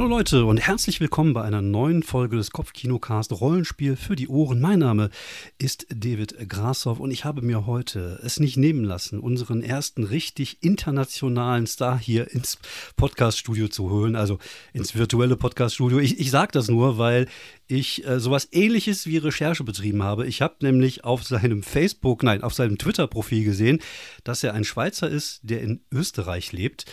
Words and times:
Hallo 0.00 0.08
Leute 0.08 0.46
und 0.46 0.56
herzlich 0.56 0.98
willkommen 0.98 1.34
bei 1.34 1.42
einer 1.42 1.60
neuen 1.60 2.02
Folge 2.02 2.38
des 2.38 2.52
Kopfkinocast 2.52 3.38
Rollenspiel 3.38 3.96
für 3.96 4.16
die 4.16 4.28
Ohren. 4.28 4.58
Mein 4.58 4.78
Name 4.78 5.10
ist 5.58 5.86
David 5.90 6.48
Grashoff 6.48 7.00
und 7.00 7.10
ich 7.10 7.26
habe 7.26 7.42
mir 7.42 7.66
heute 7.66 8.18
es 8.22 8.40
nicht 8.40 8.56
nehmen 8.56 8.82
lassen, 8.82 9.20
unseren 9.20 9.62
ersten 9.62 10.04
richtig 10.04 10.62
internationalen 10.62 11.66
Star 11.66 11.98
hier 11.98 12.30
ins 12.30 12.56
Podcaststudio 12.96 13.68
zu 13.68 13.90
holen, 13.90 14.16
also 14.16 14.38
ins 14.72 14.94
virtuelle 14.94 15.36
Podcaststudio. 15.36 15.98
Ich, 15.98 16.18
ich 16.18 16.30
sage 16.30 16.52
das 16.52 16.68
nur, 16.68 16.96
weil 16.96 17.28
ich 17.66 18.06
äh, 18.06 18.20
sowas 18.20 18.48
ähnliches 18.52 19.06
wie 19.06 19.18
Recherche 19.18 19.64
betrieben 19.64 20.02
habe. 20.02 20.26
Ich 20.26 20.40
habe 20.40 20.56
nämlich 20.62 21.04
auf 21.04 21.24
seinem 21.24 21.62
Facebook, 21.62 22.22
nein, 22.22 22.42
auf 22.42 22.54
seinem 22.54 22.78
Twitter-Profil 22.78 23.44
gesehen, 23.44 23.80
dass 24.24 24.42
er 24.42 24.54
ein 24.54 24.64
Schweizer 24.64 25.10
ist, 25.10 25.40
der 25.42 25.60
in 25.60 25.82
Österreich 25.92 26.52
lebt. 26.52 26.86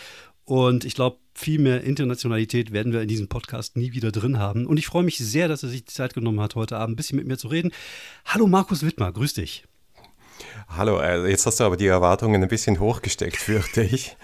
Und 0.48 0.86
ich 0.86 0.94
glaube, 0.94 1.18
viel 1.34 1.60
mehr 1.60 1.84
Internationalität 1.84 2.72
werden 2.72 2.94
wir 2.94 3.02
in 3.02 3.08
diesem 3.08 3.28
Podcast 3.28 3.76
nie 3.76 3.92
wieder 3.92 4.10
drin 4.10 4.38
haben. 4.38 4.66
Und 4.66 4.78
ich 4.78 4.86
freue 4.86 5.02
mich 5.02 5.18
sehr, 5.18 5.46
dass 5.46 5.62
er 5.62 5.68
sich 5.68 5.84
die 5.84 5.92
Zeit 5.92 6.14
genommen 6.14 6.40
hat, 6.40 6.54
heute 6.54 6.78
Abend 6.78 6.94
ein 6.94 6.96
bisschen 6.96 7.18
mit 7.18 7.26
mir 7.26 7.36
zu 7.36 7.48
reden. 7.48 7.70
Hallo 8.24 8.46
Markus 8.46 8.82
Wittmer, 8.82 9.12
grüß 9.12 9.34
dich. 9.34 9.66
Hallo, 10.68 11.00
äh, 11.00 11.28
jetzt 11.28 11.44
hast 11.44 11.60
du 11.60 11.64
aber 11.64 11.76
die 11.76 11.86
Erwartungen 11.86 12.42
ein 12.42 12.48
bisschen 12.48 12.80
hochgesteckt, 12.80 13.36
fürchte 13.36 13.82
ich. 13.82 14.16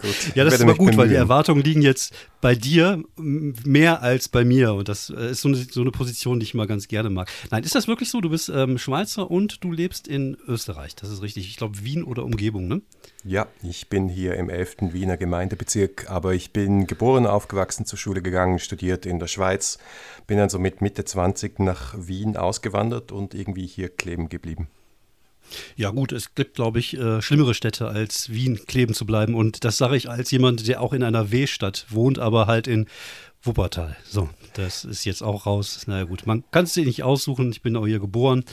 Gut. 0.00 0.34
Ja, 0.34 0.44
das 0.44 0.54
ist 0.54 0.62
aber 0.62 0.74
gut, 0.74 0.78
bemühen. 0.78 0.98
weil 0.98 1.08
die 1.08 1.14
Erwartungen 1.14 1.62
liegen 1.62 1.82
jetzt 1.82 2.14
bei 2.40 2.54
dir 2.54 3.02
mehr 3.16 4.02
als 4.02 4.28
bei 4.28 4.44
mir. 4.44 4.74
Und 4.74 4.88
das 4.88 5.10
äh, 5.10 5.30
ist 5.30 5.42
so 5.42 5.48
eine, 5.48 5.56
so 5.56 5.80
eine, 5.80 5.90
Position, 5.90 6.40
die 6.40 6.44
ich 6.44 6.54
mal 6.54 6.66
ganz 6.66 6.88
gerne 6.88 7.10
mag. 7.10 7.30
Nein, 7.50 7.64
ist 7.64 7.74
das 7.74 7.88
wirklich 7.88 8.10
so? 8.10 8.20
Du 8.20 8.30
bist 8.30 8.48
ähm, 8.48 8.78
Schweizer 8.78 9.30
und 9.30 9.62
du 9.62 9.72
lebst 9.72 10.08
in 10.08 10.36
Österreich. 10.46 10.94
Das 10.96 11.10
ist 11.10 11.22
richtig. 11.22 11.48
Ich 11.48 11.56
glaube, 11.56 11.84
Wien 11.84 12.04
oder 12.04 12.24
Umgebung, 12.24 12.68
ne? 12.68 12.82
Ja, 13.24 13.46
ich 13.62 13.88
bin 13.88 14.08
hier 14.08 14.34
im 14.36 14.48
11. 14.48 14.76
Wiener 14.92 15.16
Gemeindebezirk, 15.16 16.10
aber 16.10 16.32
ich 16.32 16.52
bin 16.52 16.86
geboren, 16.86 17.26
aufgewachsen, 17.26 17.84
zur 17.84 17.98
Schule 17.98 18.22
gegangen, 18.22 18.58
studiert 18.58 19.04
in 19.04 19.18
der 19.18 19.26
Schweiz, 19.26 19.78
bin 20.26 20.38
dann 20.38 20.48
so 20.48 20.58
mit 20.58 20.80
Mitte 20.80 21.04
20 21.04 21.58
nach 21.58 21.94
Wien 21.98 22.36
ausgewandert 22.36 23.12
und 23.12 23.34
irgendwie 23.34 23.66
hier 23.66 23.90
kleben 23.90 24.30
geblieben. 24.30 24.68
Ja 25.76 25.90
gut, 25.90 26.12
es 26.12 26.34
gibt, 26.34 26.54
glaube 26.54 26.78
ich, 26.78 26.96
äh, 26.96 27.22
schlimmere 27.22 27.54
Städte 27.54 27.88
als 27.88 28.30
Wien 28.30 28.60
kleben 28.66 28.94
zu 28.94 29.06
bleiben. 29.06 29.34
Und 29.34 29.64
das 29.64 29.78
sage 29.78 29.96
ich 29.96 30.08
als 30.08 30.30
jemand, 30.30 30.66
der 30.66 30.80
auch 30.80 30.92
in 30.92 31.02
einer 31.02 31.30
W-Stadt 31.30 31.86
wohnt, 31.88 32.18
aber 32.18 32.46
halt 32.46 32.66
in 32.66 32.86
Wuppertal. 33.42 33.96
So, 34.04 34.28
das 34.54 34.84
ist 34.84 35.04
jetzt 35.04 35.22
auch 35.22 35.46
raus. 35.46 35.86
Naja 35.86 36.04
gut, 36.04 36.26
man 36.26 36.44
kann 36.50 36.64
es 36.64 36.74
sich 36.74 36.86
nicht 36.86 37.02
aussuchen. 37.02 37.50
Ich 37.50 37.62
bin 37.62 37.76
auch 37.76 37.86
hier 37.86 38.00
geboren. 38.00 38.44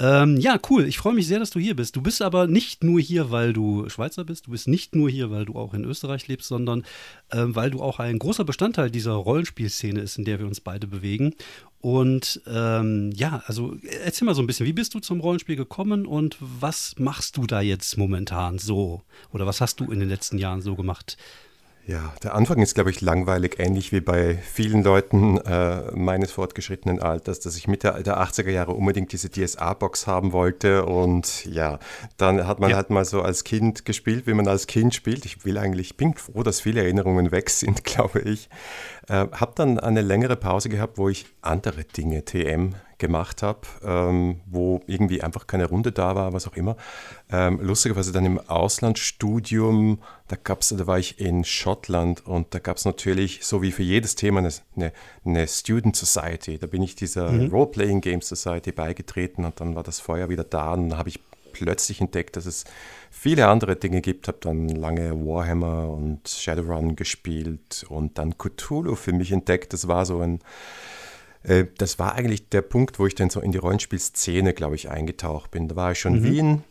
Ähm, 0.00 0.36
ja, 0.36 0.58
cool. 0.70 0.84
Ich 0.84 0.98
freue 0.98 1.14
mich 1.14 1.26
sehr, 1.26 1.40
dass 1.40 1.50
du 1.50 1.58
hier 1.58 1.74
bist. 1.74 1.96
Du 1.96 2.02
bist 2.02 2.22
aber 2.22 2.46
nicht 2.46 2.84
nur 2.84 3.00
hier, 3.00 3.30
weil 3.30 3.52
du 3.52 3.88
Schweizer 3.88 4.24
bist. 4.24 4.46
Du 4.46 4.52
bist 4.52 4.68
nicht 4.68 4.94
nur 4.94 5.10
hier, 5.10 5.30
weil 5.30 5.44
du 5.44 5.54
auch 5.54 5.74
in 5.74 5.84
Österreich 5.84 6.28
lebst, 6.28 6.48
sondern 6.48 6.84
äh, 7.30 7.44
weil 7.46 7.70
du 7.70 7.82
auch 7.82 7.98
ein 7.98 8.18
großer 8.18 8.44
Bestandteil 8.44 8.90
dieser 8.90 9.12
Rollenspielszene 9.12 10.00
ist, 10.00 10.16
in 10.16 10.24
der 10.24 10.38
wir 10.38 10.46
uns 10.46 10.60
beide 10.60 10.86
bewegen. 10.86 11.34
Und 11.80 12.40
ähm, 12.46 13.10
ja, 13.14 13.42
also 13.46 13.76
erzähl 14.04 14.26
mal 14.26 14.34
so 14.34 14.42
ein 14.42 14.46
bisschen, 14.46 14.66
wie 14.66 14.72
bist 14.72 14.94
du 14.94 15.00
zum 15.00 15.20
Rollenspiel 15.20 15.56
gekommen 15.56 16.06
und 16.06 16.36
was 16.40 16.94
machst 16.98 17.36
du 17.36 17.46
da 17.46 17.60
jetzt 17.60 17.96
momentan 17.96 18.58
so? 18.58 19.02
Oder 19.32 19.46
was 19.46 19.60
hast 19.60 19.80
du 19.80 19.90
in 19.90 20.00
den 20.00 20.08
letzten 20.08 20.38
Jahren 20.38 20.60
so 20.60 20.76
gemacht? 20.76 21.16
Ja, 21.88 22.12
der 22.22 22.34
Anfang 22.34 22.60
ist, 22.60 22.74
glaube 22.74 22.90
ich, 22.90 23.00
langweilig, 23.00 23.58
ähnlich 23.58 23.92
wie 23.92 24.02
bei 24.02 24.36
vielen 24.36 24.84
Leuten 24.84 25.38
äh, 25.38 25.90
meines 25.92 26.30
fortgeschrittenen 26.32 27.00
Alters, 27.00 27.40
dass 27.40 27.56
ich 27.56 27.66
Mitte 27.66 28.02
der 28.04 28.20
80er 28.20 28.50
Jahre 28.50 28.72
unbedingt 28.72 29.10
diese 29.10 29.30
DSA-Box 29.30 30.06
haben 30.06 30.32
wollte. 30.32 30.84
Und 30.84 31.46
ja, 31.46 31.78
dann 32.18 32.46
hat 32.46 32.60
man 32.60 32.68
ja. 32.68 32.76
halt 32.76 32.90
mal 32.90 33.06
so 33.06 33.22
als 33.22 33.42
Kind 33.42 33.86
gespielt, 33.86 34.26
wie 34.26 34.34
man 34.34 34.46
als 34.48 34.66
Kind 34.66 34.94
spielt. 34.94 35.24
Ich 35.24 35.46
will 35.46 35.56
eigentlich, 35.56 35.96
bin 35.96 36.12
froh, 36.12 36.42
dass 36.42 36.60
viele 36.60 36.82
Erinnerungen 36.82 37.32
weg 37.32 37.48
sind, 37.48 37.84
glaube 37.84 38.20
ich. 38.20 38.50
Äh, 39.08 39.26
habe 39.32 39.52
dann 39.54 39.80
eine 39.80 40.02
längere 40.02 40.36
Pause 40.36 40.68
gehabt, 40.68 40.98
wo 40.98 41.08
ich 41.08 41.24
andere 41.40 41.84
Dinge, 41.84 42.22
TM, 42.22 42.74
gemacht 42.98 43.42
habe, 43.42 43.60
ähm, 43.82 44.40
wo 44.46 44.82
irgendwie 44.86 45.22
einfach 45.22 45.46
keine 45.46 45.66
Runde 45.66 45.92
da 45.92 46.14
war, 46.14 46.32
was 46.32 46.46
auch 46.46 46.56
immer. 46.56 46.76
Ähm, 47.30 47.60
lustigerweise 47.62 48.12
dann 48.12 48.24
im 48.24 48.38
Auslandsstudium, 48.38 50.00
da 50.26 50.36
gab's, 50.42 50.68
da 50.76 50.86
war 50.86 50.98
ich 50.98 51.20
in 51.20 51.44
Schottland 51.44 52.26
und 52.26 52.54
da 52.54 52.58
gab 52.58 52.76
es 52.76 52.84
natürlich, 52.84 53.44
so 53.44 53.62
wie 53.62 53.72
für 53.72 53.82
jedes 53.82 54.16
Thema, 54.16 54.40
eine, 54.76 54.92
eine 55.24 55.48
Student 55.48 55.96
Society. 55.96 56.58
Da 56.58 56.66
bin 56.66 56.82
ich 56.82 56.96
dieser 56.96 57.30
mhm. 57.30 57.48
Role-Playing 57.48 58.00
Game 58.00 58.20
Society 58.20 58.72
beigetreten 58.72 59.44
und 59.44 59.60
dann 59.60 59.74
war 59.74 59.84
das 59.84 60.00
Feuer 60.00 60.28
wieder 60.28 60.44
da 60.44 60.72
und 60.72 60.90
dann 60.90 60.98
habe 60.98 61.08
ich 61.08 61.20
plötzlich 61.52 62.00
entdeckt, 62.00 62.36
dass 62.36 62.46
es 62.46 62.64
viele 63.10 63.48
andere 63.48 63.76
Dinge 63.76 64.00
gibt. 64.00 64.28
Habe 64.28 64.38
dann 64.40 64.68
lange 64.68 65.14
Warhammer 65.26 65.88
und 65.88 66.28
Shadowrun 66.28 66.96
gespielt 66.96 67.84
und 67.88 68.18
dann 68.18 68.36
Cthulhu 68.38 68.94
für 68.94 69.12
mich 69.12 69.32
entdeckt. 69.32 69.72
Das 69.72 69.88
war 69.88 70.06
so 70.06 70.20
ein 70.20 70.40
äh, 71.48 71.66
das 71.78 71.98
war 71.98 72.14
eigentlich 72.14 72.48
der 72.48 72.62
Punkt, 72.62 72.98
wo 72.98 73.06
ich 73.06 73.14
dann 73.14 73.30
so 73.30 73.40
in 73.40 73.52
die 73.52 73.58
Rollenspielszene, 73.58 74.52
glaube 74.54 74.76
ich, 74.76 74.90
eingetaucht 74.90 75.50
bin. 75.50 75.68
Da 75.68 75.76
war 75.76 75.92
ich 75.92 75.98
schon 75.98 76.16
in 76.16 76.22
mhm. 76.22 76.30
Wien 76.30 76.64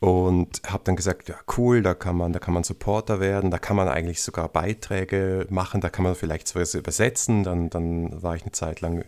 und 0.00 0.60
habe 0.66 0.84
dann 0.84 0.96
gesagt, 0.96 1.28
ja 1.28 1.36
cool, 1.56 1.82
da 1.82 1.94
kann 1.94 2.16
man, 2.16 2.32
da 2.32 2.38
kann 2.38 2.52
man 2.52 2.64
Supporter 2.64 3.20
werden, 3.20 3.50
da 3.50 3.58
kann 3.58 3.76
man 3.76 3.88
eigentlich 3.88 4.20
sogar 4.22 4.48
Beiträge 4.48 5.46
machen, 5.48 5.80
da 5.80 5.88
kann 5.88 6.02
man 6.02 6.14
vielleicht 6.14 6.48
sowas 6.48 6.74
übersetzen. 6.74 7.44
Dann, 7.44 7.70
dann 7.70 8.22
war 8.22 8.36
ich 8.36 8.42
eine 8.42 8.52
Zeit 8.52 8.80
lang 8.80 9.04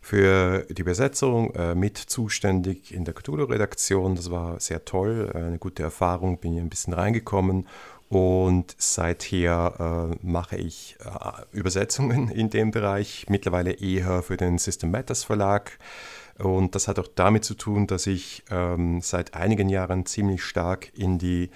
für 0.00 0.64
die 0.70 0.80
Übersetzung 0.80 1.54
äh, 1.54 1.74
mit 1.74 1.98
zuständig 1.98 2.94
in 2.94 3.04
der 3.04 3.14
Cthulhu-Redaktion. 3.14 4.16
Das 4.16 4.30
war 4.30 4.58
sehr 4.60 4.84
toll, 4.84 5.30
äh, 5.34 5.38
eine 5.38 5.58
gute 5.58 5.82
Erfahrung, 5.82 6.38
bin 6.38 6.52
hier 6.52 6.62
ein 6.62 6.70
bisschen 6.70 6.94
reingekommen 6.94 7.66
und 8.08 8.74
seither 8.78 10.10
äh, 10.12 10.26
mache 10.26 10.56
ich 10.56 10.96
äh, 11.04 11.56
Übersetzungen 11.56 12.30
in 12.30 12.48
dem 12.48 12.70
Bereich, 12.70 13.26
mittlerweile 13.28 13.72
eher 13.72 14.22
für 14.22 14.36
den 14.36 14.58
System 14.58 14.90
Matters 14.90 15.24
Verlag. 15.24 15.78
Und 16.38 16.74
das 16.74 16.88
hat 16.88 16.98
auch 16.98 17.08
damit 17.14 17.44
zu 17.44 17.54
tun, 17.54 17.86
dass 17.86 18.06
ich 18.06 18.44
ähm, 18.50 19.00
seit 19.02 19.34
einigen 19.34 19.68
Jahren 19.68 20.06
ziemlich 20.06 20.42
stark 20.42 20.90
in 20.96 21.18
die 21.18 21.50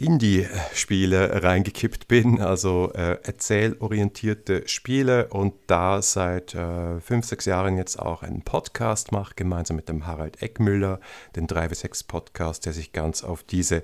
Indie-Spiele 0.00 1.42
reingekippt 1.42 2.08
bin, 2.08 2.40
also 2.40 2.90
äh, 2.94 3.18
erzählorientierte 3.22 4.66
Spiele 4.66 5.28
und 5.28 5.52
da 5.66 6.00
seit 6.00 6.54
äh, 6.54 7.00
fünf, 7.00 7.26
sechs 7.26 7.44
Jahren 7.44 7.76
jetzt 7.76 7.98
auch 7.98 8.22
einen 8.22 8.42
Podcast 8.42 9.12
mache, 9.12 9.34
gemeinsam 9.36 9.76
mit 9.76 9.90
dem 9.90 10.06
Harald 10.06 10.42
Eckmüller, 10.42 11.00
den 11.36 11.46
3W6 11.46 12.06
Podcast, 12.06 12.64
der 12.64 12.72
sich 12.72 12.92
ganz 12.92 13.22
auf 13.22 13.42
diese 13.42 13.82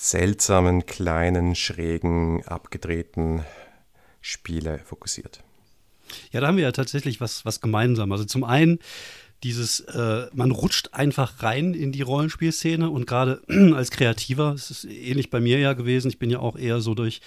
seltsamen, 0.00 0.86
kleinen, 0.86 1.54
schrägen, 1.54 2.42
abgedrehten 2.46 3.44
Spiele 4.22 4.78
fokussiert. 4.78 5.42
Ja, 6.32 6.40
da 6.40 6.46
haben 6.46 6.56
wir 6.56 6.64
ja 6.64 6.72
tatsächlich 6.72 7.20
was, 7.20 7.44
was 7.44 7.60
gemeinsam. 7.60 8.10
Also 8.10 8.24
zum 8.24 8.42
einen 8.42 8.78
dieses, 9.42 9.80
äh, 9.80 10.26
man 10.32 10.52
rutscht 10.52 10.90
einfach 10.92 11.42
rein 11.42 11.74
in 11.74 11.92
die 11.92 12.00
Rollenspielszene 12.00 12.88
und 12.88 13.06
gerade 13.06 13.42
als 13.74 13.90
Kreativer, 13.90 14.54
es 14.54 14.70
ist 14.70 14.84
ähnlich 14.84 15.28
bei 15.28 15.40
mir 15.40 15.58
ja 15.58 15.74
gewesen, 15.74 16.08
ich 16.08 16.18
bin 16.18 16.30
ja 16.30 16.40
auch 16.40 16.56
eher 16.56 16.80
so 16.80 16.94
durch 16.94 17.20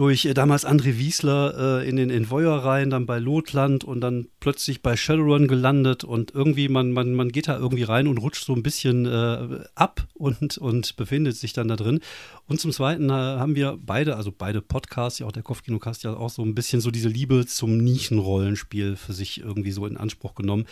durch 0.00 0.24
äh, 0.24 0.32
damals 0.32 0.66
André 0.66 0.96
Wiesler 0.96 1.82
äh, 1.82 1.88
in 1.88 1.96
den 1.96 2.08
Envoyer-Reihen, 2.08 2.88
dann 2.88 3.04
bei 3.04 3.18
Lotland 3.18 3.84
und 3.84 4.00
dann 4.00 4.28
plötzlich 4.40 4.80
bei 4.80 4.96
Shadowrun 4.96 5.46
gelandet 5.46 6.04
und 6.04 6.34
irgendwie, 6.34 6.70
man, 6.70 6.92
man, 6.92 7.12
man 7.12 7.28
geht 7.28 7.48
da 7.48 7.58
irgendwie 7.58 7.82
rein 7.82 8.08
und 8.08 8.16
rutscht 8.16 8.46
so 8.46 8.54
ein 8.54 8.62
bisschen 8.62 9.04
äh, 9.04 9.58
ab 9.74 10.08
und, 10.14 10.56
und 10.56 10.96
befindet 10.96 11.36
sich 11.36 11.52
dann 11.52 11.68
da 11.68 11.76
drin. 11.76 12.00
Und 12.46 12.62
zum 12.62 12.72
Zweiten 12.72 13.10
äh, 13.10 13.12
haben 13.12 13.54
wir 13.56 13.78
beide, 13.78 14.16
also 14.16 14.32
beide 14.32 14.62
Podcasts, 14.62 15.18
ja 15.18 15.26
auch 15.26 15.32
der 15.32 15.42
Kopfkinocast, 15.42 16.02
ja 16.02 16.14
auch 16.14 16.30
so 16.30 16.42
ein 16.42 16.54
bisschen 16.54 16.80
so 16.80 16.90
diese 16.90 17.10
Liebe 17.10 17.44
zum 17.44 17.76
Nischenrollenspiel 17.76 18.96
für 18.96 19.12
sich 19.12 19.42
irgendwie 19.42 19.72
so 19.72 19.84
in 19.84 19.98
Anspruch 19.98 20.34
genommen, 20.34 20.64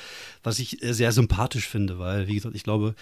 was 0.42 0.58
ich 0.58 0.82
äh, 0.82 0.94
sehr 0.94 1.12
sympathisch 1.12 1.68
finde, 1.68 1.98
weil, 1.98 2.28
wie 2.28 2.34
gesagt, 2.34 2.56
ich 2.56 2.64
glaube, 2.64 2.94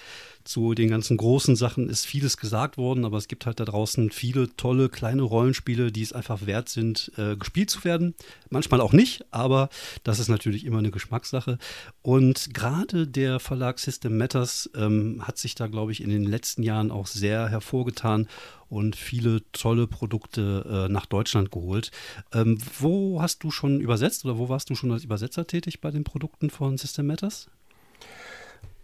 zu 0.43 0.75
den 0.75 0.89
ganzen 0.89 1.17
großen 1.17 1.57
Sachen 1.57 1.89
ist 1.89 2.05
vieles 2.05 2.37
gesagt 2.37 2.79
worden, 2.79 3.05
aber 3.05 3.19
es 3.19 3.29
gibt 3.29 3.47
halt 3.47 3.61
da 3.61 3.65
draußen 3.65 4.11
viele 4.11 4.55
tolle 4.57 4.89
kleine 4.89 5.23
Rollenspiele, 5.23 5.91
die 5.93 6.03
es 6.03 6.16
einfach 6.17 6.47
wert 6.47 6.69
sind, 6.69 7.13
äh, 7.17 7.37
gespielt 7.37 7.71
zu 7.71 7.85
werden. 7.85 8.15
Manchmal 8.51 8.81
auch 8.81 8.93
nicht, 8.93 9.25
aber 9.31 9.69
das 10.03 10.19
ist 10.19 10.29
natürlich 10.29 10.65
immer 10.65 10.79
eine 10.79 10.91
Geschmackssache. 10.91 11.59
Und 12.03 12.53
gerade 12.55 13.07
der 13.07 13.39
Verlag 13.39 13.79
System 13.79 14.19
Matters 14.19 14.69
ähm, 14.75 15.23
hat 15.27 15.39
sich 15.39 15.55
da, 15.55 15.67
glaube 15.67 15.93
ich, 15.93 16.03
in 16.03 16.11
den 16.11 16.25
letzten 16.25 16.63
Jahren 16.63 16.91
auch 16.91 17.07
sehr 17.07 17.49
hervorgetan 17.49 18.29
und 18.69 18.97
viele 18.97 19.43
tolle 19.53 19.87
Produkte 19.87 20.87
äh, 20.89 20.93
nach 20.93 21.07
Deutschland 21.07 21.53
geholt. 21.53 21.91
Ähm, 22.33 22.59
wo 22.79 23.23
hast 23.23 23.45
du 23.45 23.51
schon 23.51 23.81
übersetzt 23.81 24.25
oder 24.25 24.39
wo 24.39 24.49
warst 24.49 24.71
du 24.71 24.75
schon 24.75 24.91
als 24.91 25.05
Übersetzer 25.05 25.47
tätig 25.47 25.81
bei 25.81 25.91
den 25.91 26.05
Produkten 26.05 26.51
von 26.51 26.79
System 26.79 27.07
Matters? 27.07 27.49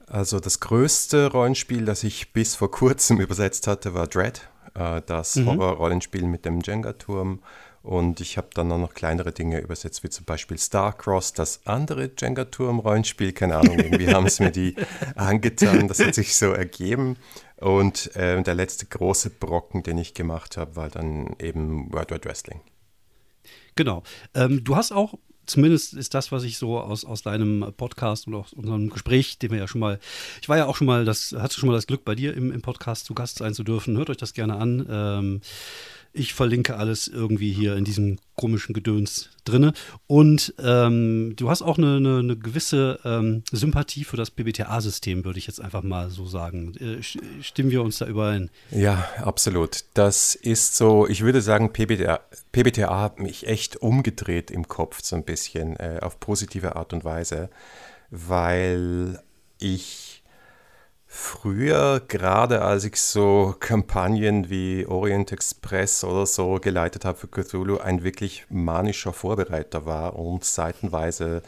Also 0.06 0.40
das 0.40 0.61
größte 0.61 1.32
Rollenspiel, 1.32 1.84
das 1.84 2.05
ich 2.05 2.32
bis 2.32 2.55
vor 2.55 2.70
kurzem 2.70 3.20
übersetzt 3.20 3.67
hatte, 3.67 3.94
war 3.94 4.06
Dread, 4.06 4.49
äh, 4.74 5.02
das 5.06 5.36
mhm. 5.36 5.46
Horror-Rollenspiel 5.46 6.24
mit 6.24 6.44
dem 6.44 6.60
Jenga-Turm. 6.60 7.40
Und 7.82 8.20
ich 8.20 8.36
habe 8.36 8.48
dann 8.54 8.70
auch 8.70 8.78
noch 8.78 8.94
kleinere 8.94 9.32
Dinge 9.32 9.58
übersetzt, 9.58 10.04
wie 10.04 10.08
zum 10.08 10.24
Beispiel 10.24 10.56
Starcross, 10.56 11.32
das 11.32 11.66
andere 11.66 12.10
Jenga-Turm-Rollenspiel. 12.16 13.32
Keine 13.32 13.56
Ahnung, 13.56 13.78
irgendwie 13.78 14.14
haben 14.14 14.26
es 14.26 14.38
mir 14.38 14.52
die 14.52 14.76
angetan. 15.16 15.88
Das 15.88 15.98
hat 15.98 16.14
sich 16.14 16.36
so 16.36 16.52
ergeben. 16.52 17.16
Und 17.56 18.14
äh, 18.14 18.40
der 18.42 18.54
letzte 18.54 18.86
große 18.86 19.30
Brocken, 19.30 19.82
den 19.82 19.98
ich 19.98 20.14
gemacht 20.14 20.56
habe, 20.56 20.76
war 20.76 20.88
dann 20.88 21.34
eben 21.40 21.92
World 21.92 22.12
Wide 22.12 22.24
Wrestling. 22.24 22.60
Genau. 23.74 24.02
Ähm, 24.34 24.62
du 24.62 24.76
hast 24.76 24.92
auch 24.92 25.14
zumindest 25.46 25.94
ist 25.94 26.14
das, 26.14 26.32
was 26.32 26.44
ich 26.44 26.58
so 26.58 26.78
aus, 26.78 27.04
aus 27.04 27.22
deinem 27.22 27.72
Podcast 27.76 28.26
und 28.26 28.34
aus 28.34 28.52
unserem 28.52 28.90
Gespräch, 28.90 29.38
den 29.38 29.50
wir 29.50 29.58
ja 29.58 29.68
schon 29.68 29.80
mal, 29.80 29.98
ich 30.40 30.48
war 30.48 30.56
ja 30.56 30.66
auch 30.66 30.76
schon 30.76 30.86
mal, 30.86 31.04
das 31.04 31.34
hatte 31.38 31.58
schon 31.58 31.68
mal 31.68 31.74
das 31.74 31.86
Glück, 31.86 32.04
bei 32.04 32.14
dir 32.14 32.34
im, 32.34 32.52
im 32.52 32.62
Podcast 32.62 33.06
zu 33.06 33.14
Gast 33.14 33.38
sein 33.38 33.54
zu 33.54 33.64
dürfen. 33.64 33.96
Hört 33.96 34.10
euch 34.10 34.16
das 34.16 34.34
gerne 34.34 34.56
an. 34.56 34.86
Ähm, 34.88 35.40
ich 36.12 36.34
verlinke 36.34 36.76
alles 36.76 37.08
irgendwie 37.08 37.52
hier 37.52 37.76
in 37.76 37.84
diesem 37.84 38.18
komischen 38.36 38.74
Gedöns 38.74 39.30
drinne. 39.44 39.72
Und 40.06 40.54
ähm, 40.62 41.34
du 41.36 41.48
hast 41.48 41.62
auch 41.62 41.78
eine, 41.78 41.96
eine, 41.96 42.18
eine 42.18 42.36
gewisse 42.36 43.00
ähm, 43.04 43.42
Sympathie 43.50 44.04
für 44.04 44.16
das 44.16 44.30
PBTA-System, 44.30 45.24
würde 45.24 45.38
ich 45.38 45.46
jetzt 45.46 45.60
einfach 45.60 45.82
mal 45.82 46.10
so 46.10 46.26
sagen. 46.26 46.74
Äh, 46.76 47.02
stimmen 47.42 47.70
wir 47.70 47.82
uns 47.82 47.98
da 47.98 48.06
überein? 48.06 48.50
Ja, 48.70 49.08
absolut. 49.18 49.84
Das 49.94 50.34
ist 50.34 50.76
so, 50.76 51.06
ich 51.08 51.22
würde 51.22 51.40
sagen, 51.40 51.72
PBTA, 51.72 52.20
PBTA 52.52 53.00
hat 53.00 53.18
mich 53.18 53.46
echt 53.46 53.76
umgedreht 53.76 54.50
im 54.50 54.68
Kopf 54.68 55.02
so 55.02 55.16
ein 55.16 55.24
bisschen, 55.24 55.76
äh, 55.76 55.98
auf 56.02 56.20
positive 56.20 56.76
Art 56.76 56.92
und 56.92 57.04
Weise, 57.04 57.48
weil 58.10 59.22
ich 59.58 60.11
Früher, 61.14 62.00
gerade 62.08 62.62
als 62.62 62.84
ich 62.84 62.96
so 62.96 63.54
Kampagnen 63.60 64.48
wie 64.48 64.86
Orient 64.86 65.30
Express 65.30 66.04
oder 66.04 66.24
so 66.24 66.54
geleitet 66.54 67.04
habe 67.04 67.18
für 67.18 67.28
Cthulhu, 67.28 67.76
ein 67.76 68.02
wirklich 68.02 68.46
manischer 68.48 69.12
Vorbereiter 69.12 69.84
war 69.84 70.16
und 70.18 70.42
seitenweise 70.42 71.42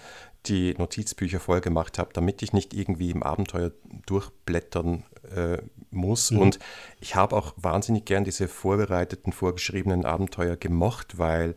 die 0.45 0.75
Notizbücher 0.75 1.41
voll 1.41 1.63
gemacht 1.63 1.99
habe, 1.99 2.11
damit 2.13 2.43
ich 2.43 2.53
nicht 2.53 2.75
irgendwie 2.75 3.11
im 3.11 3.23
Abenteuer 3.23 3.73
durchblättern 4.05 5.05
äh, 5.35 5.57
muss. 5.91 6.31
Mhm. 6.31 6.41
Und 6.41 6.59
ich 7.01 7.15
habe 7.17 7.35
auch 7.35 7.55
wahnsinnig 7.57 8.05
gern 8.05 8.25
diese 8.25 8.49
vorbereiteten, 8.49 9.33
vorgeschriebenen 9.33 10.05
Abenteuer 10.05 10.57
gemocht, 10.57 11.17
weil 11.17 11.55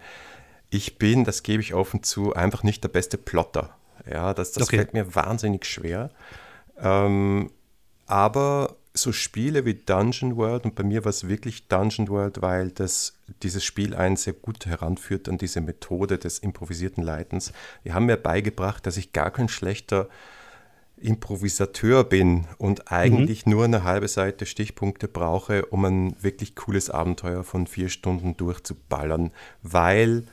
ich 0.70 0.98
bin, 0.98 1.26
das 1.26 1.44
gebe 1.44 1.62
ich 1.62 1.74
offen 1.74 2.04
zu, 2.04 2.32
einfach 2.34 2.64
nicht 2.64 2.86
der 2.86 2.90
beste 2.90 3.18
Plotter. 3.18 3.76
Ja, 4.10 4.34
das, 4.34 4.54
das 4.54 4.68
okay. 4.68 4.78
fällt 4.78 4.94
mir 4.94 5.14
wahnsinnig 5.14 5.66
schwer. 5.66 6.10
Ähm, 6.80 7.52
aber 8.08 8.76
so 8.94 9.12
Spiele 9.12 9.66
wie 9.66 9.76
Dungeon 9.76 10.36
World, 10.36 10.66
und 10.66 10.76
bei 10.76 10.84
mir 10.84 11.06
war 11.06 11.12
es 11.12 11.28
wirklich 11.28 11.68
Dungeon 11.68 12.10
World, 12.10 12.42
weil 12.42 12.72
das, 12.72 13.14
dieses 13.44 13.64
Spiel 13.64 13.94
einen 13.96 14.16
sehr 14.16 14.34
gut 14.34 14.66
heranführt 14.66 15.30
an 15.30 15.38
diese 15.38 15.62
Methode 15.62 16.18
des 16.18 16.40
improvisierten 16.40 17.04
Leitens. 17.04 17.54
Die 17.86 17.94
haben 17.94 18.08
mir 18.08 18.18
beigebracht, 18.18 18.86
dass 18.86 18.98
ich 18.98 19.14
gar 19.14 19.32
kein 19.32 19.50
schlechter 19.50 20.10
Improvisateur 21.00 22.04
bin 22.04 22.48
und 22.58 22.92
eigentlich 22.92 23.46
mhm. 23.46 23.52
nur 23.52 23.66
eine 23.66 23.84
halbe 23.84 24.08
Seite 24.08 24.48
Stichpunkte 24.48 25.08
brauche, 25.08 25.66
um 25.68 25.86
ein 25.86 26.16
wirklich 26.24 26.56
cooles 26.56 26.90
Abenteuer 26.90 27.44
von 27.44 27.68
vier 27.68 27.90
Stunden 27.90 28.36
durchzuballern, 28.36 29.32
weil 29.62 30.24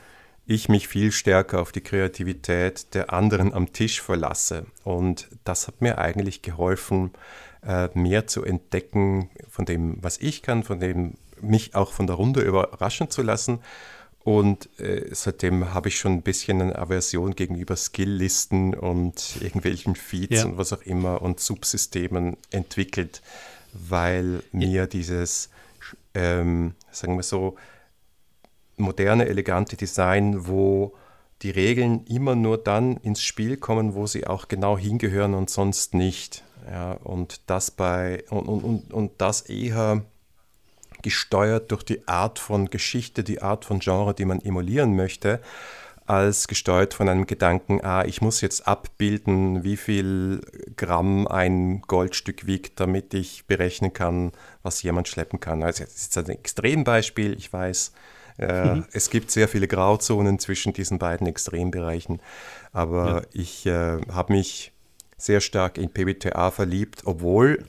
ich 0.47 0.69
mich 0.69 0.87
viel 0.87 1.11
stärker 1.11 1.61
auf 1.61 1.71
die 1.71 1.81
Kreativität 1.81 2.93
der 2.93 3.13
anderen 3.13 3.53
am 3.53 3.73
Tisch 3.73 4.01
verlasse. 4.01 4.65
Und 4.83 5.27
das 5.43 5.67
hat 5.67 5.81
mir 5.81 5.97
eigentlich 5.97 6.41
geholfen, 6.41 7.11
äh, 7.65 7.89
mehr 7.93 8.27
zu 8.27 8.43
entdecken 8.43 9.29
von 9.49 9.65
dem, 9.65 9.97
was 10.01 10.17
ich 10.19 10.41
kann, 10.41 10.63
von 10.63 10.79
dem 10.79 11.15
mich 11.41 11.75
auch 11.75 11.91
von 11.91 12.07
der 12.07 12.15
Runde 12.15 12.41
überraschen 12.41 13.09
zu 13.09 13.21
lassen. 13.21 13.59
Und 14.23 14.69
äh, 14.79 15.09
seitdem 15.11 15.73
habe 15.73 15.89
ich 15.89 15.99
schon 15.99 16.13
ein 16.13 16.21
bisschen 16.23 16.61
eine 16.61 16.77
Aversion 16.77 17.35
gegenüber 17.35 17.75
Skilllisten 17.75 18.73
und 18.73 19.37
irgendwelchen 19.39 19.95
Feeds 19.95 20.37
ja. 20.37 20.45
und 20.45 20.57
was 20.57 20.73
auch 20.73 20.81
immer 20.81 21.21
und 21.21 21.39
Subsystemen 21.39 22.37
entwickelt, 22.49 23.21
weil 23.73 24.41
mir 24.51 24.87
dieses, 24.87 25.49
ähm, 26.15 26.73
sagen 26.91 27.17
wir 27.17 27.23
so, 27.23 27.55
moderne, 28.77 29.27
elegante 29.27 29.77
Design, 29.77 30.47
wo 30.47 30.95
die 31.41 31.51
Regeln 31.51 32.05
immer 32.05 32.35
nur 32.35 32.57
dann 32.57 32.97
ins 32.97 33.21
Spiel 33.21 33.57
kommen, 33.57 33.93
wo 33.93 34.07
sie 34.07 34.25
auch 34.25 34.47
genau 34.47 34.77
hingehören 34.77 35.33
und 35.33 35.49
sonst 35.49 35.93
nicht. 35.93 36.44
Ja, 36.69 36.93
und 36.93 37.41
das 37.47 37.71
bei 37.71 38.23
und, 38.29 38.47
und, 38.47 38.93
und 38.93 39.11
das 39.19 39.41
eher 39.41 40.03
gesteuert 41.01 41.71
durch 41.71 41.83
die 41.83 42.07
Art 42.07 42.39
von 42.39 42.69
Geschichte, 42.69 43.23
die 43.23 43.41
Art 43.41 43.65
von 43.65 43.79
Genre, 43.79 44.15
die 44.15 44.25
man 44.25 44.41
emulieren 44.41 44.95
möchte, 44.95 45.39
als 46.07 46.47
gesteuert 46.47 46.93
von 46.93 47.09
einem 47.09 47.27
Gedanken, 47.27 47.83
ah, 47.83 48.05
ich 48.05 48.21
muss 48.21 48.41
jetzt 48.41 48.67
abbilden, 48.67 49.63
wie 49.63 49.77
viel 49.77 50.41
Gramm 50.75 51.27
ein 51.27 51.81
Goldstück 51.81 52.45
wiegt, 52.45 52.79
damit 52.79 53.13
ich 53.13 53.45
berechnen 53.45 53.93
kann, 53.93 54.31
was 54.63 54.83
jemand 54.83 55.07
schleppen 55.07 55.39
kann. 55.39 55.63
Also 55.63 55.83
das 55.83 55.95
ist 55.95 56.17
ein 56.17 56.29
Extrembeispiel, 56.29 57.35
ich 57.37 57.51
weiß. 57.51 57.91
Äh, 58.37 58.75
mhm. 58.75 58.85
Es 58.91 59.09
gibt 59.09 59.31
sehr 59.31 59.47
viele 59.47 59.67
Grauzonen 59.67 60.39
zwischen 60.39 60.73
diesen 60.73 60.99
beiden 60.99 61.25
Extrembereichen, 61.25 62.21
aber 62.71 63.07
ja. 63.07 63.21
ich 63.31 63.65
äh, 63.65 64.01
habe 64.11 64.33
mich 64.33 64.73
sehr 65.17 65.41
stark 65.41 65.77
in 65.77 65.89
PBTA 65.89 66.51
verliebt, 66.51 67.03
obwohl, 67.05 67.65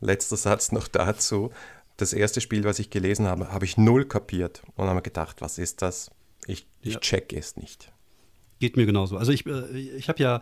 letzter 0.00 0.36
Satz 0.36 0.72
noch 0.72 0.88
dazu, 0.88 1.50
das 1.96 2.12
erste 2.12 2.40
Spiel, 2.40 2.64
was 2.64 2.78
ich 2.78 2.90
gelesen 2.90 3.26
habe, 3.26 3.52
habe 3.52 3.64
ich 3.64 3.76
null 3.76 4.06
kapiert 4.06 4.62
und 4.76 4.88
habe 4.88 5.02
gedacht, 5.02 5.40
was 5.40 5.58
ist 5.58 5.82
das? 5.82 6.10
Ich, 6.46 6.66
ich 6.80 6.94
ja. 6.94 7.00
check 7.00 7.32
es 7.32 7.56
nicht. 7.56 7.92
Geht 8.58 8.76
mir 8.76 8.86
genauso. 8.86 9.16
Also 9.16 9.32
ich, 9.32 9.46
äh, 9.46 9.78
ich 9.78 10.08
habe 10.08 10.22
ja 10.22 10.40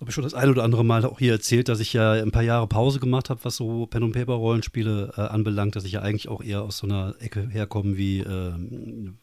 habe 0.00 0.10
ich 0.10 0.14
schon 0.14 0.24
das 0.24 0.34
ein 0.34 0.50
oder 0.50 0.64
andere 0.64 0.84
Mal 0.84 1.04
auch 1.04 1.18
hier 1.18 1.32
erzählt, 1.32 1.68
dass 1.68 1.80
ich 1.80 1.92
ja 1.92 2.12
ein 2.12 2.32
paar 2.32 2.42
Jahre 2.42 2.66
Pause 2.66 2.98
gemacht 2.98 3.30
habe, 3.30 3.44
was 3.44 3.56
so 3.56 3.86
Pen 3.86 4.02
und 4.02 4.12
Paper 4.12 4.34
Rollenspiele 4.34 5.12
äh, 5.16 5.20
anbelangt, 5.20 5.76
dass 5.76 5.84
ich 5.84 5.92
ja 5.92 6.00
eigentlich 6.00 6.28
auch 6.28 6.42
eher 6.42 6.62
aus 6.62 6.78
so 6.78 6.86
einer 6.86 7.14
Ecke 7.20 7.48
herkomme 7.48 7.96
wie 7.96 8.20
äh, 8.20 8.52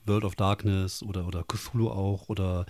World 0.06 0.24
of 0.24 0.36
Darkness 0.36 1.04
oder 1.04 1.28
oder 1.28 1.44
Cthulhu 1.44 1.90
auch 1.90 2.30
oder 2.30 2.66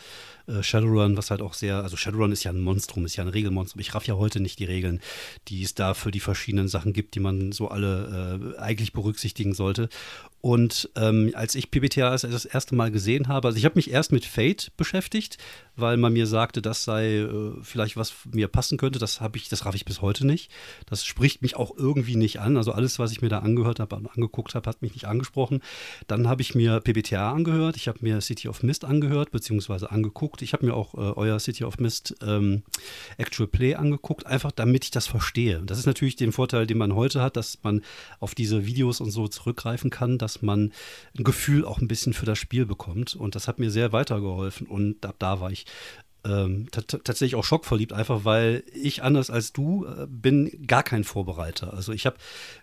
äh, 0.47 0.63
Shadowrun, 0.63 1.15
was 1.15 1.29
halt 1.29 1.41
auch 1.41 1.53
sehr, 1.53 1.83
also 1.83 1.95
Shadowrun 1.95 2.31
ist 2.31 2.43
ja 2.43 2.51
ein 2.51 2.61
Monstrum, 2.61 3.05
ist 3.05 3.15
ja 3.15 3.23
ein 3.23 3.29
Regelmonstrum. 3.29 3.79
Ich 3.79 3.93
raff 3.93 4.07
ja 4.07 4.15
heute 4.15 4.39
nicht 4.39 4.59
die 4.59 4.65
Regeln, 4.65 4.99
die 5.47 5.61
es 5.61 5.75
da 5.75 5.93
für 5.93 6.11
die 6.11 6.19
verschiedenen 6.19 6.67
Sachen 6.67 6.93
gibt, 6.93 7.15
die 7.15 7.19
man 7.19 7.51
so 7.51 7.67
alle 7.67 8.55
äh, 8.57 8.59
eigentlich 8.59 8.93
berücksichtigen 8.93 9.53
sollte. 9.53 9.89
Und 10.41 10.89
ähm, 10.95 11.31
als 11.35 11.53
ich 11.53 11.69
PBTA 11.69 12.09
das 12.09 12.45
erste 12.45 12.73
Mal 12.73 12.89
gesehen 12.89 13.27
habe, 13.27 13.47
also 13.47 13.59
ich 13.59 13.65
habe 13.65 13.75
mich 13.75 13.91
erst 13.91 14.11
mit 14.11 14.25
Fate 14.25 14.71
beschäftigt, 14.75 15.37
weil 15.75 15.97
man 15.97 16.13
mir 16.13 16.25
sagte, 16.25 16.63
das 16.63 16.83
sei 16.83 17.17
äh, 17.17 17.51
vielleicht 17.61 17.90
was 17.97 18.13
mir 18.31 18.47
passen 18.47 18.77
könnte. 18.77 18.99
Das 18.99 19.21
habe 19.21 19.37
ich, 19.37 19.49
das 19.49 19.65
raff 19.65 19.75
ich 19.75 19.85
bis 19.85 20.01
heute 20.01 20.25
nicht. 20.25 20.51
Das 20.85 21.05
spricht 21.05 21.41
mich 21.41 21.55
auch 21.55 21.75
irgendwie 21.77 22.15
nicht 22.15 22.39
an. 22.39 22.57
Also 22.57 22.71
alles, 22.71 22.99
was 22.99 23.11
ich 23.11 23.21
mir 23.21 23.29
da 23.29 23.39
angehört 23.39 23.79
habe 23.79 23.95
und 23.95 24.07
angeguckt 24.07 24.55
habe, 24.55 24.69
hat 24.69 24.81
mich 24.81 24.93
nicht 24.93 25.05
angesprochen. 25.05 25.61
Dann 26.07 26.27
habe 26.27 26.41
ich 26.41 26.55
mir 26.55 26.79
PBTA 26.79 27.31
angehört, 27.31 27.75
ich 27.75 27.87
habe 27.87 27.99
mir 28.01 28.21
City 28.21 28.47
of 28.47 28.63
Mist 28.63 28.85
angehört, 28.85 29.31
beziehungsweise 29.31 29.91
angeguckt. 29.91 30.41
Ich 30.41 30.53
habe 30.53 30.65
mir 30.65 30.73
auch 30.73 30.93
äh, 30.93 30.97
euer 30.97 31.39
City 31.39 31.63
of 31.63 31.77
Mist 31.79 32.15
ähm, 32.21 32.63
Actual 33.17 33.47
Play 33.47 33.75
angeguckt, 33.75 34.25
einfach 34.25 34.51
damit 34.51 34.85
ich 34.85 34.91
das 34.91 35.07
verstehe. 35.07 35.61
Das 35.65 35.79
ist 35.79 35.85
natürlich 35.85 36.15
den 36.15 36.31
Vorteil, 36.31 36.67
den 36.67 36.77
man 36.77 36.95
heute 36.95 37.21
hat, 37.21 37.37
dass 37.37 37.59
man 37.63 37.81
auf 38.19 38.35
diese 38.35 38.65
Videos 38.65 39.01
und 39.01 39.11
so 39.11 39.27
zurückgreifen 39.27 39.89
kann, 39.89 40.17
dass 40.17 40.41
man 40.41 40.71
ein 41.17 41.23
Gefühl 41.23 41.65
auch 41.65 41.79
ein 41.79 41.87
bisschen 41.87 42.13
für 42.13 42.25
das 42.25 42.39
Spiel 42.39 42.65
bekommt. 42.65 43.15
Und 43.15 43.35
das 43.35 43.47
hat 43.47 43.59
mir 43.59 43.71
sehr 43.71 43.91
weitergeholfen. 43.91 44.67
Und 44.67 45.05
ab 45.05 45.15
da 45.19 45.39
war 45.39 45.51
ich 45.51 45.65
ähm, 46.23 46.67
tatsächlich 46.71 47.35
auch 47.35 47.43
schockverliebt, 47.43 47.93
einfach 47.93 48.25
weil 48.25 48.63
ich 48.73 49.03
anders 49.03 49.29
als 49.29 49.53
du 49.53 49.85
äh, 49.85 50.05
bin 50.07 50.65
gar 50.67 50.83
kein 50.83 51.03
Vorbereiter. 51.03 51.73
Also 51.73 51.93
ich 51.93 52.05
habe 52.05 52.17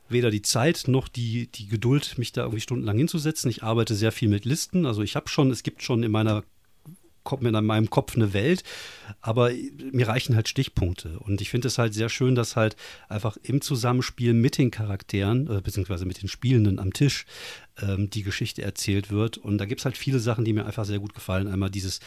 weder 0.08 0.30
die 0.30 0.42
Zeit 0.42 0.84
noch 0.86 1.08
die, 1.08 1.48
die 1.48 1.66
Geduld, 1.66 2.18
mich 2.18 2.32
da 2.32 2.42
irgendwie 2.42 2.60
stundenlang 2.60 2.98
hinzusetzen. 2.98 3.50
Ich 3.50 3.62
arbeite 3.62 3.94
sehr 3.94 4.12
viel 4.12 4.28
mit 4.28 4.44
Listen. 4.44 4.86
Also 4.86 5.02
ich 5.02 5.16
habe 5.16 5.28
schon, 5.28 5.50
es 5.50 5.62
gibt 5.62 5.82
schon 5.82 6.02
in 6.02 6.12
meiner 6.12 6.44
kommt 7.28 7.42
mir 7.42 7.50
in 7.50 7.66
meinem 7.66 7.90
Kopf 7.90 8.16
eine 8.16 8.32
Welt, 8.32 8.62
aber 9.20 9.50
mir 9.92 10.08
reichen 10.08 10.34
halt 10.34 10.48
Stichpunkte. 10.48 11.18
Und 11.18 11.42
ich 11.42 11.50
finde 11.50 11.68
es 11.68 11.76
halt 11.76 11.92
sehr 11.92 12.08
schön, 12.08 12.34
dass 12.34 12.56
halt 12.56 12.74
einfach 13.06 13.36
im 13.42 13.60
Zusammenspiel 13.60 14.32
mit 14.32 14.56
den 14.56 14.70
Charakteren, 14.70 15.46
äh, 15.46 15.60
beziehungsweise 15.60 16.06
mit 16.06 16.22
den 16.22 16.30
Spielenden 16.30 16.78
am 16.78 16.94
Tisch, 16.94 17.26
ähm, 17.82 18.08
die 18.08 18.22
Geschichte 18.22 18.62
erzählt 18.62 19.10
wird. 19.10 19.36
Und 19.36 19.58
da 19.58 19.66
gibt 19.66 19.82
es 19.82 19.84
halt 19.84 19.98
viele 19.98 20.20
Sachen, 20.20 20.46
die 20.46 20.54
mir 20.54 20.64
einfach 20.64 20.86
sehr 20.86 21.00
gut 21.00 21.12
gefallen. 21.12 21.48
Einmal 21.48 21.68
dieses, 21.68 22.00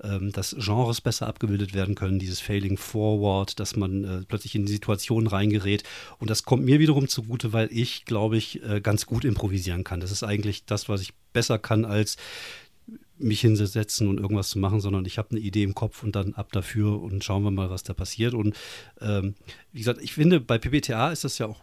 ähm, 0.00 0.30
dass 0.30 0.54
Genres 0.56 1.00
besser 1.00 1.26
abgebildet 1.26 1.74
werden 1.74 1.96
können, 1.96 2.20
dieses 2.20 2.38
Failing 2.38 2.76
Forward, 2.76 3.58
dass 3.58 3.74
man 3.74 4.04
äh, 4.04 4.22
plötzlich 4.28 4.54
in 4.54 4.64
die 4.64 4.72
Situation 4.72 5.26
reingerät. 5.26 5.82
Und 6.20 6.30
das 6.30 6.44
kommt 6.44 6.64
mir 6.64 6.78
wiederum 6.78 7.08
zugute, 7.08 7.52
weil 7.52 7.68
ich, 7.72 8.04
glaube 8.04 8.36
ich, 8.36 8.62
äh, 8.62 8.80
ganz 8.80 9.06
gut 9.06 9.24
improvisieren 9.24 9.82
kann. 9.82 9.98
Das 9.98 10.12
ist 10.12 10.22
eigentlich 10.22 10.66
das, 10.66 10.88
was 10.88 11.00
ich 11.00 11.14
besser 11.32 11.58
kann 11.58 11.84
als 11.84 12.16
mich 13.18 13.40
hinsetzen 13.40 14.08
und 14.08 14.18
irgendwas 14.18 14.50
zu 14.50 14.58
machen, 14.58 14.80
sondern 14.80 15.04
ich 15.04 15.18
habe 15.18 15.30
eine 15.30 15.40
Idee 15.40 15.62
im 15.62 15.74
Kopf 15.74 16.02
und 16.02 16.14
dann 16.14 16.34
ab 16.34 16.52
dafür 16.52 17.00
und 17.00 17.24
schauen 17.24 17.42
wir 17.42 17.50
mal, 17.50 17.70
was 17.70 17.82
da 17.82 17.94
passiert. 17.94 18.34
Und 18.34 18.54
ähm, 19.00 19.34
wie 19.72 19.78
gesagt, 19.78 20.00
ich 20.02 20.14
finde, 20.14 20.40
bei 20.40 20.58
PBTA 20.58 21.10
ist 21.10 21.24
das 21.24 21.38
ja 21.38 21.46
auch 21.46 21.62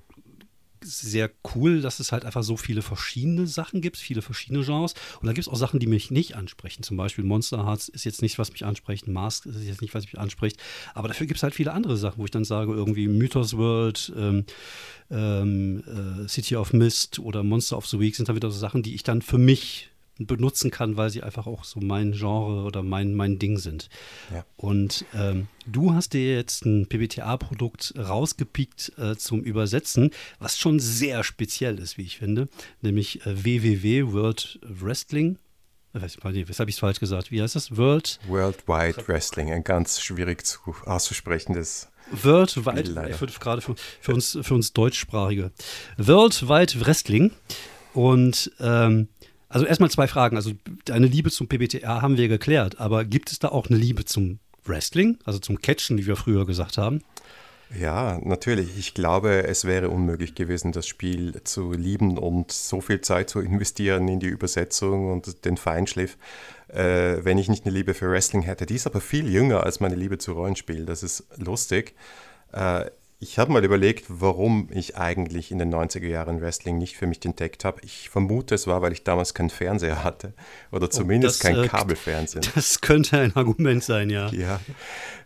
sehr 0.85 1.31
cool, 1.55 1.81
dass 1.81 1.99
es 1.99 2.11
halt 2.11 2.25
einfach 2.25 2.43
so 2.43 2.57
viele 2.57 2.81
verschiedene 2.81 3.47
Sachen 3.47 3.81
gibt, 3.81 3.97
viele 3.97 4.21
verschiedene 4.21 4.63
Genres. 4.63 4.93
Und 5.19 5.27
da 5.27 5.33
gibt 5.33 5.47
es 5.47 5.51
auch 5.51 5.57
Sachen, 5.57 5.79
die 5.79 5.87
mich 5.87 6.11
nicht 6.11 6.35
ansprechen. 6.35 6.83
Zum 6.83 6.97
Beispiel 6.97 7.23
Monster 7.23 7.65
Hearts 7.65 7.89
ist 7.89 8.05
jetzt 8.05 8.21
nicht, 8.21 8.37
was 8.37 8.51
mich 8.51 8.65
anspricht, 8.65 9.07
Mask 9.07 9.45
ist 9.45 9.63
jetzt 9.63 9.81
nicht, 9.81 9.93
was 9.93 10.05
mich 10.05 10.19
anspricht. 10.19 10.57
Aber 10.93 11.07
dafür 11.07 11.27
gibt 11.27 11.37
es 11.37 11.43
halt 11.43 11.55
viele 11.55 11.73
andere 11.73 11.97
Sachen, 11.97 12.19
wo 12.19 12.25
ich 12.25 12.31
dann 12.31 12.45
sage, 12.45 12.71
irgendwie 12.71 13.07
Mythos 13.07 13.57
World, 13.57 14.13
ähm, 14.15 14.45
ähm, 15.09 15.83
äh, 15.87 16.27
City 16.27 16.55
of 16.55 16.73
Mist 16.73 17.19
oder 17.19 17.43
Monster 17.43 17.77
of 17.77 17.87
the 17.87 17.99
Week 17.99 18.15
sind 18.15 18.29
dann 18.29 18.35
wieder 18.35 18.51
so 18.51 18.59
Sachen, 18.59 18.83
die 18.83 18.95
ich 18.95 19.03
dann 19.03 19.21
für 19.21 19.37
mich 19.37 19.89
benutzen 20.17 20.71
kann, 20.71 20.97
weil 20.97 21.09
sie 21.09 21.23
einfach 21.23 21.47
auch 21.47 21.63
so 21.63 21.79
mein 21.79 22.13
Genre 22.13 22.63
oder 22.63 22.83
mein, 22.83 23.15
mein 23.15 23.37
Ding 23.37 23.57
sind. 23.57 23.89
Ja. 24.33 24.45
Und 24.55 25.05
ähm, 25.13 25.47
du 25.65 25.93
hast 25.93 26.13
dir 26.13 26.35
jetzt 26.35 26.65
ein 26.65 26.87
PBTA-Produkt 26.87 27.93
rausgepickt 27.97 28.93
äh, 28.97 29.15
zum 29.15 29.41
Übersetzen, 29.41 30.11
was 30.39 30.57
schon 30.57 30.79
sehr 30.79 31.23
speziell 31.23 31.79
ist, 31.79 31.97
wie 31.97 32.03
ich 32.03 32.17
finde, 32.17 32.47
nämlich 32.81 33.25
äh, 33.25 33.45
WWW 33.45 34.13
World 34.13 34.59
Wrestling. 34.63 35.37
Äh, 35.93 36.07
was 36.21 36.59
habe 36.59 36.69
ich 36.69 36.77
falsch 36.77 36.99
gesagt? 36.99 37.31
Wie 37.31 37.41
heißt 37.41 37.55
das? 37.55 37.75
World 37.75 38.19
Worldwide 38.27 39.07
Wrestling, 39.07 39.51
ein 39.51 39.63
ganz 39.63 39.99
schwierig 39.99 40.45
zu 40.45 40.59
auszusprechendes 40.85 41.89
Worldwide, 42.11 43.13
für, 43.13 43.25
gerade 43.25 43.61
für, 43.61 43.75
für, 43.99 44.13
uns, 44.13 44.37
für 44.41 44.53
uns 44.53 44.73
Deutschsprachige. 44.73 45.51
Worldwide 45.97 46.85
Wrestling. 46.85 47.31
Und 47.93 48.51
ähm, 48.59 49.07
also 49.55 49.65
erstmal 49.65 49.89
zwei 49.89 50.07
Fragen. 50.07 50.35
Also 50.35 50.51
deine 50.83 51.07
Liebe 51.07 51.31
zum 51.31 51.47
PBTA 51.47 52.01
haben 52.01 52.17
wir 52.17 52.27
geklärt, 52.27 52.81
aber 52.81 53.05
gibt 53.05 53.31
es 53.31 53.39
da 53.39 53.47
auch 53.47 53.69
eine 53.69 53.77
Liebe 53.77 54.03
zum 54.03 54.39
Wrestling, 54.65 55.17
also 55.23 55.39
zum 55.39 55.61
Catchen, 55.61 55.97
wie 55.97 56.05
wir 56.05 56.17
früher 56.17 56.45
gesagt 56.45 56.77
haben? 56.77 57.01
Ja, 57.79 58.19
natürlich. 58.21 58.77
Ich 58.77 58.93
glaube, 58.93 59.47
es 59.47 59.63
wäre 59.63 59.89
unmöglich 59.89 60.35
gewesen, 60.35 60.73
das 60.73 60.87
Spiel 60.87 61.41
zu 61.45 61.71
lieben 61.71 62.17
und 62.17 62.51
so 62.51 62.81
viel 62.81 62.99
Zeit 62.99 63.29
zu 63.29 63.39
investieren 63.39 64.09
in 64.09 64.19
die 64.19 64.27
Übersetzung 64.27 65.09
und 65.09 65.45
den 65.45 65.55
Feinschliff, 65.55 66.17
äh, 66.67 67.23
wenn 67.23 67.37
ich 67.37 67.47
nicht 67.47 67.65
eine 67.65 67.73
Liebe 67.73 67.93
für 67.93 68.11
Wrestling 68.11 68.41
hätte. 68.41 68.65
Die 68.65 68.75
ist 68.75 68.87
aber 68.87 68.99
viel 68.99 69.31
jünger 69.31 69.63
als 69.63 69.79
meine 69.79 69.95
Liebe 69.95 70.17
zu 70.17 70.33
Rollenspiel. 70.33 70.85
Das 70.85 71.01
ist 71.01 71.27
lustig. 71.37 71.95
Äh, 72.51 72.87
ich 73.25 73.39
habe 73.39 73.51
mal 73.51 73.65
überlegt, 73.65 74.05
warum 74.07 74.69
ich 74.71 74.97
eigentlich 74.97 75.49
in 75.49 75.57
den 75.57 75.73
90er 75.73 76.05
Jahren 76.05 76.41
Wrestling 76.41 76.77
nicht 76.77 76.95
für 76.95 77.07
mich 77.07 77.25
entdeckt 77.25 77.65
habe. 77.65 77.81
Ich 77.83 78.09
vermute, 78.09 78.53
es 78.53 78.67
war, 78.67 78.83
weil 78.83 78.93
ich 78.93 79.03
damals 79.03 79.33
keinen 79.33 79.49
Fernseher 79.49 80.03
hatte 80.03 80.33
oder 80.71 80.85
oh, 80.85 80.89
zumindest 80.89 81.43
oh, 81.43 81.47
das, 81.47 81.55
kein 81.55 81.63
äh, 81.63 81.67
Kabelfernsehen. 81.67 82.45
Das 82.53 82.81
könnte 82.81 83.17
ein 83.17 83.35
Argument 83.35 83.83
sein, 83.83 84.11
ja. 84.11 84.29
Ja, 84.29 84.59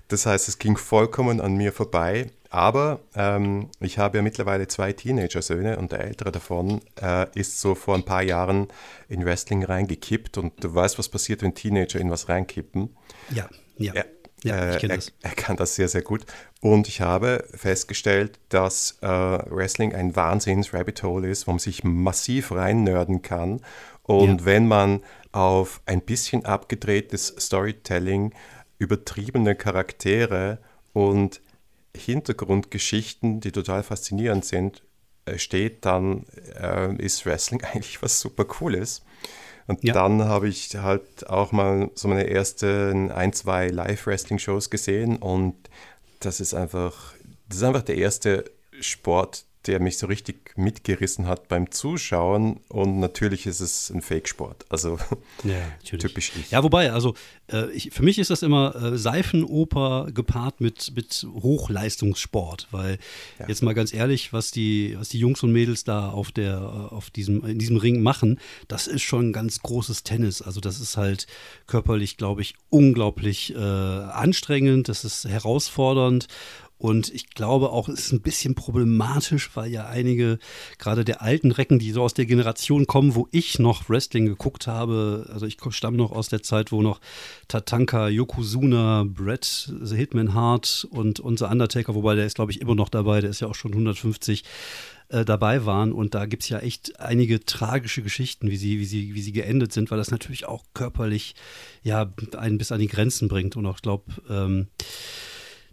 das 0.08 0.25
heißt, 0.25 0.48
es 0.48 0.60
ging 0.60 0.77
vollkommen 0.77 1.41
an 1.41 1.56
mir 1.56 1.74
vorbei. 1.74 2.32
Aber 2.50 3.01
ähm, 3.15 3.70
ich 3.79 4.00
habe 4.00 4.18
ja 4.18 4.24
mittlerweile 4.24 4.68
zwei 4.68 4.94
Teenager-Söhne 4.94 5.77
und 5.77 5.91
der 5.91 6.06
ältere 6.06 6.32
davon 6.32 6.82
äh, 7.00 7.27
ist 7.38 7.60
so 7.60 7.75
vor 7.75 7.96
ein 7.96 8.06
paar 8.06 8.24
Jahren 8.24 8.70
in 9.10 9.25
Wrestling 9.25 9.63
reingekippt 9.63 10.38
und 10.38 10.63
du 10.63 10.74
weißt, 10.74 10.98
was 10.98 11.10
passiert, 11.10 11.44
wenn 11.44 11.53
Teenager 11.53 12.00
in 12.00 12.10
was 12.10 12.29
reinkippen. 12.29 12.96
Ja, 13.29 13.48
ja. 13.77 13.94
Er, 13.94 14.06
ja, 14.43 14.75
ich 14.75 14.84
äh, 14.84 14.88
er, 14.88 15.00
er, 15.22 15.36
kann 15.36 15.58
das 15.58 15.75
sehr, 15.75 15.88
sehr 15.88 16.01
gut. 16.01 16.25
Und 16.62 16.88
ich 16.88 17.01
habe 17.01 17.46
festgestellt, 17.53 18.39
dass 18.50 18.98
äh, 19.01 19.08
Wrestling 19.08 19.93
ein 19.93 20.15
Wahnsinns-Rabbit 20.15 21.03
Hole 21.03 21.29
ist, 21.29 21.48
wo 21.48 21.51
man 21.51 21.60
sich 21.60 21.84
massiv 21.84 22.51
reinnörden 22.51 23.22
kann. 23.22 23.62
Und 24.03 24.41
ja. 24.41 24.46
wenn 24.46 24.67
man 24.67 25.01
auf 25.31 25.81
ein 25.86 26.01
bisschen 26.01 26.46
abgedrehtes 26.46 27.36
Storytelling, 27.39 28.34
übertriebene 28.77 29.55
Charaktere 29.55 30.60
und 30.93 31.41
Hintergrundgeschichten, 31.96 33.41
die 33.41 33.51
total 33.51 33.84
faszinierend 33.84 34.46
sind, 34.46 34.84
äh, 35.25 35.38
steht, 35.38 35.86
dann 35.86 36.25
äh, 36.60 36.96
ist 36.96 37.25
Wrestling 37.25 37.62
eigentlich 37.74 38.01
was 38.01 38.19
super 38.19 38.46
Cooles. 38.46 39.03
Und 39.70 39.84
ja. 39.84 39.94
dann 39.94 40.24
habe 40.24 40.48
ich 40.48 40.76
halt 40.78 41.30
auch 41.30 41.52
mal 41.52 41.92
so 41.94 42.08
meine 42.08 42.28
ersten 42.28 43.12
ein, 43.12 43.34
zwei 43.34 43.68
Live-Wrestling-Shows 43.68 44.72
gesehen 44.72 45.18
und 45.18 45.54
das 46.22 46.40
ist 46.40 46.56
einfach, 46.56 47.14
das 47.48 47.58
ist 47.58 47.64
einfach 47.64 47.84
der 47.84 47.98
erste 47.98 48.46
Sport, 48.80 49.46
der 49.68 49.82
mich 49.82 49.98
so 49.98 50.08
richtig 50.08 50.58
mitgerissen 50.58 51.28
hat 51.28 51.50
beim 51.50 51.70
Zuschauen. 51.70 52.62
Und 52.70 53.00
natürlich 53.00 53.46
ist 53.46 53.60
es 53.60 53.89
ein 53.89 54.01
Fake-Sport. 54.01 54.66
Also 54.70 54.98
ja, 55.44 55.62
typisch 55.84 56.32
ich. 56.39 56.51
Ja, 56.51 56.63
wobei, 56.63 56.94
also 56.94 57.13
äh, 57.51 57.70
ich, 57.72 57.92
für 57.92 58.04
mich 58.04 58.20
ist 58.20 58.30
das 58.30 58.42
immer 58.42 58.74
äh, 58.75 58.98
Seifenoper 58.98 60.08
gepaart 60.13 60.62
mit, 60.62 60.94
mit 60.96 61.28
Hochleistungssport. 61.34 62.68
Weil 62.72 63.00
ja. 63.38 63.50
jetzt 63.50 63.62
mal 63.62 63.74
ganz 63.74 63.94
ehrlich, 63.94 64.32
was 64.32 64.51
die, 64.51 64.96
was 64.98 65.10
die 65.10 65.20
Jungs 65.20 65.44
und 65.44 65.51
Mädels 65.51 65.84
da 65.84 66.10
auf 66.10 66.32
der, 66.32 66.62
auf 66.62 67.10
diesem, 67.10 67.44
in 67.46 67.60
diesem 67.60 67.75
Ring 67.75 68.01
machen, 68.01 68.39
das 68.70 68.88
ist 68.88 69.01
schon 69.01 69.34
ganz 69.34 69.60
großes 69.60 70.04
Tennis. 70.04 70.42
Also 70.42 70.62
das 70.62 70.80
ist 70.80 70.96
halt 70.96 71.28
körperlich, 71.68 72.16
glaube 72.16 72.42
ich, 72.42 72.56
unglaublich 72.70 73.54
äh, 73.54 73.60
anstrengend, 73.60 74.88
das 74.88 75.04
ist 75.04 75.25
herausfordernd 75.25 76.28
und 76.79 77.13
ich 77.13 77.29
glaube 77.31 77.71
auch, 77.71 77.89
es 77.89 78.00
ist 78.00 78.13
ein 78.13 78.21
bisschen 78.21 78.55
problematisch, 78.55 79.51
weil 79.53 79.69
ja 79.69 79.88
einige, 79.88 80.39
gerade 80.77 81.03
der 81.03 81.21
alten 81.21 81.51
Recken, 81.51 81.77
die 81.77 81.91
so 81.91 82.01
aus 82.01 82.13
der 82.13 82.25
Generation 82.25 82.88
kommen, 82.88 83.15
wo 83.15 83.27
ich 83.31 83.59
noch 83.59 83.89
Wrestling 83.89 84.25
geguckt 84.25 84.65
habe, 84.65 85.29
also 85.31 85.45
ich 85.45 85.57
stamme 85.71 85.98
noch 85.98 86.13
aus 86.13 86.29
der 86.29 86.41
Zeit, 86.41 86.71
wo 86.71 86.81
noch 86.81 87.01
Tatanka, 87.50 88.07
Yokozuna, 88.07 89.03
Brett, 89.05 89.74
The 89.81 89.95
Hitman 89.98 90.33
Hart 90.33 90.88
und 90.89 91.19
unser 91.19 91.51
Undertaker, 91.51 91.95
wobei 91.95 92.15
der 92.15 92.25
ist, 92.25 92.36
glaube 92.36 92.53
ich, 92.53 92.62
immer 92.62 92.75
noch 92.75 92.88
dabei, 92.88 93.19
der 93.19 93.29
ist 93.29 93.41
ja 93.41 93.50
auch 93.50 93.55
schon 93.55 93.74
150 93.74 94.45
äh, 95.09 95.25
dabei 95.25 95.65
waren. 95.65 95.91
Und 95.91 96.15
da 96.15 96.27
gibt 96.27 96.43
es 96.43 96.50
ja 96.50 96.59
echt 96.59 96.98
einige 97.00 97.43
tragische 97.43 98.01
Geschichten, 98.01 98.50
wie 98.50 98.57
sie, 98.57 98.79
wie, 98.79 98.86
sie, 98.86 99.15
wie 99.15 99.21
sie 99.21 99.33
geendet 99.33 99.74
sind, 99.74 99.91
weil 99.91 99.98
das 99.98 100.12
natürlich 100.12 100.45
auch 100.45 100.63
körperlich 100.74 101.36
ja 101.83 102.09
einen 102.38 102.57
bis 102.57 102.71
an 102.71 102.79
die 102.79 102.88
Grenzen 102.88 103.27
bringt. 103.27 103.57
Und 103.57 103.65
auch, 103.65 103.81
glaube, 103.81 104.05
ähm, 104.29 104.67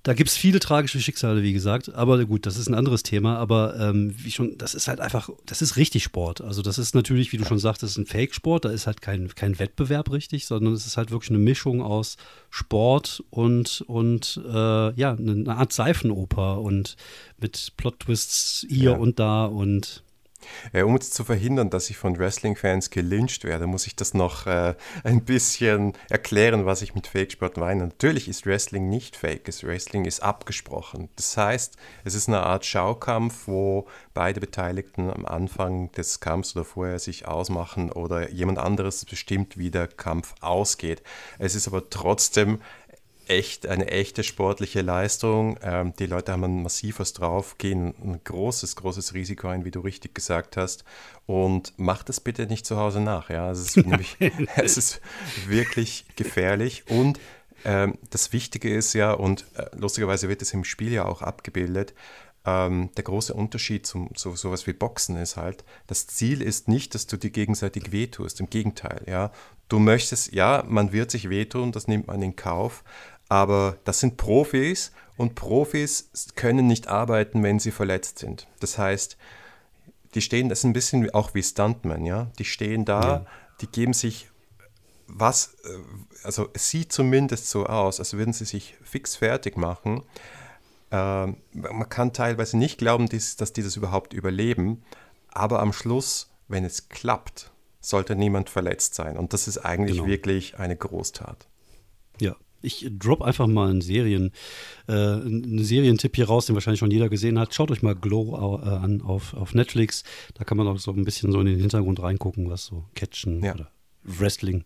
da 0.07 0.15
gibt 0.15 0.31
es 0.31 0.37
viele 0.37 0.61
tragische 0.61 1.01
Schicksale, 1.01 1.43
wie 1.43 1.53
gesagt. 1.53 1.93
Aber 1.93 2.25
gut, 2.27 2.47
das 2.47 2.57
ist 2.57 2.69
ein 2.69 2.75
anderes 2.75 3.03
Thema. 3.03 3.39
Aber 3.39 3.77
ähm, 3.77 4.15
wie 4.17 4.31
schon, 4.31 4.57
das 4.57 4.77
ist 4.77 4.87
halt 4.87 5.01
einfach, 5.01 5.31
das 5.47 5.63
ist 5.63 5.77
richtig 5.77 6.05
Sport. 6.05 6.41
Also 6.43 6.63
das 6.63 6.79
ist 6.79 6.95
natürlich, 6.95 7.33
wie 7.33 7.39
du 7.39 7.45
schon 7.45 7.59
sagtest, 7.59 7.99
ein 7.99 8.07
Fake-Sport. 8.07 8.67
Da 8.67 8.71
ist 8.71 8.87
halt 8.87 9.03
kein, 9.03 9.35
kein 9.35 9.59
Wettbewerb 9.59 10.13
richtig, 10.13 10.47
sondern 10.47 10.75
es 10.75 10.87
ist 10.87 10.97
halt 10.97 11.11
wirklich 11.11 11.31
eine 11.31 11.41
Mischung 11.41 11.83
aus 11.83 12.19
Sport 12.51 13.25
und, 13.31 13.83
und 13.89 14.41
äh, 14.47 14.93
ja, 14.95 15.17
eine 15.17 15.45
Art 15.49 15.73
Seifenoper 15.73 16.61
und 16.61 16.97
mit 17.39 17.73
Plot-Twists 17.77 18.65
hier 18.69 18.93
ja. 18.93 18.97
und 18.97 19.19
da 19.19 19.47
und 19.47 20.05
äh, 20.73 20.83
um 20.83 20.95
jetzt 20.95 21.15
zu 21.15 21.25
verhindern, 21.25 21.71
dass 21.71 21.91
ich 21.91 21.97
von 21.97 22.19
Wrestling-Fans 22.19 22.91
gelyncht 22.91 23.45
werde, 23.45 23.67
muss 23.67 23.87
ich 23.87 23.97
das 23.97 24.15
noch 24.15 24.47
äh, 24.47 24.75
ein 25.05 25.25
bisschen 25.25 25.93
erklären, 26.09 26.67
was 26.67 26.83
ich 26.83 26.95
mit 26.95 27.07
Fake-Sport 27.07 27.57
meine. 27.57 27.85
Natürlich 27.85 28.29
ist 28.29 28.47
Wrestling 28.47 28.89
nicht 28.89 29.17
fake, 29.17 29.47
Wrestling 29.63 30.05
ist 30.05 30.23
abgesprochen. 30.23 31.09
Das 31.17 31.37
heißt, 31.37 31.77
es 32.05 32.15
ist 32.15 32.29
eine 32.29 32.41
Art 32.41 32.65
Schaukampf, 32.65 33.47
wo 33.47 33.87
beide 34.15 34.41
Beteiligten 34.41 35.11
am 35.11 35.27
Anfang 35.27 35.93
des 35.93 36.21
Kampfs 36.21 36.57
oder 36.57 36.65
vorher 36.65 36.99
sich 36.99 37.27
ausmachen 37.27 37.93
oder 37.93 38.31
jemand 38.31 38.59
anderes 38.59 39.05
bestimmt, 39.05 39.59
wie 39.59 39.71
der 39.71 39.89
Kampf 39.89 40.35
ausgeht. 40.41 41.03
Es 41.39 41.55
ist 41.55 41.69
aber 41.69 41.89
trotzdem 41.91 42.61
echt 43.29 43.67
eine 43.67 43.89
echte 43.89 44.23
sportliche 44.23 44.83
Leistung. 44.83 45.59
Ähm, 45.63 45.93
die 45.99 46.07
Leute 46.07 46.33
haben 46.33 46.63
massiv 46.63 47.01
was 47.01 47.13
drauf, 47.13 47.59
gehen 47.59 47.95
ein 48.03 48.21
großes, 48.23 48.77
großes 48.77 49.15
Risiko 49.15 49.49
ein, 49.49 49.65
wie 49.65 49.71
du 49.71 49.81
richtig 49.81 50.15
gesagt 50.15 50.57
hast. 50.57 50.85
Und 51.27 51.73
macht 51.77 52.09
es 52.09 52.21
bitte 52.21 52.47
nicht 52.47 52.67
zu 52.67 52.77
Hause 52.77 53.01
nach. 53.01 53.31
Ja, 53.31 53.51
es 53.51 53.61
ist, 53.61 53.77
nämlich, 53.77 54.17
es 54.57 54.77
ist 54.77 55.01
wirklich 55.47 56.05
gefährlich. 56.17 56.85
Und 56.89 57.19
ähm, 57.65 57.99
das 58.11 58.33
Wichtige 58.33 58.75
ist 58.75 58.93
ja, 58.95 59.13
und 59.13 59.45
äh, 59.57 59.67
lustigerweise 59.77 60.29
wird 60.29 60.43
es 60.43 60.53
im 60.53 60.65
Spiel 60.65 60.93
ja 60.93 61.05
auch 61.05 61.23
abgebildet, 61.23 61.95
ähm, 62.47 62.91
der 62.97 63.05
große 63.05 63.35
Unterschied 63.35 63.87
so 63.87 64.09
sowas 64.15 64.67
wie 64.69 64.73
Boxen 64.73 65.17
ist 65.17 65.37
halt, 65.37 65.65
das 65.89 66.07
Ziel 66.07 66.41
ist 66.43 66.69
nicht, 66.69 66.95
dass 66.95 67.09
du 67.09 67.17
dir 67.17 67.31
gegenseitig 67.31 67.91
wehtust. 67.91 68.41
Im 68.41 68.49
Gegenteil, 68.49 69.03
ja. 69.07 69.33
Du 69.69 69.81
möchtest, 69.81 70.33
ja, 70.33 70.65
man 70.69 70.93
wird 70.93 71.11
sich 71.11 71.29
wehtun, 71.29 71.73
das 71.73 71.89
nimmt 71.89 72.07
man 72.07 72.23
in 72.23 72.37
Kauf, 72.37 72.85
aber 73.29 73.79
das 73.85 74.01
sind 74.01 74.17
Profis 74.17 74.93
und 75.17 75.35
Profis 75.35 76.11
können 76.35 76.67
nicht 76.67 76.89
arbeiten, 76.89 77.43
wenn 77.43 77.59
sie 77.59 77.71
verletzt 77.71 78.19
sind. 78.19 78.47
Das 78.61 78.79
heißt, 78.79 79.17
die 80.15 80.21
stehen, 80.21 80.49
das 80.49 80.61
ist 80.61 80.65
ein 80.65 80.73
bisschen 80.73 81.11
auch 81.11 81.35
wie 81.35 81.43
Stuntmen, 81.43 82.05
ja. 82.05 82.31
Die 82.39 82.45
stehen 82.45 82.85
da, 82.85 83.01
ja. 83.03 83.27
die 83.61 83.67
geben 83.67 83.93
sich 83.93 84.29
was, 85.09 85.57
äh, 85.65 86.25
also 86.25 86.49
es 86.53 86.71
sieht 86.71 86.93
zumindest 86.93 87.49
so 87.49 87.67
aus, 87.67 88.01
als 88.01 88.15
würden 88.15 88.33
sie 88.33 88.45
sich 88.45 88.77
fix 88.83 89.17
fertig 89.17 89.57
machen. 89.57 90.03
Ähm, 90.91 91.37
man 91.53 91.89
kann 91.89 92.13
teilweise 92.13 92.57
nicht 92.57 92.79
glauben, 92.79 93.09
dass 93.09 93.53
die 93.53 93.63
das 93.63 93.77
überhaupt 93.77 94.13
überleben, 94.13 94.83
aber 95.29 95.61
am 95.61 95.73
Schluss, 95.73 96.31
wenn 96.49 96.65
es 96.65 96.89
klappt, 96.89 97.53
sollte 97.81 98.17
niemand 98.17 98.51
verletzt 98.51 98.95
sein. 98.95 99.17
Und 99.17 99.33
das 99.33 99.49
ist 99.49 99.59
eigentlich 99.59 99.99
genau. 99.99 100.09
wirklich 100.09 100.59
eine 100.59 100.77
Großtat. 100.77 101.49
Ja, 102.21 102.37
ich 102.67 102.89
drop 102.99 103.23
einfach 103.23 103.47
mal 103.47 103.71
einen 103.71 103.81
Serien, 103.81 104.33
äh, 104.89 104.93
einen 104.93 105.65
Serientipp 105.65 106.17
hier 106.17 106.27
raus, 106.27 106.47
den 106.47 106.55
wahrscheinlich 106.55 106.81
schon 106.81 106.91
jeder 106.91 107.09
gesehen 107.09 107.39
hat. 107.39 107.55
Schaut 107.55 107.71
euch 107.71 107.83
mal 107.83 107.95
Glow 107.95 108.35
äh, 108.63 108.69
an 108.69 109.03
auf, 109.03 109.35
auf 109.35 109.55
Netflix. 109.55 110.03
Da 110.35 110.45
kann 110.45 110.59
man 110.59 110.67
auch 110.67 110.79
so 110.79 110.93
ein 110.93 111.05
bisschen 111.05 111.33
so 111.33 111.41
in 111.41 111.47
den 111.47 111.59
Hintergrund 111.61 112.03
reingucken, 112.03 112.51
was 112.51 112.67
so 112.67 112.85
Catchen 112.95 113.43
ja. 113.43 113.55
oder 113.55 113.71
Wrestling 114.07 114.65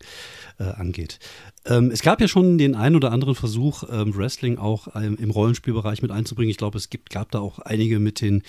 äh, 0.59 0.64
angeht. 0.64 1.18
Ähm, 1.66 1.90
es 1.90 2.02
gab 2.02 2.20
ja 2.20 2.28
schon 2.28 2.56
den 2.56 2.75
einen 2.75 2.97
oder 2.97 3.12
anderen 3.12 3.35
Versuch, 3.35 3.85
ähm, 3.90 4.16
Wrestling 4.16 4.59
auch 4.59 4.88
ähm, 4.94 5.16
im 5.20 5.30
Rollenspielbereich 5.30 6.00
mit 6.00 6.11
einzubringen. 6.11 6.50
Ich 6.50 6.56
glaube, 6.56 6.78
es 6.78 6.88
gibt, 6.88 7.11
gab 7.11 7.30
da 7.30 7.40
auch 7.40 7.59
einige 7.59 7.99
mit 7.99 8.20
den 8.20 8.42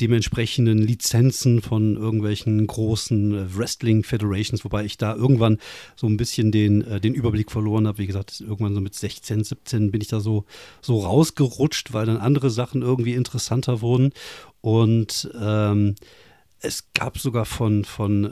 dementsprechenden 0.00 0.78
Lizenzen 0.78 1.62
von 1.62 1.96
irgendwelchen 1.96 2.66
großen 2.66 3.34
äh, 3.34 3.56
Wrestling 3.56 4.02
Federations, 4.02 4.64
wobei 4.64 4.84
ich 4.84 4.98
da 4.98 5.14
irgendwann 5.14 5.58
so 5.96 6.06
ein 6.06 6.16
bisschen 6.16 6.52
den, 6.52 6.82
äh, 6.82 7.00
den 7.00 7.14
Überblick 7.14 7.50
verloren 7.50 7.86
habe. 7.86 7.98
Wie 7.98 8.06
gesagt, 8.06 8.40
irgendwann 8.40 8.74
so 8.74 8.80
mit 8.80 8.94
16, 8.94 9.44
17 9.44 9.90
bin 9.90 10.00
ich 10.00 10.08
da 10.08 10.20
so, 10.20 10.44
so 10.82 11.00
rausgerutscht, 11.00 11.92
weil 11.92 12.06
dann 12.06 12.18
andere 12.18 12.50
Sachen 12.50 12.82
irgendwie 12.82 13.14
interessanter 13.14 13.80
wurden. 13.80 14.12
Und 14.60 15.30
ähm, 15.40 15.94
es 16.60 16.92
gab 16.92 17.18
sogar 17.18 17.44
von, 17.44 17.84
von 17.84 18.24
äh, 18.24 18.28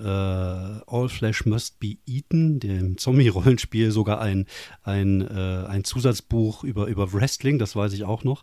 All 0.87 1.09
Flesh 1.09 1.47
Must 1.47 1.78
Be 1.78 1.99
Eaten, 2.06 2.59
dem 2.61 2.99
Zombie-Rollenspiel, 2.99 3.90
sogar 3.90 4.21
ein, 4.21 4.47
ein, 4.83 5.23
äh, 5.23 5.66
ein 5.68 5.85
Zusatzbuch 5.85 6.64
über, 6.64 6.87
über 6.87 7.12
Wrestling, 7.12 7.59
das 7.59 7.76
weiß 7.76 7.92
ich 7.92 8.04
auch 8.04 8.25
noch. 8.25 8.42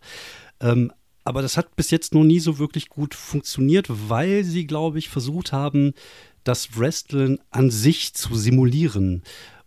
Ähm, 0.59 0.91
aber 1.25 1.41
das 1.41 1.57
hat 1.57 1.75
bis 1.75 1.91
jetzt 1.91 2.13
noch 2.13 2.23
nie 2.23 2.39
so 2.39 2.59
wirklich 2.59 2.89
gut 2.89 3.13
funktioniert, 3.15 3.87
weil 3.89 4.43
sie, 4.43 4.67
glaube 4.67 4.99
ich, 4.99 5.09
versucht 5.09 5.51
haben, 5.51 5.93
das 6.43 6.77
Wrestling 6.77 7.39
an 7.49 7.71
sich 7.71 8.13
zu 8.13 8.35
simulieren. 8.35 9.23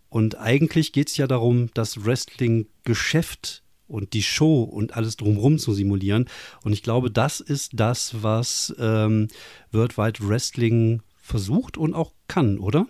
Und 0.09 0.37
eigentlich 0.37 0.93
geht 0.93 1.09
es 1.09 1.17
ja 1.17 1.27
darum, 1.27 1.69
das 1.73 2.05
Wrestling-Geschäft 2.05 3.63
und 3.87 4.13
die 4.13 4.23
Show 4.23 4.63
und 4.63 4.95
alles 4.95 5.17
drumherum 5.17 5.59
zu 5.59 5.73
simulieren. 5.73 6.29
Und 6.63 6.73
ich 6.73 6.83
glaube, 6.83 7.11
das 7.11 7.39
ist 7.39 7.71
das, 7.75 8.21
was 8.21 8.75
ähm, 8.79 9.27
Worldwide 9.71 10.27
Wrestling 10.27 11.01
versucht 11.21 11.77
und 11.77 11.93
auch 11.93 12.13
kann, 12.27 12.59
oder? 12.59 12.85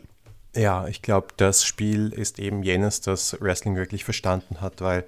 Ja, 0.55 0.87
ich 0.87 1.01
glaube, 1.01 1.27
das 1.37 1.65
Spiel 1.65 2.09
ist 2.09 2.39
eben 2.39 2.63
jenes, 2.63 3.01
das 3.01 3.39
Wrestling 3.39 3.75
wirklich 3.75 4.03
verstanden 4.03 4.61
hat, 4.61 4.81
weil 4.81 5.05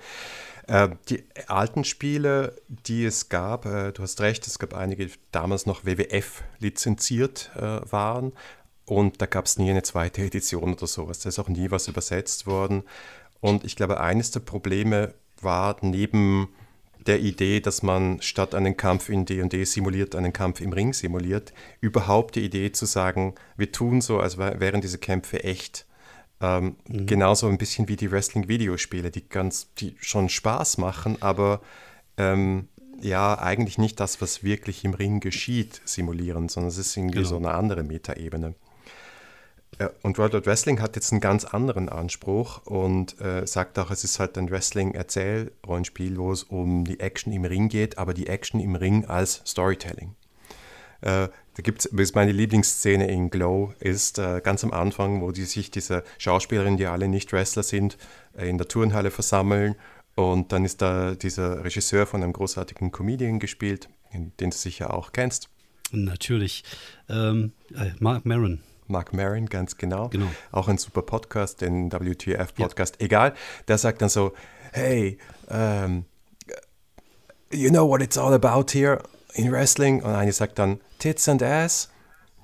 äh, 0.67 0.89
die 1.09 1.23
alten 1.47 1.83
Spiele, 1.83 2.55
die 2.67 3.05
es 3.05 3.29
gab, 3.29 3.65
äh, 3.65 3.91
du 3.91 4.03
hast 4.03 4.21
recht, 4.21 4.45
es 4.45 4.59
gab 4.59 4.75
einige, 4.75 5.07
die 5.07 5.13
damals 5.31 5.65
noch 5.65 5.85
WWF 5.85 6.43
lizenziert 6.59 7.51
äh, 7.55 7.79
waren 7.91 8.33
und 8.89 9.21
da 9.21 9.27
gab 9.27 9.45
es 9.45 9.59
nie 9.59 9.69
eine 9.69 9.83
zweite 9.83 10.23
Edition 10.23 10.73
oder 10.73 10.87
sowas. 10.87 11.19
Da 11.19 11.29
ist 11.29 11.37
auch 11.37 11.47
nie 11.47 11.69
was 11.69 11.87
übersetzt 11.87 12.47
worden. 12.47 12.83
Und 13.39 13.63
ich 13.63 13.75
glaube, 13.75 13.99
eines 13.99 14.31
der 14.31 14.39
Probleme 14.39 15.13
war 15.43 15.77
neben 15.81 16.49
der 17.07 17.19
Idee, 17.19 17.59
dass 17.59 17.81
man 17.81 18.21
statt 18.21 18.53
einen 18.53 18.77
Kampf 18.77 19.09
in 19.09 19.25
D&D 19.25 19.63
simuliert, 19.63 20.15
einen 20.15 20.33
Kampf 20.33 20.61
im 20.61 20.73
Ring 20.73 20.93
simuliert, 20.93 21.53
überhaupt 21.81 22.35
die 22.35 22.45
Idee 22.45 22.71
zu 22.71 22.85
sagen, 22.85 23.35
wir 23.57 23.71
tun 23.71 24.01
so, 24.01 24.19
als 24.19 24.37
wären 24.37 24.81
diese 24.81 24.97
Kämpfe 24.97 25.43
echt. 25.43 25.85
Ähm, 26.41 26.75
mhm. 26.87 27.05
Genauso 27.05 27.47
ein 27.47 27.57
bisschen 27.57 27.87
wie 27.87 27.95
die 27.95 28.11
Wrestling-Videospiele, 28.11 29.11
die 29.11 29.27
ganz, 29.27 29.73
die 29.75 29.95
schon 29.99 30.29
Spaß 30.29 30.77
machen, 30.77 31.21
aber 31.21 31.61
ähm, 32.17 32.67
ja, 33.01 33.37
eigentlich 33.39 33.77
nicht 33.77 33.99
das, 33.99 34.21
was 34.21 34.43
wirklich 34.43 34.83
im 34.83 34.93
Ring 34.93 35.19
geschieht, 35.19 35.81
simulieren, 35.85 36.49
sondern 36.49 36.69
es 36.69 36.77
ist 36.77 36.95
irgendwie 36.95 37.19
genau. 37.19 37.29
so 37.29 37.37
eine 37.37 37.51
andere 37.51 37.83
Metaebene. 37.83 38.55
Äh, 39.79 39.89
und 40.03 40.17
World 40.19 40.35
of 40.35 40.45
Wrestling 40.45 40.79
hat 40.81 40.95
jetzt 40.95 41.11
einen 41.11 41.21
ganz 41.21 41.45
anderen 41.45 41.89
Anspruch 41.89 42.65
und 42.65 43.19
äh, 43.19 43.47
sagt 43.47 43.79
auch, 43.79 43.89
es 43.89 44.03
ist 44.03 44.19
halt 44.19 44.37
ein 44.37 44.51
Wrestling-Erzähl-Rollenspiel, 44.51 46.17
wo 46.17 46.31
es 46.31 46.43
um 46.43 46.85
die 46.85 46.99
Action 46.99 47.33
im 47.33 47.45
Ring 47.45 47.69
geht, 47.69 47.97
aber 47.97 48.13
die 48.13 48.27
Action 48.27 48.59
im 48.59 48.75
Ring 48.75 49.05
als 49.05 49.41
Storytelling. 49.47 50.15
Äh, 51.01 51.29
da 51.55 51.63
gibt 51.63 51.85
es, 51.85 52.13
meine 52.13 52.31
Lieblingsszene 52.31 53.09
in 53.09 53.29
Glow 53.29 53.73
ist 53.79 54.19
äh, 54.19 54.41
ganz 54.43 54.63
am 54.63 54.71
Anfang, 54.71 55.21
wo 55.21 55.31
die 55.31 55.45
sich 55.45 55.71
diese 55.71 56.03
Schauspielerinnen, 56.17 56.77
die 56.77 56.85
alle 56.85 57.07
nicht 57.07 57.33
Wrestler 57.33 57.63
sind, 57.63 57.97
äh, 58.37 58.49
in 58.49 58.57
der 58.57 58.67
Turnhalle 58.67 59.11
versammeln 59.11 59.75
und 60.15 60.51
dann 60.51 60.65
ist 60.65 60.81
da 60.81 61.15
dieser 61.15 61.63
Regisseur 61.63 62.05
von 62.05 62.21
einem 62.21 62.33
großartigen 62.33 62.91
Comedian 62.91 63.39
gespielt, 63.39 63.89
den 64.13 64.49
du 64.49 64.51
sicher 64.55 64.93
auch 64.93 65.13
kennst. 65.13 65.49
Natürlich. 65.91 66.63
Ähm, 67.07 67.53
äh, 67.73 67.91
Mark 67.99 68.25
Maron. 68.25 68.59
Mark 68.89 69.13
Marin, 69.13 69.47
ganz 69.47 69.77
genau. 69.77 70.09
genau. 70.09 70.27
Auch 70.51 70.67
ein 70.67 70.77
super 70.77 71.01
Podcast, 71.01 71.61
den 71.61 71.91
WTF-Podcast. 71.91 72.97
Ja. 72.99 73.05
Egal, 73.05 73.33
der 73.67 73.77
sagt 73.77 74.01
dann 74.01 74.09
so, 74.09 74.33
hey, 74.71 75.17
um, 75.47 76.05
you 77.51 77.69
know 77.69 77.87
what 77.87 78.01
it's 78.01 78.17
all 78.17 78.33
about 78.33 78.71
here 78.71 79.01
in 79.33 79.51
Wrestling? 79.51 80.01
Und 80.01 80.11
eine 80.11 80.31
sagt 80.31 80.59
dann, 80.59 80.79
Tits 80.97 81.29
and 81.29 81.43
Ass? 81.43 81.89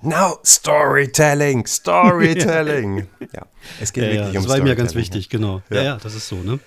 Now, 0.01 0.37
Storytelling, 0.45 1.65
Storytelling. 1.67 3.07
ja, 3.33 3.45
es 3.81 3.91
geht 3.91 4.03
ja, 4.03 4.09
wirklich 4.11 4.33
ja, 4.33 4.39
um 4.39 4.45
Das 4.45 4.57
war 4.57 4.63
mir 4.63 4.75
ganz 4.75 4.93
wichtig, 4.93 5.29
genau. 5.29 5.61
Ja. 5.69 5.83
ja, 5.83 5.97
das 5.97 6.13
ist 6.13 6.27
so, 6.27 6.35
ne? 6.35 6.59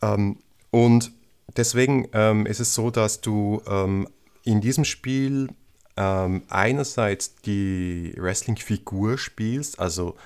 Um, 0.00 0.38
und 0.70 1.12
deswegen 1.56 2.08
ähm, 2.12 2.46
ist 2.46 2.60
es 2.60 2.74
so, 2.74 2.90
dass 2.90 3.20
du 3.20 3.62
ähm, 3.68 4.08
in 4.42 4.60
diesem 4.60 4.84
Spiel 4.84 5.48
ähm, 5.96 6.42
einerseits 6.48 7.36
die 7.36 8.14
Wrestling-Figur 8.16 9.18
spielst, 9.18 9.78
also 9.78 10.16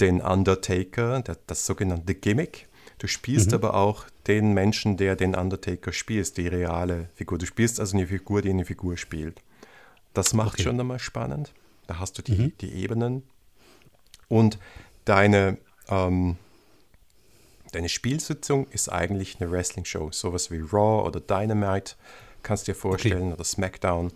den 0.00 0.20
Undertaker, 0.20 1.20
das, 1.22 1.38
das 1.46 1.66
sogenannte 1.66 2.14
Gimmick. 2.14 2.68
Du 2.98 3.06
spielst 3.06 3.48
mhm. 3.48 3.54
aber 3.54 3.74
auch 3.74 4.06
den 4.26 4.52
Menschen, 4.52 4.96
der 4.96 5.16
den 5.16 5.34
Undertaker 5.34 5.92
spielt, 5.92 6.36
die 6.36 6.48
reale 6.48 7.08
Figur. 7.14 7.38
Du 7.38 7.46
spielst 7.46 7.80
also 7.80 7.96
eine 7.96 8.06
Figur, 8.06 8.42
die 8.42 8.50
eine 8.50 8.64
Figur 8.64 8.96
spielt. 8.96 9.40
Das 10.14 10.34
macht 10.34 10.54
okay. 10.54 10.64
schon 10.64 10.78
einmal 10.78 10.98
spannend. 10.98 11.52
Da 11.86 11.98
hast 11.98 12.18
du 12.18 12.22
die, 12.22 12.32
mhm. 12.32 12.52
die 12.60 12.72
Ebenen. 12.74 13.22
Und 14.28 14.58
deine, 15.04 15.58
ähm, 15.88 16.36
deine 17.72 17.88
Spielsitzung 17.88 18.68
ist 18.68 18.88
eigentlich 18.88 19.40
eine 19.40 19.50
Wrestling-Show. 19.50 20.10
Sowas 20.12 20.50
wie 20.50 20.60
Raw 20.60 21.06
oder 21.06 21.20
Dynamite 21.20 21.94
kannst 22.42 22.66
du 22.66 22.72
dir 22.72 22.76
vorstellen 22.76 23.24
okay. 23.24 23.32
oder 23.34 23.44
SmackDown. 23.44 24.12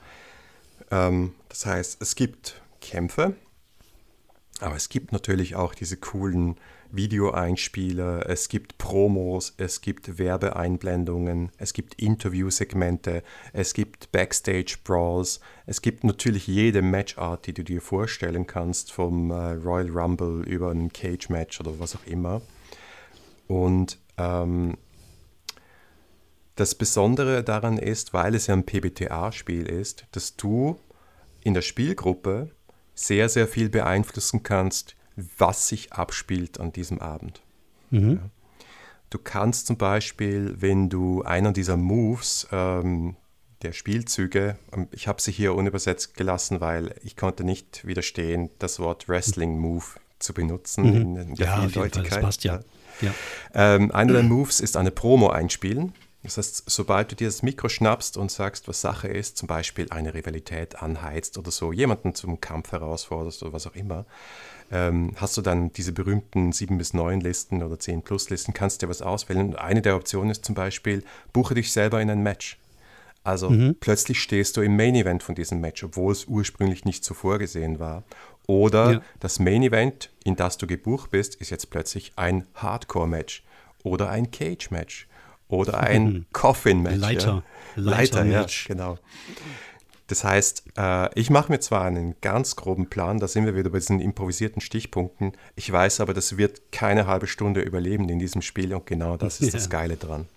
Ähm, 0.91 1.35
das 1.49 1.67
heißt, 1.67 2.01
es 2.01 2.15
gibt 2.15 2.61
Kämpfe, 2.81 3.35
aber 4.61 4.77
es 4.77 4.89
gibt 4.89 5.13
natürlich 5.13 5.57
auch 5.57 5.75
diese 5.75 5.97
coolen 5.97 6.57
Videoeinspieler, 6.91 8.29
es 8.29 8.49
gibt 8.49 8.79
Promos, 8.79 9.55
es 9.59 9.81
gibt 9.81 10.19
Werbeeinblendungen, 10.19 11.51
es 11.59 11.73
gibt 11.73 11.95
Interviewsegmente, 12.01 13.23
es 13.53 13.75
gibt 13.75 14.13
Backstage-Brawls, 14.13 15.41
es 15.67 15.83
gibt 15.83 16.05
natürlich 16.05 16.47
jede 16.47 16.83
Matchart, 16.83 17.47
die 17.47 17.55
du 17.55 17.65
dir 17.65 17.81
vorstellen 17.81 18.47
kannst, 18.47 18.93
vom 18.93 19.31
äh, 19.31 19.35
Royal 19.35 19.91
Rumble 19.91 20.45
über 20.47 20.71
ein 20.71 20.93
Cage-Match 20.93 21.61
oder 21.61 21.79
was 21.79 21.97
auch 21.97 22.07
immer. 22.07 22.41
Und 23.49 23.99
ähm, 24.17 24.77
das 26.57 26.75
Besondere 26.75 27.45
daran 27.45 27.79
ist, 27.79 28.13
weil 28.13 28.35
es 28.35 28.47
ja 28.49 28.55
ein 28.55 28.65
PBTA-Spiel 28.65 29.67
ist, 29.67 30.07
dass 30.13 30.37
du 30.37 30.81
in 31.43 31.55
der 31.55 31.63
Spielgruppe 31.63 32.51
sehr, 32.95 33.29
sehr 33.29 33.47
viel 33.47 33.69
beeinflussen 33.69 34.43
kannst, 34.43 34.97
was 35.39 35.69
sich 35.69 35.93
abspielt 35.93 36.59
an 36.59 36.73
diesem 36.73 36.99
Abend. 36.99 37.43
Mhm. 37.91 38.13
Ja. 38.13 38.31
Du 39.11 39.19
kannst 39.19 39.67
zum 39.67 39.77
Beispiel, 39.77 40.57
wenn 40.59 40.89
du 40.89 41.23
einer 41.23 41.53
dieser 41.53 41.77
Moves 41.77 42.49
ähm, 42.51 43.17
der 43.63 43.73
Spielzüge, 43.73 44.59
ähm, 44.73 44.89
ich 44.91 45.09
habe 45.09 45.21
sie 45.21 45.33
hier 45.33 45.55
unübersetzt 45.55 46.17
gelassen, 46.17 46.61
weil 46.61 46.95
ich 47.05 47.17
konnte 47.17 47.45
nicht 47.45 47.87
widerstehen, 47.87 48.51
das 48.59 48.81
Wort 48.81 49.09
Wrestling 49.09 49.59
Move 49.59 49.85
zu 50.19 50.35
benutzen 50.35 50.85
mhm. 50.85 50.97
in, 50.97 51.35
der 51.35 51.47
ja, 51.47 51.61
Vieldeutigkeit. 51.61 52.13
Das 52.13 52.21
passt 52.21 52.45
ja. 52.45 52.61
ja. 53.01 53.15
Ähm, 53.55 53.93
einer 53.93 54.15
der 54.15 54.23
Moves 54.23 54.61
ist 54.61 54.77
eine 54.77 54.91
Promo 54.91 55.29
einspielen. 55.29 55.93
Das 56.27 56.39
heißt, 56.39 56.65
sobald 56.67 57.13
du 57.13 57.17
dir 57.17 57.29
das 57.29 57.43
Mikro 57.43 57.69
schnappst 57.69 58.17
und 58.17 58.31
sagst, 58.31 58.67
was 58.69 58.81
Sache 58.81 59.09
ist, 59.09 59.37
zum 59.37 59.47
Beispiel 59.47 59.87
eine 59.91 60.13
Rivalität 60.13 60.83
anheizt 60.83 61.39
oder 61.39 61.51
so, 61.51 61.73
jemanden 61.73 62.15
zum 62.15 62.41
Kampf 62.41 62.73
herausforderst 62.73 63.43
oder 63.43 63.53
was 63.53 63.67
auch 63.67 63.75
immer, 63.75 64.07
ähm, 64.73 65.13
hast 65.17 65.37
du 65.37 65.43
dann 65.43 65.73
diese 65.73 65.93
berühmten 65.93 66.53
7 66.53 66.77
bis 66.77 66.95
9 66.95 67.21
Listen 67.21 67.63
oder 67.63 67.79
10 67.79 68.03
plus 68.03 68.29
Listen, 68.31 68.53
kannst 68.53 68.83
dir 68.83 68.89
was 68.89 69.03
auswählen. 69.03 69.47
Und 69.47 69.57
eine 69.57 69.83
der 69.83 69.97
Optionen 69.97 70.31
ist 70.31 70.45
zum 70.45 70.57
Beispiel, 70.57 71.05
buche 71.33 71.55
dich 71.55 71.73
selber 71.73 72.01
in 72.01 72.11
ein 72.11 72.23
Match. 72.23 72.59
Also 73.23 73.51
mhm. 73.51 73.77
plötzlich 73.79 74.21
stehst 74.21 74.57
du 74.57 74.63
im 74.63 74.77
Main 74.77 74.95
Event 74.95 75.23
von 75.23 75.35
diesem 75.35 75.61
Match, 75.61 75.83
obwohl 75.85 76.13
es 76.13 76.27
ursprünglich 76.27 76.85
nicht 76.85 77.05
so 77.05 77.15
vorgesehen 77.15 77.79
war. 77.79 78.03
Oder 78.47 78.93
ja. 78.93 79.03
das 79.21 79.39
Main 79.39 79.63
Event, 79.63 80.11
in 80.25 80.37
das 80.37 80.59
du 80.59 80.67
gebucht 80.67 81.11
bist, 81.11 81.37
ist 81.37 81.51
jetzt 81.51 81.71
plötzlich 81.71 82.13
ein 82.17 82.47
Hardcore-Match 82.55 83.45
oder 83.83 84.11
ein 84.11 84.31
Cage-Match 84.31 85.09
oder 85.49 85.79
ein 85.81 86.27
Coffin-Match. 86.33 86.97
Leiter. 86.97 87.43
Ja. 87.77 87.83
Leiter, 87.83 88.25
Leiter 88.25 88.25
ja, 88.25 88.47
genau. 88.67 88.99
Das 90.07 90.23
heißt, 90.23 90.65
äh, 90.77 91.19
ich 91.19 91.31
mache 91.31 91.51
mir 91.51 91.59
zwar 91.59 91.85
einen 91.85 92.15
ganz 92.21 92.55
groben 92.55 92.89
Plan, 92.89 93.19
da 93.19 93.27
sind 93.27 93.45
wir 93.45 93.57
wieder 93.57 93.71
bei 93.71 93.79
diesen 93.79 94.01
improvisierten 94.01 94.61
Stichpunkten. 94.61 95.33
Ich 95.57 95.71
weiß 95.71 96.01
aber, 96.01 96.15
das 96.15 96.37
wird 96.37 96.71
keine 96.71 97.07
halbe 97.07 97.27
Stunde 97.27 97.61
überleben 97.61 98.09
in 98.09 98.19
diesem 98.19 98.41
Spiel 98.41 98.73
und 98.73 98.87
genau 98.87 99.17
das 99.17 99.41
ist 99.41 99.47
ja. 99.53 99.59
das 99.59 99.69
Geile 99.69 99.97
dran. 99.97 100.29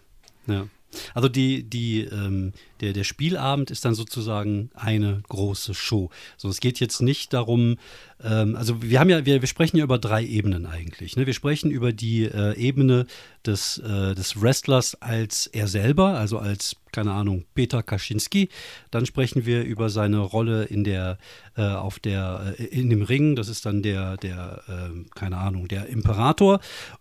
Ja. 0.48 0.68
Also 1.14 1.30
die, 1.30 1.70
die, 1.70 2.06
ähm, 2.06 2.54
der, 2.82 2.94
der 2.94 3.04
Spielabend 3.04 3.72
ist 3.72 3.86
dann 3.86 3.96
sozusagen 3.96 4.70
eine 4.74 5.22
große 5.28 5.74
Show. 5.74 6.10
So, 6.38 6.50
es 6.50 6.60
geht 6.60 6.80
jetzt 6.80 7.02
nicht 7.02 7.34
darum, 7.34 7.78
ähm, 8.24 8.56
also 8.56 8.82
wir 8.82 9.00
haben 9.00 9.10
ja, 9.10 9.26
wir, 9.26 9.42
wir 9.42 9.48
sprechen 9.48 9.78
ja 9.78 9.84
über 9.84 9.98
drei 9.98 10.26
Ebenen 10.26 10.66
eigentlich. 10.66 11.16
Ne? 11.16 11.26
Wir 11.26 11.34
sprechen 11.34 11.72
über 11.72 11.94
die 11.94 12.26
äh, 12.26 12.56
Ebene 12.56 13.06
des, 13.46 13.78
äh, 13.78 14.16
des 14.16 14.42
Wrestlers 14.42 14.96
als 15.02 15.48
er 15.48 15.68
selber, 15.68 16.18
also 16.18 16.38
als, 16.38 16.76
keine 16.92 17.12
Ahnung, 17.12 17.46
Peter 17.56 17.84
Kaczynski. 17.84 18.50
Dann 18.92 19.06
sprechen 19.06 19.46
wir 19.46 19.64
über 19.64 19.90
seine 19.90 20.20
Rolle 20.20 20.66
in 20.66 20.84
der, 20.84 21.18
äh, 21.56 21.62
auf 21.62 22.00
der, 22.00 22.56
äh, 22.58 22.64
in 22.66 22.90
dem 22.90 23.04
Ring, 23.04 23.36
das 23.36 23.48
ist 23.48 23.66
dann 23.66 23.82
der, 23.82 24.18
der, 24.18 24.64
ähm, 24.68 25.08
keine 25.16 25.38
Ahnung, 25.38 25.68
der 25.68 25.88
Imperator. 25.88 26.60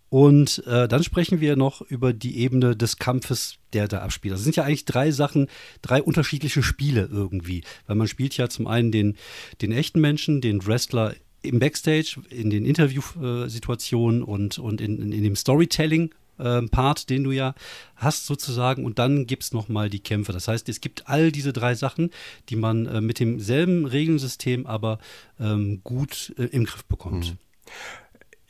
Und 0.09 0.63
äh, 0.65 0.87
dann 0.87 1.03
sprechen 1.03 1.39
wir 1.39 1.55
noch 1.55 1.81
über 1.81 2.13
die 2.13 2.39
Ebene 2.39 2.75
des 2.75 2.97
Kampfes, 2.97 3.57
der 3.73 3.87
da 3.87 3.99
abspielt. 3.99 4.33
Das 4.33 4.41
sind 4.41 4.55
ja 4.55 4.63
eigentlich 4.63 4.85
drei 4.85 5.11
Sachen, 5.11 5.47
drei 5.81 6.01
unterschiedliche 6.01 6.63
Spiele 6.63 7.09
irgendwie. 7.11 7.63
Weil 7.87 7.95
man 7.95 8.07
spielt 8.07 8.35
ja 8.37 8.49
zum 8.49 8.67
einen 8.67 8.91
den, 8.91 9.17
den 9.61 9.71
echten 9.71 10.01
Menschen, 10.01 10.41
den 10.41 10.65
Wrestler 10.65 11.15
im 11.41 11.59
Backstage, 11.59 12.21
in 12.29 12.49
den 12.49 12.65
Interviewsituationen 12.65 14.23
und, 14.23 14.59
und 14.59 14.81
in, 14.81 15.01
in, 15.01 15.11
in 15.11 15.23
dem 15.23 15.35
Storytelling 15.35 16.11
ähm, 16.39 16.69
Part, 16.69 17.09
den 17.09 17.23
du 17.23 17.31
ja 17.31 17.53
hast 17.95 18.25
sozusagen. 18.25 18.85
Und 18.85 18.99
dann 18.99 19.27
gibt 19.27 19.43
es 19.43 19.53
nochmal 19.53 19.89
die 19.89 19.99
Kämpfe. 19.99 20.31
Das 20.31 20.47
heißt, 20.47 20.69
es 20.69 20.81
gibt 20.81 21.07
all 21.07 21.31
diese 21.31 21.53
drei 21.53 21.75
Sachen, 21.75 22.11
die 22.49 22.55
man 22.55 22.85
äh, 22.85 23.01
mit 23.01 23.19
demselben 23.19 23.85
Regelsystem 23.85 24.65
aber 24.65 24.99
ähm, 25.39 25.81
gut 25.83 26.33
äh, 26.37 26.45
im 26.45 26.65
Griff 26.65 26.85
bekommt. 26.85 27.31
Mhm. 27.31 27.37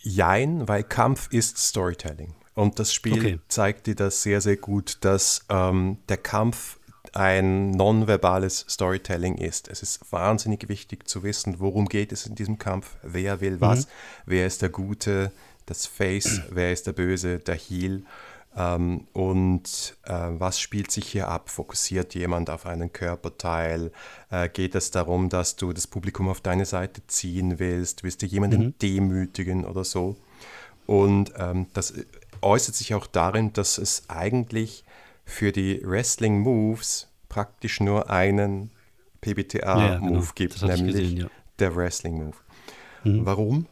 Jein, 0.02 0.68
weil 0.68 0.84
Kampf 0.84 1.28
ist 1.32 1.58
Storytelling. 1.58 2.36
Und 2.54 2.80
das 2.80 2.94
Spiel 2.94 3.14
okay. 3.14 3.40
zeigt 3.48 3.88
dir 3.88 3.96
das 3.96 4.24
sehr, 4.24 4.42
sehr 4.42 4.58
gut, 4.58 4.98
dass 5.02 5.46
ähm, 5.50 5.98
der 6.10 6.18
Kampf 6.18 6.79
ein 7.14 7.72
nonverbales 7.72 8.66
Storytelling 8.70 9.38
ist. 9.38 9.68
Es 9.68 9.82
ist 9.82 10.12
wahnsinnig 10.12 10.70
wichtig 10.70 11.08
zu 11.08 11.24
wissen, 11.24 11.60
worum 11.60 11.88
geht 11.88 12.12
es 12.12 12.26
in 12.26 12.36
diesem 12.36 12.60
Kampf, 12.60 12.98
wer 13.04 13.42
will 13.42 13.62
was, 13.62 13.86
mhm. 13.86 13.92
wer 14.26 14.48
ist 14.48 14.62
der 14.62 14.70
Gute, 14.70 15.32
das 15.66 15.86
Face, 15.86 16.42
wer 16.50 16.72
ist 16.72 16.88
der 16.88 16.94
Böse, 16.94 17.40
der 17.40 17.56
Heel 17.56 18.04
ähm, 18.56 19.08
und 19.14 19.96
äh, 20.04 20.12
was 20.12 20.60
spielt 20.60 20.92
sich 20.92 21.08
hier 21.08 21.28
ab? 21.28 21.50
Fokussiert 21.50 22.16
jemand 22.16 22.50
auf 22.50 22.66
einen 22.66 22.92
Körperteil? 22.92 23.92
Äh, 24.32 24.50
geht 24.50 24.76
es 24.76 24.92
darum, 24.92 25.30
dass 25.30 25.56
du 25.56 25.72
das 25.72 25.88
Publikum 25.88 26.28
auf 26.28 26.42
deine 26.42 26.66
Seite 26.66 27.06
ziehen 27.08 27.60
willst? 27.60 28.04
Willst 28.04 28.22
du 28.22 28.26
jemanden 28.26 28.62
mhm. 28.62 28.74
demütigen 28.82 29.66
oder 29.66 29.84
so? 29.84 30.18
Und 30.88 31.32
ähm, 31.38 31.68
das 31.74 31.94
äußert 32.42 32.76
sich 32.76 32.96
auch 32.96 33.06
darin, 33.06 33.54
dass 33.54 33.78
es 33.78 34.04
eigentlich 34.08 34.84
für 35.30 35.52
die 35.52 35.82
Wrestling 35.84 36.40
Moves 36.40 37.08
praktisch 37.30 37.80
nur 37.80 38.10
einen 38.10 38.72
PBTA-Move 39.22 39.82
ja, 39.82 40.00
genau. 40.00 40.24
gibt, 40.36 40.62
nämlich 40.62 40.96
gesehen, 40.96 41.18
ja. 41.18 41.28
der 41.60 41.76
Wrestling 41.76 42.18
Move. 42.18 42.38
Mhm. 43.04 43.26
Warum? 43.26 43.66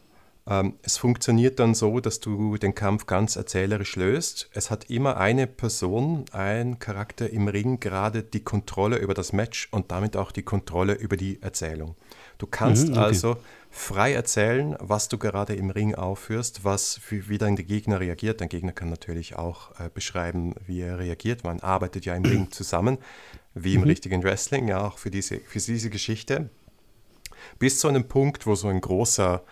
Ähm, 0.46 0.74
es 0.82 0.96
funktioniert 0.96 1.58
dann 1.58 1.74
so, 1.74 2.00
dass 2.00 2.20
du 2.20 2.56
den 2.56 2.74
Kampf 2.74 3.06
ganz 3.06 3.36
erzählerisch 3.36 3.96
löst. 3.96 4.48
Es 4.54 4.70
hat 4.70 4.88
immer 4.88 5.18
eine 5.18 5.46
Person, 5.46 6.24
ein 6.32 6.78
Charakter 6.78 7.28
im 7.28 7.48
Ring 7.48 7.80
gerade 7.80 8.22
die 8.22 8.40
Kontrolle 8.40 8.96
über 8.96 9.14
das 9.14 9.32
Match 9.32 9.68
und 9.70 9.90
damit 9.90 10.16
auch 10.16 10.32
die 10.32 10.42
Kontrolle 10.42 10.94
über 10.94 11.16
die 11.16 11.42
Erzählung. 11.42 11.96
Du 12.38 12.46
kannst 12.46 12.88
mhm, 12.88 12.94
okay. 12.94 13.00
also 13.00 13.36
frei 13.70 14.12
erzählen, 14.12 14.76
was 14.80 15.08
du 15.08 15.18
gerade 15.18 15.54
im 15.54 15.70
Ring 15.70 15.94
aufführst, 15.94 16.64
was 16.64 17.00
wie 17.10 17.38
dann 17.38 17.56
der 17.56 17.64
Gegner 17.64 18.00
reagiert. 18.00 18.40
Der 18.40 18.48
Gegner 18.48 18.72
kann 18.72 18.90
natürlich 18.90 19.36
auch 19.36 19.78
äh, 19.78 19.90
beschreiben, 19.92 20.54
wie 20.66 20.80
er 20.80 20.98
reagiert. 20.98 21.44
Man 21.44 21.60
arbeitet 21.60 22.04
ja 22.04 22.14
im 22.14 22.24
Ring 22.24 22.48
zusammen, 22.50 22.98
wie 23.54 23.74
im 23.74 23.82
mhm. 23.82 23.88
richtigen 23.88 24.22
Wrestling, 24.22 24.68
ja 24.68 24.86
auch 24.86 24.98
für 24.98 25.10
diese, 25.10 25.38
für 25.40 25.58
diese 25.58 25.90
Geschichte. 25.90 26.50
Bis 27.58 27.78
zu 27.78 27.88
einem 27.88 28.08
Punkt, 28.08 28.46
wo 28.46 28.54
so 28.54 28.68
ein 28.68 28.80
großer 28.80 29.42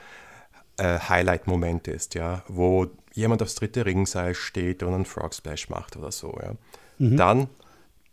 äh, 0.79 0.99
Highlight-Moment 0.99 1.89
ist, 1.89 2.15
ja, 2.15 2.43
wo 2.49 2.87
jemand 3.15 3.43
aufs 3.43 3.55
dritte 3.55 3.87
Ringseil 3.87 4.35
steht 4.35 4.83
und 4.83 4.95
einen 4.95 5.05
Frog 5.05 5.35
Splash 5.35 5.69
macht 5.69 5.97
oder 5.97 6.13
so, 6.13 6.39
ja. 6.43 6.55
Mhm. 6.99 7.17
Dann 7.17 7.49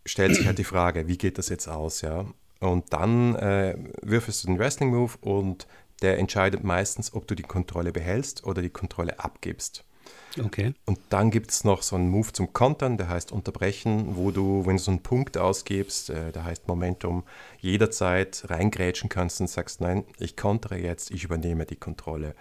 stellt 0.05 0.35
sich 0.35 0.45
halt 0.45 0.57
die 0.57 0.63
Frage, 0.63 1.07
wie 1.07 1.17
geht 1.17 1.37
das 1.37 1.49
jetzt 1.49 1.67
aus, 1.67 2.01
ja? 2.01 2.25
Und 2.59 2.93
dann 2.93 3.35
äh, 3.35 3.75
würfelst 4.01 4.43
du 4.43 4.47
den 4.47 4.59
Wrestling-Move 4.59 5.13
und 5.21 5.67
der 6.03 6.19
entscheidet 6.19 6.63
meistens, 6.63 7.13
ob 7.13 7.27
du 7.27 7.35
die 7.35 7.43
Kontrolle 7.43 7.91
behältst 7.91 8.45
oder 8.45 8.61
die 8.61 8.69
Kontrolle 8.69 9.19
abgibst. 9.19 9.83
Okay. 10.41 10.73
Und 10.85 10.99
dann 11.09 11.31
gibt 11.31 11.51
es 11.51 11.63
noch 11.63 11.83
so 11.83 11.95
einen 11.95 12.09
Move 12.09 12.33
zum 12.33 12.53
Kontern, 12.53 12.97
der 12.97 13.07
heißt 13.07 13.31
Unterbrechen, 13.31 14.15
wo 14.15 14.31
du, 14.31 14.65
wenn 14.65 14.77
du 14.77 14.83
so 14.83 14.91
einen 14.91 15.03
Punkt 15.03 15.37
ausgibst, 15.37 16.09
äh, 16.09 16.31
der 16.31 16.43
heißt 16.43 16.67
Momentum, 16.67 17.23
jederzeit 17.59 18.43
reingrätschen 18.47 19.09
kannst 19.09 19.41
und 19.41 19.47
sagst, 19.47 19.81
nein, 19.81 20.03
ich 20.19 20.35
kontere 20.35 20.77
jetzt, 20.77 21.11
ich 21.11 21.23
übernehme 21.23 21.65
die 21.65 21.75
Kontrolle. 21.75 22.35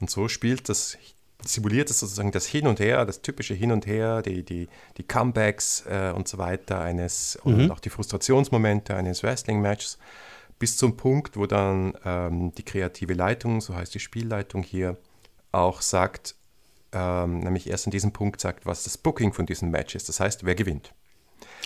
Und 0.00 0.10
so 0.10 0.28
spielt 0.28 0.68
das, 0.68 0.98
simuliert 1.42 1.90
es 1.90 2.00
sozusagen 2.00 2.32
das 2.32 2.46
Hin 2.46 2.66
und 2.66 2.80
Her, 2.80 3.06
das 3.06 3.22
typische 3.22 3.54
Hin 3.54 3.72
und 3.72 3.86
Her, 3.86 4.22
die, 4.22 4.42
die, 4.42 4.68
die 4.96 5.02
Comebacks 5.02 5.84
äh, 5.88 6.12
und 6.14 6.28
so 6.28 6.38
weiter 6.38 6.80
eines, 6.80 7.38
mhm. 7.44 7.54
und 7.54 7.70
auch 7.70 7.80
die 7.80 7.90
Frustrationsmomente 7.90 8.94
eines 8.94 9.22
Wrestling-Matches, 9.22 9.98
bis 10.58 10.76
zum 10.76 10.96
Punkt, 10.96 11.36
wo 11.36 11.46
dann 11.46 11.94
ähm, 12.04 12.52
die 12.54 12.64
kreative 12.64 13.14
Leitung, 13.14 13.60
so 13.60 13.74
heißt 13.74 13.94
die 13.94 14.00
Spielleitung 14.00 14.62
hier, 14.62 14.96
auch 15.52 15.80
sagt, 15.80 16.34
ähm, 16.92 17.40
nämlich 17.40 17.68
erst 17.68 17.86
an 17.86 17.90
diesem 17.90 18.12
Punkt 18.12 18.40
sagt, 18.40 18.66
was 18.66 18.84
das 18.84 18.98
Booking 18.98 19.32
von 19.32 19.46
diesem 19.46 19.70
Match 19.70 19.94
ist. 19.94 20.08
Das 20.08 20.20
heißt, 20.20 20.44
wer 20.44 20.54
gewinnt. 20.54 20.94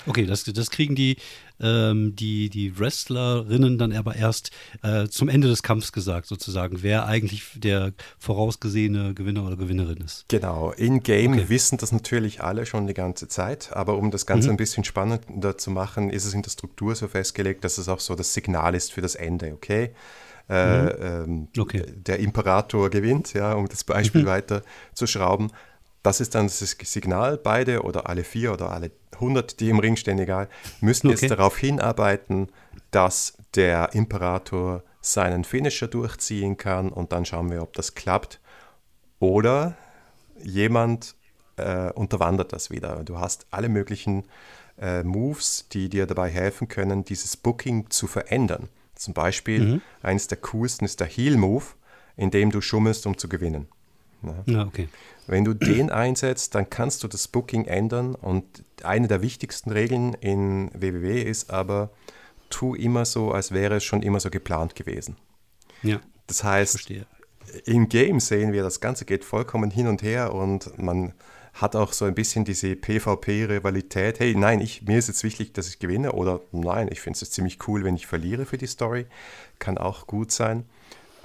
Okay, 0.07 0.27
das, 0.27 0.45
das 0.45 0.71
kriegen 0.71 0.95
die, 0.95 1.17
ähm, 1.61 2.17
die, 2.17 2.51
die 2.51 2.79
Wrestlerinnen 2.79 3.79
dann 3.79 3.93
aber 3.93 4.17
erst 4.17 4.51
äh, 4.83 5.07
zum 5.07 5.29
Ende 5.29 5.49
des 5.49 5.63
Kampfs 5.63 5.93
gesagt, 5.93 6.27
sozusagen, 6.27 6.83
wer 6.83 7.07
eigentlich 7.07 7.45
der 7.55 7.93
vorausgesehene 8.19 9.15
Gewinner 9.15 9.47
oder 9.47 9.57
Gewinnerin 9.57 9.99
ist. 9.99 10.25
Genau, 10.29 10.73
in-game 10.73 11.35
okay. 11.35 11.49
wissen 11.49 11.79
das 11.79 11.93
natürlich 11.93 12.43
alle 12.43 12.67
schon 12.67 12.87
die 12.87 12.95
ganze 12.95 13.29
Zeit, 13.29 13.73
aber 13.73 13.97
um 13.97 14.11
das 14.11 14.27
Ganze 14.27 14.49
mhm. 14.49 14.55
ein 14.55 14.57
bisschen 14.57 14.85
spannender 14.85 15.57
zu 15.57 15.71
machen, 15.71 16.11
ist 16.11 16.25
es 16.25 16.35
in 16.35 16.43
der 16.43 16.51
Struktur 16.51 16.95
so 16.95 17.09
festgelegt, 17.09 17.65
dass 17.65 17.79
es 17.79 17.89
auch 17.89 18.01
so 18.01 18.15
das 18.15 18.35
Signal 18.35 18.75
ist 18.75 18.93
für 18.93 19.01
das 19.01 19.15
Ende, 19.15 19.53
okay? 19.53 19.91
Äh, 20.49 20.83
mhm. 20.83 20.91
ähm, 21.01 21.49
okay. 21.57 21.85
der 21.95 22.19
Imperator 22.19 22.91
gewinnt, 22.91 23.33
ja, 23.33 23.53
um 23.55 23.69
das 23.69 23.85
Beispiel 23.85 24.23
mhm. 24.23 24.27
weiter 24.27 24.63
zu 24.93 25.07
schrauben. 25.07 25.51
Das 26.03 26.21
ist 26.21 26.35
dann 26.35 26.47
das 26.47 26.59
Signal, 26.59 27.39
beide 27.39 27.83
oder 27.83 28.09
alle 28.09 28.25
vier 28.25 28.53
oder 28.53 28.73
alle 28.73 28.91
100, 29.15 29.61
die 29.61 29.71
im 29.71 29.79
Ring 29.79 29.97
stehen, 29.97 30.19
egal, 30.19 30.49
müssen 30.81 31.09
okay. 31.09 31.19
jetzt 31.21 31.31
darauf 31.31 31.57
hinarbeiten, 31.57 32.49
dass 32.91 33.35
der 33.55 33.95
Imperator 33.95 34.83
seinen 35.01 35.45
Finisher 35.45 35.89
durchziehen 35.89 36.57
kann 36.57 36.89
und 36.89 37.13
dann 37.13 37.25
schauen 37.25 37.51
wir, 37.51 37.63
ob 37.63 37.73
das 37.75 37.95
klappt. 37.95 38.41
Oder 39.19 39.77
jemand 40.43 41.15
äh, 41.57 41.91
unterwandert 41.93 42.53
das 42.53 42.71
wieder. 42.71 43.05
Du 43.05 43.19
hast 43.19 43.47
alle 43.51 43.69
möglichen 43.69 44.25
äh, 44.81 45.03
Moves, 45.03 45.69
die 45.71 45.89
dir 45.89 46.07
dabei 46.07 46.31
helfen 46.31 46.69
können, 46.69 47.05
dieses 47.05 47.37
Booking 47.37 47.91
zu 47.91 48.07
verändern. 48.07 48.69
Zum 48.95 49.15
Beispiel, 49.15 49.61
mhm. 49.61 49.83
eines 50.03 50.29
der 50.29 50.39
coolsten 50.39 50.85
ist 50.85 51.01
der 51.01 51.07
Heal-Move, 51.07 51.65
in 52.17 52.31
dem 52.31 52.51
du 52.51 52.61
schummelst, 52.61 53.07
um 53.07 53.19
zu 53.19 53.29
gewinnen. 53.29 53.69
Ja. 54.23 54.53
ja, 54.55 54.67
okay. 54.67 54.89
Wenn 55.27 55.45
du 55.45 55.55
den 55.55 55.91
einsetzt, 55.91 56.55
dann 56.55 56.69
kannst 56.71 57.03
du 57.03 57.09
das 57.09 57.29
Booking 57.29 57.65
ändern 57.65 58.15
und 58.15 58.65
eine 58.83 59.09
der 59.09 59.23
wichtigsten 59.23 59.71
Regeln 59.71 60.15
in 60.15 60.71
WWW 60.75 61.23
ist 61.23 61.51
aber, 61.51 61.91
tu 62.51 62.75
immer 62.75 63.05
so, 63.05 63.33
als 63.33 63.53
wäre 63.53 63.77
es 63.77 63.85
schon 63.85 64.03
immer 64.03 64.21
so 64.21 64.31
geplant 64.31 64.75
gewesen. 64.75 65.17
Ja. 65.83 66.01
Das 66.27 66.45
heißt, 66.45 66.93
im 67.65 67.89
Game 67.89 68.21
sehen 68.21 68.53
wir, 68.53 68.63
das 68.63 68.81
Ganze 68.81 69.05
geht 69.05 69.25
vollkommen 69.25 69.71
hin 69.71 69.87
und 69.87 70.03
her 70.03 70.35
und 70.35 70.79
man 70.79 71.15
hat 71.55 71.77
auch 71.77 71.93
so 71.93 72.05
ein 72.07 72.15
bisschen 72.15 72.45
diese 72.45 72.77
PvP-Rivalität. 72.77 74.21
Hey, 74.21 74.35
nein, 74.35 74.61
ich, 74.61 74.83
mir 74.83 74.99
ist 74.99 75.09
jetzt 75.09 75.23
wichtig, 75.23 75.53
dass 75.53 75.69
ich 75.69 75.79
gewinne 75.79 76.13
oder 76.13 76.41
nein, 76.51 76.89
ich 76.91 77.01
finde 77.01 77.19
es 77.21 77.31
ziemlich 77.31 77.59
cool, 77.69 77.85
wenn 77.85 77.95
ich 77.95 78.07
verliere 78.07 78.47
für 78.47 78.57
die 78.57 78.67
Story. 78.67 79.07
Kann 79.59 79.77
auch 79.77 80.07
gut 80.07 80.33
sein. 80.33 80.65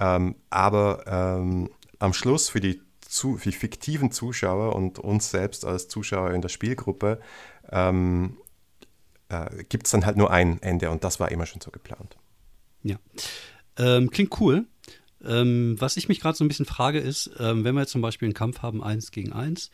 Ähm, 0.00 0.34
aber 0.50 1.04
ähm, 1.06 1.70
am 1.98 2.12
Schluss 2.12 2.50
für 2.50 2.60
die, 2.60 2.82
zu, 3.08 3.38
die 3.42 3.52
fiktiven 3.52 4.12
Zuschauer 4.12 4.76
und 4.76 4.98
uns 4.98 5.30
selbst 5.30 5.64
als 5.64 5.88
Zuschauer 5.88 6.32
in 6.32 6.42
der 6.42 6.50
Spielgruppe 6.50 7.20
ähm, 7.70 8.36
äh, 9.28 9.64
gibt 9.64 9.86
es 9.86 9.92
dann 9.92 10.06
halt 10.06 10.16
nur 10.16 10.30
ein 10.30 10.60
Ende 10.62 10.90
und 10.90 11.04
das 11.04 11.18
war 11.18 11.30
immer 11.30 11.46
schon 11.46 11.60
so 11.60 11.70
geplant. 11.70 12.16
Ja. 12.82 12.96
Ähm, 13.78 14.10
klingt 14.10 14.38
cool. 14.40 14.66
Ähm, 15.24 15.74
was 15.78 15.96
ich 15.96 16.08
mich 16.08 16.20
gerade 16.20 16.36
so 16.36 16.44
ein 16.44 16.48
bisschen 16.48 16.66
frage, 16.66 17.00
ist, 17.00 17.30
ähm, 17.40 17.64
wenn 17.64 17.74
wir 17.74 17.80
jetzt 17.80 17.90
zum 17.90 18.02
Beispiel 18.02 18.26
einen 18.26 18.34
Kampf 18.34 18.62
haben, 18.62 18.84
eins 18.84 19.10
gegen 19.10 19.32
eins, 19.32 19.70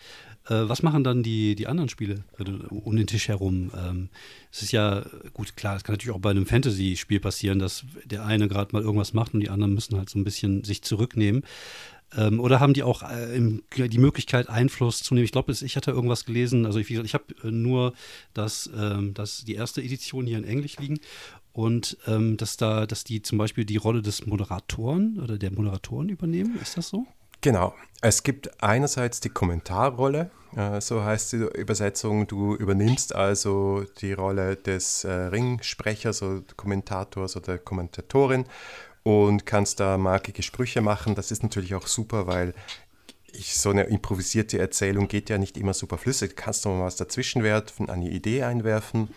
äh, 0.46 0.54
was 0.68 0.82
machen 0.82 1.04
dann 1.04 1.22
die, 1.22 1.54
die 1.54 1.66
anderen 1.66 1.90
Spiele 1.90 2.24
um 2.70 2.96
den 2.96 3.06
Tisch 3.06 3.28
herum? 3.28 3.70
Ähm, 3.76 4.08
es 4.50 4.62
ist 4.62 4.72
ja, 4.72 5.04
gut, 5.34 5.54
klar, 5.56 5.76
es 5.76 5.84
kann 5.84 5.94
natürlich 5.94 6.16
auch 6.16 6.20
bei 6.20 6.30
einem 6.30 6.46
Fantasy-Spiel 6.46 7.20
passieren, 7.20 7.58
dass 7.58 7.84
der 8.04 8.24
eine 8.24 8.48
gerade 8.48 8.72
mal 8.72 8.82
irgendwas 8.82 9.12
macht 9.12 9.34
und 9.34 9.40
die 9.40 9.50
anderen 9.50 9.74
müssen 9.74 9.98
halt 9.98 10.08
so 10.08 10.18
ein 10.18 10.24
bisschen 10.24 10.64
sich 10.64 10.82
zurücknehmen. 10.82 11.44
Ähm, 12.16 12.40
oder 12.40 12.60
haben 12.60 12.74
die 12.74 12.82
auch 12.82 13.02
äh, 13.02 13.36
im, 13.36 13.62
die 13.76 13.98
Möglichkeit, 13.98 14.48
Einfluss 14.48 15.02
zu 15.02 15.14
nehmen? 15.14 15.24
Ich 15.24 15.32
glaube, 15.32 15.52
ich 15.52 15.76
hatte 15.76 15.90
irgendwas 15.90 16.24
gelesen, 16.24 16.66
also 16.66 16.78
ich, 16.78 16.90
ich 16.90 17.14
habe 17.14 17.24
äh, 17.42 17.50
nur 17.50 17.94
das, 18.34 18.70
ähm, 18.76 19.14
das, 19.14 19.44
die 19.44 19.54
erste 19.54 19.82
Edition 19.82 20.26
hier 20.26 20.38
in 20.38 20.44
Englisch 20.44 20.78
liegen 20.78 21.00
und 21.52 21.96
ähm, 22.06 22.36
dass 22.36 22.56
da, 22.56 22.86
dass 22.86 23.04
die 23.04 23.22
zum 23.22 23.38
Beispiel 23.38 23.64
die 23.64 23.76
Rolle 23.76 24.02
des 24.02 24.26
Moderatoren 24.26 25.20
oder 25.20 25.38
der 25.38 25.52
Moderatoren 25.52 26.08
übernehmen. 26.08 26.58
Ist 26.60 26.76
das 26.76 26.88
so? 26.88 27.06
Genau. 27.40 27.74
Es 28.00 28.22
gibt 28.22 28.62
einerseits 28.62 29.20
die 29.20 29.28
Kommentarrolle, 29.28 30.30
äh, 30.56 30.80
so 30.80 31.04
heißt 31.04 31.32
die 31.32 31.46
Übersetzung. 31.56 32.26
Du 32.26 32.54
übernimmst 32.54 33.14
also 33.14 33.84
die 34.00 34.12
Rolle 34.12 34.56
des 34.56 35.04
äh, 35.04 35.12
Ringsprechers 35.12 36.22
oder 36.22 36.42
Kommentators 36.56 37.36
oder 37.36 37.58
Kommentatorin 37.58 38.46
und 39.04 39.46
kannst 39.46 39.78
da 39.78 39.96
markige 39.96 40.42
Sprüche 40.42 40.80
machen. 40.80 41.14
Das 41.14 41.30
ist 41.30 41.44
natürlich 41.44 41.76
auch 41.76 41.86
super, 41.86 42.26
weil 42.26 42.54
ich, 43.32 43.54
so 43.54 43.70
eine 43.70 43.84
improvisierte 43.84 44.58
Erzählung 44.58 45.08
geht 45.08 45.30
ja 45.30 45.38
nicht 45.38 45.56
immer 45.56 45.74
super 45.74 45.98
flüssig. 45.98 46.30
Du 46.30 46.42
kannst 46.42 46.64
noch 46.64 46.72
mal 46.72 46.86
was 46.86 46.96
dazwischen 46.96 47.42
werfen, 47.42 47.88
eine 47.90 48.08
Idee 48.08 48.42
einwerfen 48.42 49.08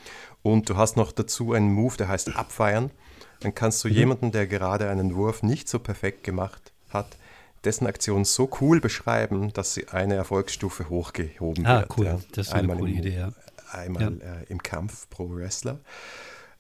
und 0.44 0.70
du 0.70 0.76
hast 0.76 0.98
noch 0.98 1.12
dazu 1.12 1.54
einen 1.54 1.72
Move, 1.72 1.98
der 1.98 2.10
heißt 2.10 2.36
abfeiern. 2.36 2.92
Dann 3.40 3.56
kannst 3.56 3.84
du 3.84 3.88
mhm. 3.88 3.94
jemanden, 3.94 4.32
der 4.32 4.46
gerade 4.48 4.90
einen 4.90 5.16
Wurf 5.16 5.42
nicht 5.42 5.70
so 5.70 5.80
perfekt 5.80 6.24
gemacht 6.24 6.74
hat, 6.90 7.18
dessen 7.64 7.88
Aktion 7.88 8.26
so 8.26 8.50
cool 8.60 8.82
beschreiben, 8.82 9.54
dass 9.54 9.74
sie 9.74 9.88
eine 9.88 10.16
Erfolgsstufe 10.16 10.90
hochgehoben 10.90 11.66
ah, 11.66 11.82
wird. 11.82 11.98
Cool. 11.98 12.06
Ja. 12.06 12.20
Das 12.34 12.48
ist 12.48 12.54
eine 12.54 12.64
einmal 12.64 12.78
coole 12.78 12.92
im, 12.92 12.98
Idee, 12.98 13.16
ja. 13.16 13.34
Einmal 13.72 14.02
ja. 14.02 14.10
Äh, 14.10 14.46
im 14.50 14.62
Kampf 14.64 15.10
pro 15.10 15.30
Wrestler. 15.30 15.80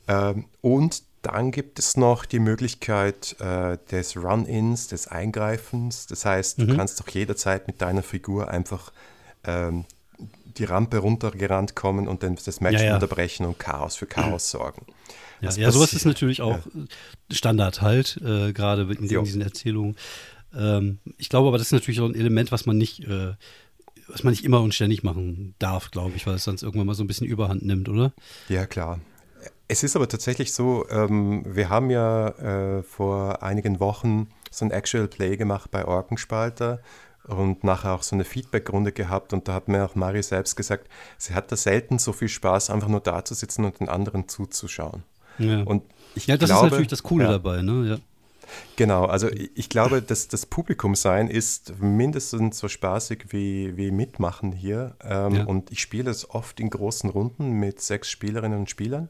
Ähm, 0.07 0.45
und 0.61 1.03
dann 1.27 1.51
gibt 1.51 1.77
es 1.79 1.97
noch 1.97 2.25
die 2.25 2.39
Möglichkeit 2.39 3.35
äh, 3.39 3.77
des 3.91 4.15
Run-ins, 4.15 4.87
des 4.87 5.07
Eingreifens. 5.07 6.07
Das 6.07 6.25
heißt, 6.25 6.59
mhm. 6.59 6.67
du 6.67 6.75
kannst 6.77 6.99
doch 6.99 7.09
jederzeit 7.09 7.67
mit 7.67 7.81
deiner 7.81 8.03
Figur 8.03 8.49
einfach 8.49 8.91
ähm, 9.43 9.85
die 10.57 10.63
Rampe 10.63 10.97
runtergerannt 10.97 11.75
kommen 11.75 12.07
und 12.07 12.23
dann 12.23 12.37
das 12.43 12.61
Match 12.61 12.79
ja, 12.79 12.87
ja. 12.87 12.93
unterbrechen 12.95 13.45
und 13.45 13.59
Chaos 13.59 13.95
für 13.95 14.07
Chaos 14.07 14.49
sorgen. 14.51 14.85
Ja, 15.41 15.51
ja 15.51 15.71
sowas 15.71 15.93
ist 15.93 16.05
natürlich 16.05 16.41
auch 16.41 16.59
Standard 17.31 17.81
halt, 17.81 18.19
äh, 18.23 18.53
gerade 18.53 18.83
in, 18.83 19.09
in 19.09 19.23
diesen 19.23 19.41
Erzählungen. 19.41 19.95
Ähm, 20.55 20.99
ich 21.17 21.29
glaube 21.29 21.49
aber, 21.49 21.57
das 21.57 21.67
ist 21.67 21.73
natürlich 21.73 21.99
auch 21.99 22.07
ein 22.07 22.15
Element, 22.15 22.51
was 22.51 22.65
man 22.65 22.77
nicht, 22.77 23.03
äh, 23.03 23.33
was 24.07 24.23
man 24.23 24.31
nicht 24.31 24.45
immer 24.45 24.61
und 24.61 24.73
ständig 24.73 25.03
machen 25.03 25.53
darf, 25.59 25.91
glaube 25.91 26.13
ich, 26.15 26.25
weil 26.25 26.35
es 26.35 26.45
sonst 26.45 26.63
irgendwann 26.63 26.87
mal 26.87 26.95
so 26.95 27.03
ein 27.03 27.07
bisschen 27.07 27.27
Überhand 27.27 27.63
nimmt, 27.63 27.89
oder? 27.89 28.13
Ja, 28.49 28.65
klar. 28.65 28.99
Es 29.67 29.83
ist 29.83 29.95
aber 29.95 30.07
tatsächlich 30.07 30.53
so, 30.53 30.87
ähm, 30.89 31.43
wir 31.45 31.69
haben 31.69 31.89
ja 31.89 32.29
äh, 32.29 32.83
vor 32.83 33.43
einigen 33.43 33.79
Wochen 33.79 34.29
so 34.49 34.63
ein 34.65 34.71
Actual 34.71 35.07
Play 35.07 35.35
gemacht 35.35 35.71
bei 35.71 35.85
Orkenspalter 35.85 36.79
und 37.27 37.63
nachher 37.63 37.93
auch 37.93 38.03
so 38.03 38.15
eine 38.15 38.23
Feedback-Runde 38.23 38.93
gehabt 38.93 39.33
und 39.33 39.47
da 39.47 39.53
hat 39.53 39.67
mir 39.67 39.83
auch 39.83 39.95
Mari 39.95 40.23
selbst 40.23 40.55
gesagt, 40.55 40.87
sie 41.17 41.33
hat 41.33 41.51
da 41.51 41.57
selten 41.57 41.99
so 41.99 42.13
viel 42.13 42.29
Spaß, 42.29 42.69
einfach 42.69 42.87
nur 42.87 43.01
da 43.01 43.25
zu 43.25 43.33
sitzen 43.33 43.65
und 43.65 43.79
den 43.79 43.89
anderen 43.89 44.29
zuzuschauen. 44.29 45.03
Ja. 45.37 45.63
Und 45.63 45.83
ich 46.15 46.27
ja, 46.27 46.37
das 46.37 46.49
glaube, 46.49 46.67
ist 46.67 46.71
natürlich 46.71 46.87
das 46.87 47.03
Coole 47.03 47.25
ja, 47.25 47.31
dabei, 47.31 47.61
ne? 47.61 47.89
Ja. 47.89 47.97
Genau, 48.77 49.05
also 49.05 49.29
ich 49.55 49.67
glaube, 49.67 50.01
dass 50.01 50.29
das 50.29 50.45
Publikum 50.45 50.95
sein 50.95 51.27
ist 51.27 51.81
mindestens 51.81 52.57
so 52.59 52.69
spaßig 52.69 53.25
wie, 53.29 53.75
wie 53.75 53.91
Mitmachen 53.91 54.53
hier. 54.53 54.95
Ähm, 55.03 55.35
ja. 55.35 55.43
Und 55.43 55.71
ich 55.71 55.81
spiele 55.81 56.09
es 56.09 56.29
oft 56.29 56.59
in 56.61 56.69
großen 56.69 57.09
Runden 57.09 57.51
mit 57.51 57.81
sechs 57.81 58.09
Spielerinnen 58.09 58.59
und 58.59 58.69
Spielern. 58.69 59.09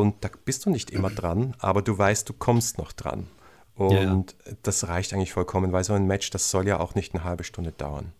Und 0.00 0.16
da 0.24 0.30
bist 0.44 0.64
du 0.64 0.70
nicht 0.70 0.90
immer 0.90 1.10
dran, 1.10 1.54
aber 1.58 1.82
du 1.82 1.96
weißt, 1.96 2.28
du 2.28 2.32
kommst 2.32 2.78
noch 2.78 2.92
dran. 2.92 3.26
Und 3.74 3.92
ja, 3.92 4.02
ja. 4.02 4.24
das 4.62 4.88
reicht 4.88 5.12
eigentlich 5.12 5.32
vollkommen, 5.32 5.72
weil 5.72 5.84
so 5.84 5.92
ein 5.92 6.06
Match, 6.06 6.30
das 6.30 6.50
soll 6.50 6.66
ja 6.66 6.80
auch 6.80 6.94
nicht 6.94 7.14
eine 7.14 7.24
halbe 7.24 7.44
Stunde 7.44 7.72
dauern. 7.72 8.12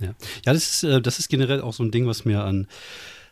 Ja, 0.00 0.14
ja 0.44 0.52
das, 0.52 0.82
ist, 0.82 0.84
äh, 0.84 1.00
das 1.00 1.18
ist 1.18 1.28
generell 1.28 1.60
auch 1.60 1.72
so 1.72 1.82
ein 1.82 1.90
Ding, 1.90 2.06
was 2.06 2.24
mir 2.24 2.42
an 2.44 2.66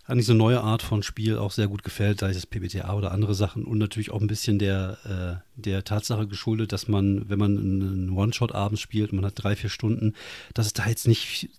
an 0.04 0.18
diese 0.18 0.34
neue 0.34 0.60
Art 0.60 0.82
von 0.82 1.02
Spiel 1.02 1.38
auch 1.38 1.52
sehr 1.52 1.68
gut 1.68 1.84
gefällt, 1.84 2.20
sei 2.20 2.30
es 2.30 2.46
PBTA 2.46 2.92
oder 2.92 3.12
andere 3.12 3.34
Sachen 3.34 3.64
und 3.64 3.78
natürlich 3.78 4.10
auch 4.10 4.20
ein 4.20 4.26
bisschen 4.26 4.58
der, 4.58 5.42
äh, 5.56 5.60
der 5.60 5.84
Tatsache 5.84 6.26
geschuldet, 6.26 6.72
dass 6.72 6.88
man, 6.88 7.28
wenn 7.28 7.38
man 7.38 7.56
einen 7.56 8.10
One-Shot 8.10 8.52
abends 8.52 8.80
spielt 8.80 9.12
und 9.12 9.16
man 9.16 9.26
hat 9.26 9.34
drei, 9.36 9.54
vier 9.54 9.70
Stunden, 9.70 10.14
dass 10.54 10.66
es 10.66 10.72
da 10.72 10.88
jetzt 10.88 11.06
nicht 11.06 11.50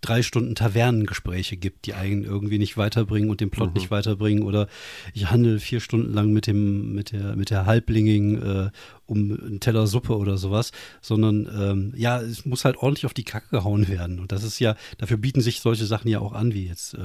drei 0.00 0.22
Stunden 0.22 0.54
Tavernengespräche 0.54 1.56
gibt, 1.56 1.86
die 1.86 1.94
einen 1.94 2.24
irgendwie 2.24 2.58
nicht 2.58 2.76
weiterbringen 2.76 3.30
und 3.30 3.40
den 3.40 3.50
Plot 3.50 3.68
mhm. 3.68 3.74
nicht 3.74 3.90
weiterbringen 3.90 4.42
oder 4.42 4.68
ich 5.14 5.30
handle 5.30 5.58
vier 5.58 5.80
Stunden 5.80 6.12
lang 6.12 6.32
mit 6.32 6.46
dem 6.46 6.94
mit 6.94 7.12
der 7.12 7.36
mit 7.36 7.50
der 7.50 7.66
Halblinging 7.66 8.42
äh, 8.42 8.70
um 9.06 9.18
einen 9.18 9.60
Teller 9.60 9.86
Suppe 9.86 10.16
oder 10.16 10.36
sowas, 10.36 10.72
sondern 11.00 11.48
ähm, 11.56 11.92
ja, 11.96 12.20
es 12.20 12.44
muss 12.44 12.64
halt 12.64 12.76
ordentlich 12.76 13.06
auf 13.06 13.14
die 13.14 13.24
Kacke 13.24 13.48
gehauen 13.50 13.88
werden. 13.88 14.18
Und 14.18 14.32
das 14.32 14.42
ist 14.42 14.58
ja, 14.58 14.76
dafür 14.98 15.16
bieten 15.16 15.40
sich 15.40 15.60
solche 15.60 15.86
Sachen 15.86 16.08
ja 16.08 16.18
auch 16.18 16.32
an, 16.32 16.52
wie 16.52 16.66
jetzt 16.66 16.94
äh, 16.94 16.98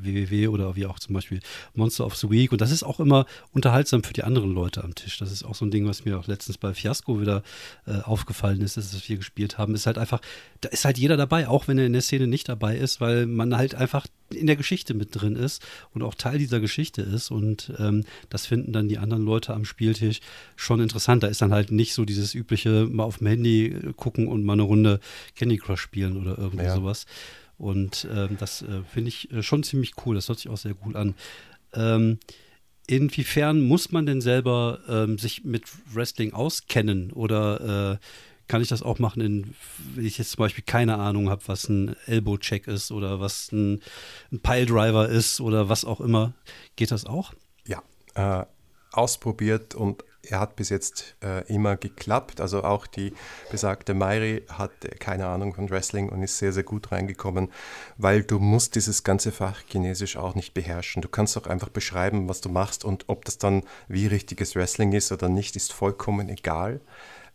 WWW 0.00 0.48
oder 0.48 0.76
wie 0.76 0.86
auch 0.86 0.98
zum 0.98 1.14
Beispiel 1.14 1.40
Monster 1.74 2.06
of 2.06 2.16
the 2.16 2.30
Week. 2.30 2.52
Und 2.52 2.60
das 2.60 2.70
ist 2.70 2.82
auch 2.82 3.00
immer 3.00 3.26
unterhaltsam 3.52 4.02
für 4.02 4.14
die 4.14 4.24
anderen 4.24 4.52
Leute 4.52 4.82
am 4.82 4.94
Tisch. 4.94 5.18
Das 5.18 5.30
ist 5.30 5.44
auch 5.44 5.54
so 5.54 5.66
ein 5.66 5.70
Ding, 5.70 5.86
was 5.86 6.04
mir 6.04 6.18
auch 6.18 6.26
letztens 6.26 6.56
bei 6.56 6.72
Fiasco 6.72 7.20
wieder 7.20 7.42
äh, 7.86 8.00
aufgefallen 8.00 8.62
ist, 8.62 8.76
dass 8.78 9.08
wir 9.08 9.16
gespielt 9.16 9.58
haben. 9.58 9.74
Ist 9.74 9.86
halt 9.86 9.98
einfach, 9.98 10.20
da 10.62 10.70
ist 10.70 10.84
halt 10.84 10.98
jeder 10.98 11.18
dabei, 11.18 11.48
auch 11.48 11.68
wenn 11.68 11.78
er 11.78 11.86
in 11.86 11.92
der 11.92 12.02
Szene 12.02 12.26
nicht 12.32 12.48
dabei 12.48 12.76
ist, 12.76 13.00
weil 13.00 13.26
man 13.26 13.56
halt 13.56 13.76
einfach 13.76 14.06
in 14.34 14.48
der 14.48 14.56
Geschichte 14.56 14.94
mit 14.94 15.10
drin 15.12 15.36
ist 15.36 15.62
und 15.94 16.02
auch 16.02 16.14
Teil 16.14 16.38
dieser 16.38 16.58
Geschichte 16.58 17.02
ist. 17.02 17.30
Und 17.30 17.72
ähm, 17.78 18.04
das 18.28 18.46
finden 18.46 18.72
dann 18.72 18.88
die 18.88 18.98
anderen 18.98 19.24
Leute 19.24 19.54
am 19.54 19.64
Spieltisch 19.64 20.20
schon 20.56 20.80
interessant. 20.80 21.22
Da 21.22 21.28
ist 21.28 21.42
dann 21.42 21.52
halt 21.52 21.70
nicht 21.70 21.94
so 21.94 22.04
dieses 22.04 22.34
übliche 22.34 22.86
mal 22.90 23.04
auf 23.04 23.18
dem 23.18 23.28
Handy 23.28 23.92
gucken 23.96 24.26
und 24.26 24.44
mal 24.44 24.54
eine 24.54 24.62
Runde 24.62 24.98
Candy 25.36 25.58
Crush 25.58 25.80
spielen 25.80 26.16
oder 26.16 26.36
irgendwie 26.38 26.64
ja. 26.64 26.74
sowas. 26.74 27.06
Und 27.58 28.08
ähm, 28.12 28.36
das 28.40 28.62
äh, 28.62 28.82
finde 28.92 29.08
ich 29.08 29.30
äh, 29.30 29.42
schon 29.42 29.62
ziemlich 29.62 29.92
cool. 30.04 30.16
Das 30.16 30.28
hört 30.28 30.40
sich 30.40 30.50
auch 30.50 30.56
sehr 30.56 30.74
gut 30.74 30.96
an. 30.96 31.14
Ähm, 31.74 32.18
inwiefern 32.86 33.60
muss 33.60 33.92
man 33.92 34.06
denn 34.06 34.20
selber 34.20 34.80
ähm, 34.88 35.18
sich 35.18 35.44
mit 35.44 35.64
Wrestling 35.94 36.32
auskennen 36.32 37.12
oder 37.12 37.98
äh, 38.00 38.06
kann 38.48 38.62
ich 38.62 38.68
das 38.68 38.82
auch 38.82 38.98
machen, 38.98 39.22
in, 39.22 39.54
wenn 39.94 40.04
ich 40.04 40.18
jetzt 40.18 40.32
zum 40.32 40.40
Beispiel 40.40 40.64
keine 40.64 40.98
Ahnung 40.98 41.30
habe, 41.30 41.42
was 41.46 41.68
ein 41.68 41.96
Elbow-Check 42.06 42.66
ist 42.66 42.90
oder 42.92 43.20
was 43.20 43.50
ein, 43.52 43.80
ein 44.30 44.40
Pile-Driver 44.40 45.08
ist 45.08 45.40
oder 45.40 45.68
was 45.68 45.84
auch 45.84 46.00
immer. 46.00 46.34
Geht 46.76 46.90
das 46.90 47.06
auch? 47.06 47.32
Ja, 47.66 47.82
äh, 48.14 48.44
ausprobiert 48.92 49.74
und 49.74 50.04
er 50.24 50.40
hat 50.40 50.56
bis 50.56 50.68
jetzt 50.68 51.16
äh, 51.22 51.46
immer 51.52 51.76
geklappt. 51.76 52.40
Also 52.40 52.62
auch 52.62 52.86
die 52.86 53.12
besagte 53.50 53.94
Mairi 53.94 54.44
hat 54.48 54.70
keine 55.00 55.26
Ahnung 55.26 55.54
von 55.54 55.68
Wrestling 55.70 56.08
und 56.08 56.22
ist 56.22 56.38
sehr, 56.38 56.52
sehr 56.52 56.62
gut 56.62 56.92
reingekommen, 56.92 57.50
weil 57.96 58.22
du 58.22 58.38
musst 58.38 58.76
dieses 58.76 59.02
ganze 59.02 59.32
Fach 59.32 59.62
Chinesisch 59.68 60.16
auch 60.16 60.34
nicht 60.34 60.54
beherrschen. 60.54 61.02
Du 61.02 61.08
kannst 61.08 61.36
auch 61.36 61.46
einfach 61.46 61.70
beschreiben, 61.70 62.28
was 62.28 62.40
du 62.40 62.48
machst 62.48 62.84
und 62.84 63.04
ob 63.08 63.24
das 63.24 63.38
dann 63.38 63.64
wie 63.88 64.06
richtiges 64.06 64.54
Wrestling 64.54 64.92
ist 64.92 65.10
oder 65.10 65.28
nicht, 65.28 65.56
ist 65.56 65.72
vollkommen 65.72 66.28
egal. 66.28 66.80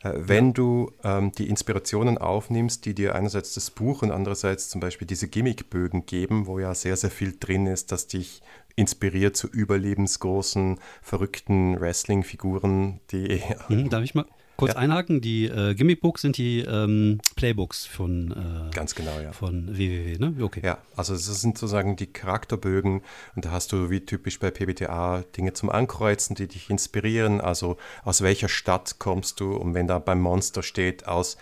Äh, 0.02 0.14
wenn 0.16 0.48
ja. 0.48 0.54
du 0.54 0.92
ähm, 1.04 1.32
die 1.32 1.50
Inspirationen 1.50 2.18
aufnimmst, 2.18 2.86
die 2.86 2.94
dir 2.94 3.16
einerseits 3.16 3.54
das 3.54 3.72
Buch 3.72 4.02
und 4.02 4.12
andererseits 4.12 4.70
zum 4.70 4.82
Beispiel 4.82 5.08
diese 5.08 5.28
Gimmickbögen 5.28 6.06
geben, 6.06 6.48
wo 6.48 6.60
ja 6.60 6.74
sehr, 6.76 6.96
sehr 6.96 7.12
viel 7.12 7.36
drin 7.40 7.68
ist, 7.68 7.92
das 7.92 8.08
dich 8.08 8.42
inspiriert 8.76 9.36
zu 9.36 9.48
überlebensgroßen, 9.48 10.80
verrückten 11.02 11.80
Wrestling-Figuren, 11.80 13.00
die. 13.12 13.42
Hm, 13.68 13.90
darf 13.90 14.04
ich 14.04 14.14
mal 14.14 14.26
kurz 14.58 14.74
ja. 14.74 14.80
einhaken? 14.80 15.22
Die 15.22 15.46
äh, 15.46 15.74
Gimmickbooks 15.74 16.22
sind 16.22 16.38
die 16.38 16.60
ähm, 16.62 17.20
Playbooks 17.36 17.86
von, 17.86 18.32
äh, 18.32 18.76
Ganz 18.76 18.96
genau, 18.96 19.20
ja. 19.20 19.32
von 19.32 19.78
WWW, 19.78 20.18
ne? 20.18 20.44
Okay. 20.44 20.62
Ja, 20.64 20.80
also 20.96 21.14
das 21.14 21.26
sind 21.26 21.58
sozusagen 21.58 21.96
die 21.96 22.08
Charakterbögen 22.08 23.02
und 23.36 23.46
da 23.46 23.52
hast 23.52 23.72
du 23.72 23.90
wie 23.90 24.02
typisch 24.02 24.40
bei 24.40 24.52
PBTA 24.52 25.24
Dinge 25.38 25.54
zum 25.54 25.70
Ankreuzen, 25.70 26.36
die 26.36 26.48
dich 26.48 26.70
inspirieren. 26.70 27.40
Also 27.40 27.78
aus 28.04 28.22
welcher 28.22 28.50
Stadt 28.50 28.98
kommst 29.00 29.40
du 29.40 29.56
und 29.56 29.74
wenn 29.74 29.88
da 29.88 30.00
beim 30.00 30.20
Monster 30.20 30.64
steht 30.64 31.08
aus 31.08 31.38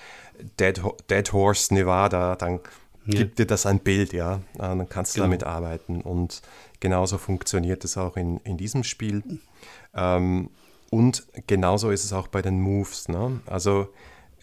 Dead, 0.59 0.81
Dead 1.09 1.31
Horse, 1.31 1.73
Nevada, 1.73 2.35
dann 2.35 2.59
ja. 3.05 3.19
gibt 3.19 3.39
dir 3.39 3.45
das 3.45 3.65
ein 3.65 3.79
Bild, 3.79 4.13
ja. 4.13 4.41
Dann 4.57 4.89
kannst 4.89 5.15
du 5.15 5.21
genau. 5.21 5.27
damit 5.27 5.43
arbeiten 5.43 6.01
und 6.01 6.41
genauso 6.79 7.17
funktioniert 7.17 7.85
es 7.85 7.97
auch 7.97 8.17
in, 8.17 8.37
in 8.39 8.57
diesem 8.57 8.83
Spiel. 8.83 9.23
Ähm, 9.93 10.49
und 10.89 11.27
genauso 11.47 11.91
ist 11.91 12.03
es 12.03 12.13
auch 12.13 12.27
bei 12.27 12.41
den 12.41 12.61
Moves. 12.61 13.09
Ne? 13.09 13.39
Also, 13.45 13.89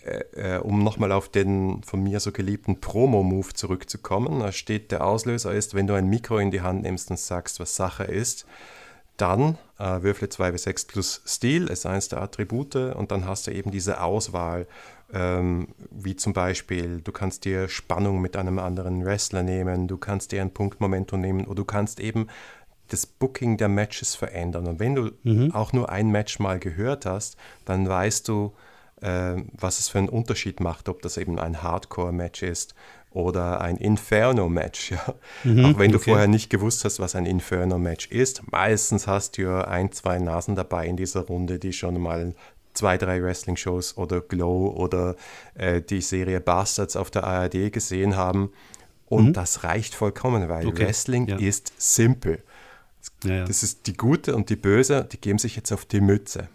äh, 0.05 0.57
äh, 0.57 0.59
um 0.59 0.83
nochmal 0.83 1.13
auf 1.13 1.29
den 1.29 1.83
von 1.85 2.03
mir 2.03 2.21
so 2.21 2.33
geliebten 2.33 2.81
Promo-Move 2.81 3.55
zurückzukommen, 3.55 4.41
da 4.41 4.53
steht, 4.53 4.91
der 4.91 5.07
Auslöser 5.07 5.53
ist, 5.53 5.75
wenn 5.75 5.87
du 5.87 5.95
ein 5.95 6.09
Mikro 6.09 6.39
in 6.39 6.51
die 6.51 6.61
Hand 6.61 6.83
nimmst 6.83 7.11
und 7.11 7.19
sagst, 7.19 7.61
was 7.61 7.77
Sache 7.77 8.05
ist, 8.05 8.47
dann 9.17 9.59
äh, 9.79 10.03
würfle 10.03 10.27
2w6 10.27 10.89
plus 10.89 11.23
Stil, 11.27 11.69
ist 11.69 11.87
eines 11.87 12.09
der 12.09 12.21
Attribute, 12.21 12.75
und 12.75 13.13
dann 13.13 13.27
hast 13.27 13.47
du 13.47 13.53
eben 13.53 13.71
diese 13.71 14.01
Auswahl, 14.01 14.67
ähm, 15.13 15.69
wie 15.91 16.17
zum 16.17 16.33
Beispiel, 16.33 17.01
du 17.01 17.13
kannst 17.13 17.45
dir 17.45 17.69
Spannung 17.69 18.21
mit 18.21 18.37
einem 18.37 18.59
anderen 18.59 19.05
Wrestler 19.05 19.43
nehmen, 19.43 19.87
du 19.87 19.99
kannst 19.99 20.33
dir 20.33 20.41
ein 20.41 20.53
Punktmomentum 20.53 21.21
nehmen, 21.21 21.45
oder 21.45 21.57
du 21.57 21.65
kannst 21.65 22.01
eben 22.01 22.29
das 22.93 23.07
Booking 23.07 23.57
der 23.57 23.69
Matches 23.69 24.15
verändern. 24.15 24.67
Und 24.67 24.81
wenn 24.81 24.95
du 24.95 25.11
mhm. 25.23 25.55
auch 25.55 25.73
nur 25.73 25.91
ein 25.91 26.11
Match 26.11 26.39
mal 26.39 26.59
gehört 26.59 27.07
hast, 27.07 27.37
dann 27.65 27.89
weißt 27.89 28.29
du, 28.29 28.53
äh, 29.01 29.37
was 29.53 29.81
es 29.81 29.89
für 29.89 29.99
einen 29.99 30.09
Unterschied 30.09 30.61
macht, 30.61 30.89
ob 30.89 31.03
das 31.03 31.17
eben 31.17 31.39
ein 31.39 31.63
Hardcore-Match 31.63 32.43
ist 32.43 32.75
oder 33.11 33.61
ein 33.61 33.77
Inferno-Match. 33.77 34.93
Ja? 34.93 35.15
Mhm, 35.45 35.65
Auch 35.65 35.79
wenn 35.79 35.91
du 35.91 35.97
okay. 35.97 36.11
vorher 36.11 36.29
nicht 36.29 36.51
gewusst 36.51 36.85
hast, 36.85 37.01
was 37.01 37.15
ein 37.15 37.27
Inferno-Match 37.27 38.09
ist. 38.09 38.43
Meistens 38.51 39.07
hast 39.07 39.39
du 39.39 39.43
ja 39.43 39.63
ein, 39.63 39.93
zwei 39.93 40.19
Nasen 40.19 40.55
dabei 40.55 40.87
in 40.87 40.97
dieser 40.97 41.23
Runde, 41.23 41.59
die 41.59 41.73
schon 41.73 42.01
mal 42.01 42.35
zwei, 42.75 42.99
drei 42.99 43.23
Wrestling-Shows 43.23 43.97
oder 43.97 44.21
Glow 44.21 44.69
oder 44.69 45.17
äh, 45.55 45.81
die 45.81 46.01
Serie 46.01 46.41
Bastards 46.41 46.97
auf 46.97 47.11
der 47.11 47.25
ARD 47.25 47.73
gesehen 47.73 48.17
haben. 48.17 48.53
Und 49.07 49.29
mhm. 49.29 49.33
das 49.35 49.65
reicht 49.65 49.95
vollkommen, 49.95 50.49
weil 50.49 50.67
okay. 50.67 50.87
Wrestling 50.87 51.29
ja. 51.29 51.37
ist 51.37 51.73
simpel. 51.77 52.43
Ja, 53.25 53.35
ja. 53.35 53.45
Das 53.45 53.63
ist 53.63 53.87
die 53.87 53.95
Gute 53.95 54.37
und 54.37 54.51
die 54.51 54.57
Böse, 54.57 55.07
die 55.11 55.21
geben 55.21 55.39
sich 55.39 55.57
jetzt 55.57 55.73
auf 55.73 55.85
die 55.85 56.01
Mütze. 56.01 56.49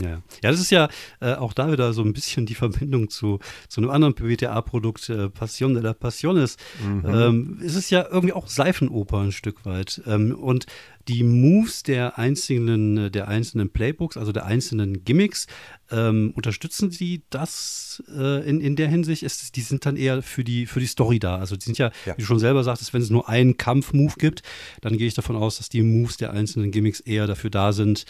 Ja, 0.00 0.22
ja, 0.42 0.50
das 0.50 0.58
ist 0.58 0.70
ja 0.70 0.88
äh, 1.20 1.34
auch 1.34 1.52
da 1.52 1.70
wieder 1.70 1.92
so 1.92 2.02
ein 2.02 2.14
bisschen 2.14 2.46
die 2.46 2.54
Verbindung 2.54 3.10
zu, 3.10 3.40
zu 3.68 3.80
einem 3.80 3.90
anderen 3.90 4.14
PBTA-Produkt, 4.14 5.10
äh, 5.10 5.28
Passion 5.28 5.74
de 5.74 5.82
la 5.82 5.92
Passiones. 5.92 6.56
Mhm. 6.82 7.04
Ähm, 7.06 7.60
es 7.62 7.74
ist 7.74 7.90
ja 7.90 8.06
irgendwie 8.10 8.32
auch 8.32 8.48
Seifenoper 8.48 9.18
ein 9.18 9.32
Stück 9.32 9.66
weit. 9.66 10.00
Ähm, 10.06 10.34
und 10.34 10.66
die 11.08 11.22
Moves 11.22 11.82
der 11.82 12.18
einzelnen, 12.18 13.12
der 13.12 13.28
einzelnen 13.28 13.70
Playbooks, 13.70 14.16
also 14.16 14.32
der 14.32 14.46
einzelnen 14.46 15.04
Gimmicks, 15.04 15.46
ähm, 15.92 16.32
unterstützen 16.34 16.90
sie 16.90 17.22
das 17.30 18.02
äh, 18.08 18.48
in, 18.48 18.60
in 18.60 18.76
der 18.76 18.88
Hinsicht? 18.88 19.22
Ist, 19.22 19.56
die 19.56 19.60
sind 19.60 19.86
dann 19.86 19.96
eher 19.96 20.22
für 20.22 20.42
die, 20.44 20.66
für 20.66 20.80
die 20.80 20.86
Story 20.86 21.18
da. 21.18 21.36
Also 21.36 21.56
die 21.56 21.64
sind 21.64 21.78
ja, 21.78 21.90
ja. 22.06 22.16
wie 22.16 22.22
du 22.22 22.26
schon 22.26 22.38
selber 22.38 22.64
sagtest, 22.64 22.94
wenn 22.94 23.02
es 23.02 23.10
nur 23.10 23.28
einen 23.28 23.56
Kampf-Move 23.56 24.14
gibt, 24.18 24.42
dann 24.80 24.96
gehe 24.96 25.06
ich 25.06 25.14
davon 25.14 25.36
aus, 25.36 25.58
dass 25.58 25.68
die 25.68 25.82
Moves 25.82 26.16
der 26.16 26.32
einzelnen 26.32 26.70
Gimmicks 26.70 27.00
eher 27.00 27.26
dafür 27.26 27.50
da 27.50 27.72
sind, 27.72 28.06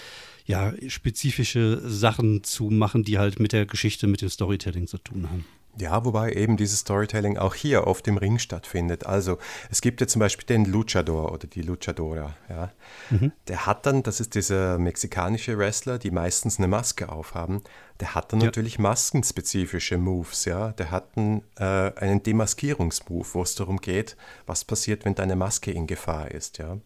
ja, 0.46 0.72
spezifische 0.88 1.80
Sachen 1.88 2.42
zu 2.44 2.70
machen, 2.70 3.04
die 3.04 3.18
halt 3.18 3.40
mit 3.40 3.52
der 3.52 3.66
Geschichte, 3.66 4.06
mit 4.06 4.22
dem 4.22 4.28
Storytelling 4.28 4.86
zu 4.86 4.98
tun 4.98 5.28
haben. 5.30 5.44
Ja, 5.78 6.04
wobei 6.04 6.32
eben 6.32 6.58
dieses 6.58 6.80
Storytelling 6.80 7.38
auch 7.38 7.54
hier 7.54 7.86
auf 7.86 8.02
dem 8.02 8.18
Ring 8.18 8.38
stattfindet. 8.38 9.06
Also 9.06 9.38
es 9.70 9.80
gibt 9.80 10.02
ja 10.02 10.06
zum 10.06 10.20
Beispiel 10.20 10.44
den 10.44 10.66
Luchador 10.66 11.32
oder 11.32 11.46
die 11.46 11.62
Luchadora. 11.62 12.34
Ja. 12.50 12.72
Mhm. 13.08 13.32
Der 13.48 13.64
hat 13.64 13.86
dann, 13.86 14.02
das 14.02 14.20
ist 14.20 14.34
dieser 14.34 14.78
mexikanische 14.78 15.56
Wrestler, 15.56 15.98
die 15.98 16.10
meistens 16.10 16.58
eine 16.58 16.68
Maske 16.68 17.08
aufhaben, 17.08 17.62
der 18.00 18.14
hat 18.14 18.32
dann 18.32 18.40
ja. 18.40 18.46
natürlich 18.46 18.78
maskenspezifische 18.78 19.96
Moves. 19.96 20.44
Ja. 20.44 20.72
Der 20.72 20.90
hat 20.90 21.16
einen, 21.16 21.42
äh, 21.56 21.64
einen 21.64 22.22
Demaskierungsmove, 22.22 23.34
wo 23.34 23.42
es 23.42 23.54
darum 23.54 23.78
geht, 23.78 24.16
was 24.46 24.64
passiert, 24.64 25.06
wenn 25.06 25.14
deine 25.14 25.36
Maske 25.36 25.70
in 25.70 25.86
Gefahr 25.86 26.30
ist. 26.30 26.58
Ja. 26.58 26.76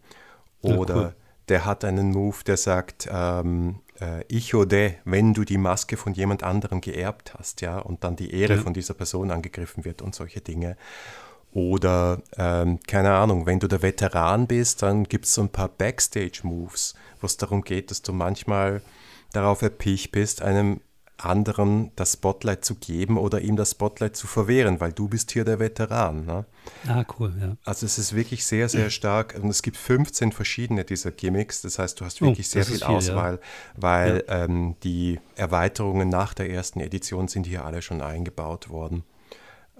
Oder 0.61 0.95
ja, 0.95 1.01
cool. 1.01 1.15
Der 1.49 1.65
hat 1.65 1.83
einen 1.85 2.11
Move, 2.11 2.37
der 2.45 2.57
sagt, 2.57 3.07
ähm, 3.11 3.79
äh, 3.99 4.23
ich 4.27 4.53
oder 4.55 4.91
wenn 5.05 5.33
du 5.33 5.43
die 5.43 5.57
Maske 5.57 5.97
von 5.97 6.13
jemand 6.13 6.43
anderem 6.43 6.81
geerbt 6.81 7.35
hast, 7.37 7.61
ja, 7.61 7.79
und 7.79 8.03
dann 8.03 8.15
die 8.15 8.33
Ehre 8.33 8.55
ja. 8.55 8.61
von 8.61 8.73
dieser 8.73 8.93
Person 8.93 9.31
angegriffen 9.31 9.85
wird 9.85 10.01
und 10.01 10.15
solche 10.15 10.41
Dinge. 10.41 10.77
Oder, 11.53 12.21
ähm, 12.37 12.79
keine 12.87 13.13
Ahnung, 13.15 13.45
wenn 13.45 13.59
du 13.59 13.67
der 13.67 13.81
Veteran 13.81 14.47
bist, 14.47 14.83
dann 14.83 15.05
gibt 15.05 15.25
es 15.25 15.33
so 15.33 15.41
ein 15.41 15.49
paar 15.49 15.69
Backstage-Moves, 15.69 16.95
wo 17.21 17.25
es 17.25 17.37
darum 17.37 17.63
geht, 17.63 17.89
dass 17.89 18.01
du 18.01 18.13
manchmal 18.13 18.81
darauf 19.31 19.61
erpicht 19.61 20.11
bist, 20.11 20.41
einem 20.41 20.81
anderen 21.17 21.91
das 21.95 22.13
Spotlight 22.13 22.63
zu 22.63 22.75
geben 22.75 23.17
oder 23.17 23.41
ihm 23.41 23.55
das 23.55 23.71
Spotlight 23.71 24.15
zu 24.15 24.27
verwehren, 24.27 24.79
weil 24.79 24.93
du 24.93 25.07
bist 25.07 25.31
hier 25.31 25.45
der 25.45 25.59
Veteran. 25.59 26.25
Ne? 26.25 26.45
Ah, 26.87 27.05
cool, 27.19 27.33
ja. 27.39 27.57
Also 27.65 27.85
es 27.85 27.97
ist 27.97 28.15
wirklich 28.15 28.45
sehr, 28.45 28.69
sehr 28.69 28.89
stark 28.89 29.35
und 29.41 29.49
es 29.49 29.61
gibt 29.61 29.77
15 29.77 30.31
verschiedene 30.31 30.83
dieser 30.83 31.11
Gimmicks, 31.11 31.61
das 31.61 31.79
heißt, 31.79 31.99
du 31.99 32.05
hast 32.05 32.21
wirklich 32.21 32.47
oh, 32.47 32.51
sehr 32.51 32.65
viel, 32.65 32.77
viel, 32.77 32.83
Auswahl, 32.83 33.33
ja. 33.33 33.81
weil 33.81 34.23
ja. 34.27 34.43
Ähm, 34.43 34.75
die 34.83 35.19
Erweiterungen 35.35 36.09
nach 36.09 36.33
der 36.33 36.49
ersten 36.49 36.79
Edition 36.79 37.27
sind 37.27 37.47
hier 37.47 37.65
alle 37.65 37.81
schon 37.81 38.01
eingebaut 38.01 38.69
worden. 38.69 39.03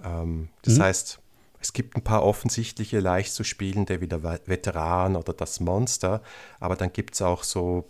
Ähm, 0.02 0.48
das 0.62 0.78
mhm. 0.78 0.82
heißt, 0.82 1.20
es 1.60 1.72
gibt 1.72 1.96
ein 1.96 2.02
paar 2.02 2.24
offensichtliche, 2.24 3.00
leicht 3.00 3.32
zu 3.32 3.44
spielende, 3.44 4.00
wie 4.00 4.08
der 4.08 4.22
Veteran 4.22 5.16
oder 5.16 5.32
das 5.32 5.60
Monster, 5.60 6.22
aber 6.60 6.76
dann 6.76 6.92
gibt 6.92 7.14
es 7.14 7.22
auch 7.22 7.42
so 7.42 7.88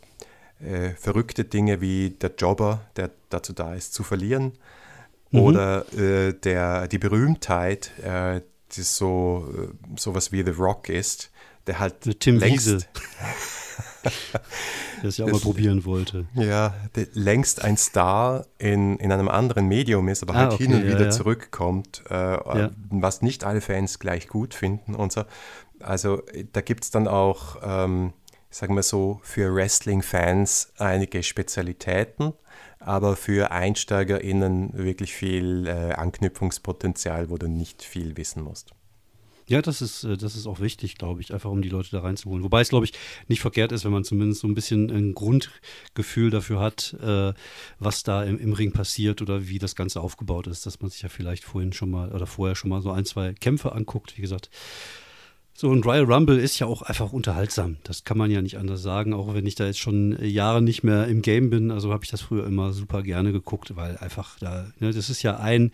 äh, 0.61 0.91
verrückte 0.91 1.45
Dinge 1.45 1.81
wie 1.81 2.11
der 2.11 2.33
Jobber, 2.37 2.83
der 2.97 3.11
dazu 3.29 3.53
da 3.53 3.75
ist, 3.75 3.95
zu 3.95 4.03
verlieren. 4.03 4.53
Mhm. 5.31 5.41
Oder 5.41 5.93
äh, 5.95 6.33
der, 6.33 6.89
die 6.89 6.99
Berühmtheit, 6.99 7.93
äh, 8.03 8.41
die 8.73 8.83
so 8.83 9.49
äh, 9.57 9.99
sowas 9.99 10.33
wie 10.33 10.43
The 10.43 10.51
Rock 10.51 10.89
ist, 10.89 11.31
der 11.67 11.79
halt 11.79 12.21
Tim 12.21 12.39
längst, 12.39 12.67
Wiese. 12.67 12.87
der 15.03 15.09
es 15.09 15.17
ja 15.19 15.27
auch 15.27 15.33
mal 15.33 15.41
probieren 15.41 15.85
wollte. 15.85 16.27
Ja, 16.35 16.75
längst 17.13 17.63
ein 17.63 17.77
Star 17.77 18.47
in, 18.59 18.97
in 18.99 19.13
einem 19.13 19.29
anderen 19.29 19.67
Medium 19.67 20.09
ist, 20.09 20.23
aber 20.23 20.35
ah, 20.35 20.39
halt 20.39 20.53
okay, 20.55 20.67
hin 20.67 20.75
und 20.75 20.87
wieder 20.87 21.05
ja. 21.05 21.11
zurückkommt, 21.11 22.03
äh, 22.11 22.15
ja. 22.15 22.71
was 22.91 23.23
nicht 23.23 23.45
alle 23.45 23.61
Fans 23.61 23.99
gleich 23.99 24.29
gut 24.29 24.55
finden 24.55 24.95
und 24.95 25.13
so. 25.13 25.25
Also 25.81 26.23
da 26.53 26.61
gibt 26.61 26.85
es 26.85 26.91
dann 26.91 27.07
auch 27.07 27.59
ähm, 27.63 28.13
sagen 28.51 28.75
wir 28.75 28.83
so, 28.83 29.21
für 29.23 29.55
Wrestling-Fans 29.55 30.73
einige 30.79 31.23
Spezialitäten, 31.23 32.33
aber 32.79 33.17
für 33.17 33.51
EinsteigerInnen 33.51 34.71
wirklich 34.73 35.15
viel 35.15 35.67
äh, 35.67 35.93
Anknüpfungspotenzial, 35.93 37.31
wo 37.31 37.37
du 37.37 37.49
nicht 37.49 37.83
viel 37.83 38.17
wissen 38.17 38.43
musst. 38.43 38.73
Ja, 39.49 39.63
das 39.63 39.81
ist, 39.81 40.05
äh, 40.05 40.17
das 40.19 40.37
ist 40.37 40.47
auch 40.47 40.61
wichtig, 40.61 40.97
glaube 40.97 41.23
ich, 41.23 41.33
einfach 41.33 41.51
um 41.51 41.63
die 41.63 41.71
Leute 41.71 41.91
da 41.91 42.01
reinzuholen. 42.01 42.45
Wobei 42.45 42.61
es, 42.61 42.69
glaube 42.69 42.85
ich, 42.85 42.93
nicht 43.29 43.41
verkehrt 43.41 43.73
ist, 43.73 43.85
wenn 43.85 43.93
man 43.93 44.05
zumindest 44.05 44.43
so 44.43 44.47
ein 44.47 44.55
bisschen 44.55 44.91
ein 44.91 45.15
Grundgefühl 45.15 46.31
dafür 46.31 46.61
hat, 46.61 46.95
äh, 47.03 47.33
was 47.79 48.03
da 48.03 48.25
im, 48.25 48.39
im, 48.39 48.53
Ring 48.53 48.73
passiert 48.73 49.23
oder 49.23 49.49
wie 49.49 49.59
das 49.59 49.75
Ganze 49.75 50.03
aufgebaut 50.03 50.47
ist, 50.49 50.67
dass 50.67 50.81
man 50.81 50.91
sich 50.91 51.01
ja 51.01 51.09
vielleicht 51.09 51.45
vorhin 51.45 51.73
schon 51.73 51.91
mal 51.91 52.13
oder 52.13 52.27
vorher 52.27 52.57
schon 52.57 52.69
mal 52.69 52.83
so 52.83 52.91
ein, 52.91 53.07
zwei 53.07 53.33
Kämpfe 53.33 53.73
anguckt. 53.73 54.19
Wie 54.19 54.23
gesagt, 54.23 54.51
so 55.61 55.73
ein 55.73 55.83
Royal 55.83 56.05
Rumble 56.05 56.39
ist 56.39 56.61
ja 56.61 56.69
auch 56.69 56.83
einfach 56.83 57.13
unterhaltsam. 57.13 57.79
Das 57.83 58.05
kann 58.05 58.17
man 58.17 58.31
ja 58.31 58.41
nicht 58.41 58.59
anders 58.59 58.81
sagen, 58.81 59.13
auch 59.13 59.35
wenn 59.35 59.45
ich 59.45 59.57
da 59.57 59.67
jetzt 59.67 59.81
schon 59.81 60.17
Jahre 60.25 60.63
nicht 60.63 60.85
mehr 60.85 61.09
im 61.09 61.21
Game 61.21 61.51
bin. 61.51 61.73
Also 61.73 61.93
habe 61.93 62.05
ich 62.05 62.13
das 62.13 62.21
früher 62.21 62.47
immer 62.47 62.73
super 62.73 63.03
gerne 63.03 63.33
geguckt, 63.33 63.75
weil 63.75 63.97
einfach 63.99 64.39
da, 64.39 64.71
ne, 64.79 64.93
das 64.93 65.11
ist 65.11 65.25
ja 65.25 65.39
ein, 65.39 65.73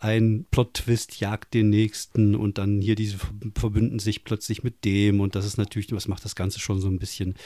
ein 0.00 0.44
Plot-Twist 0.50 1.18
jagt 1.18 1.54
den 1.54 1.70
nächsten 1.70 2.34
und 2.34 2.58
dann 2.58 2.82
hier 2.82 2.94
diese 2.94 3.16
verbünden 3.54 4.00
sich 4.00 4.22
plötzlich 4.24 4.64
mit 4.64 4.84
dem 4.84 5.20
und 5.20 5.34
das 5.34 5.46
ist 5.46 5.56
natürlich, 5.56 5.90
was 5.92 6.08
macht 6.08 6.26
das 6.26 6.36
Ganze 6.36 6.60
schon 6.60 6.82
so 6.82 6.88
ein 6.88 6.98
bisschen, 6.98 7.36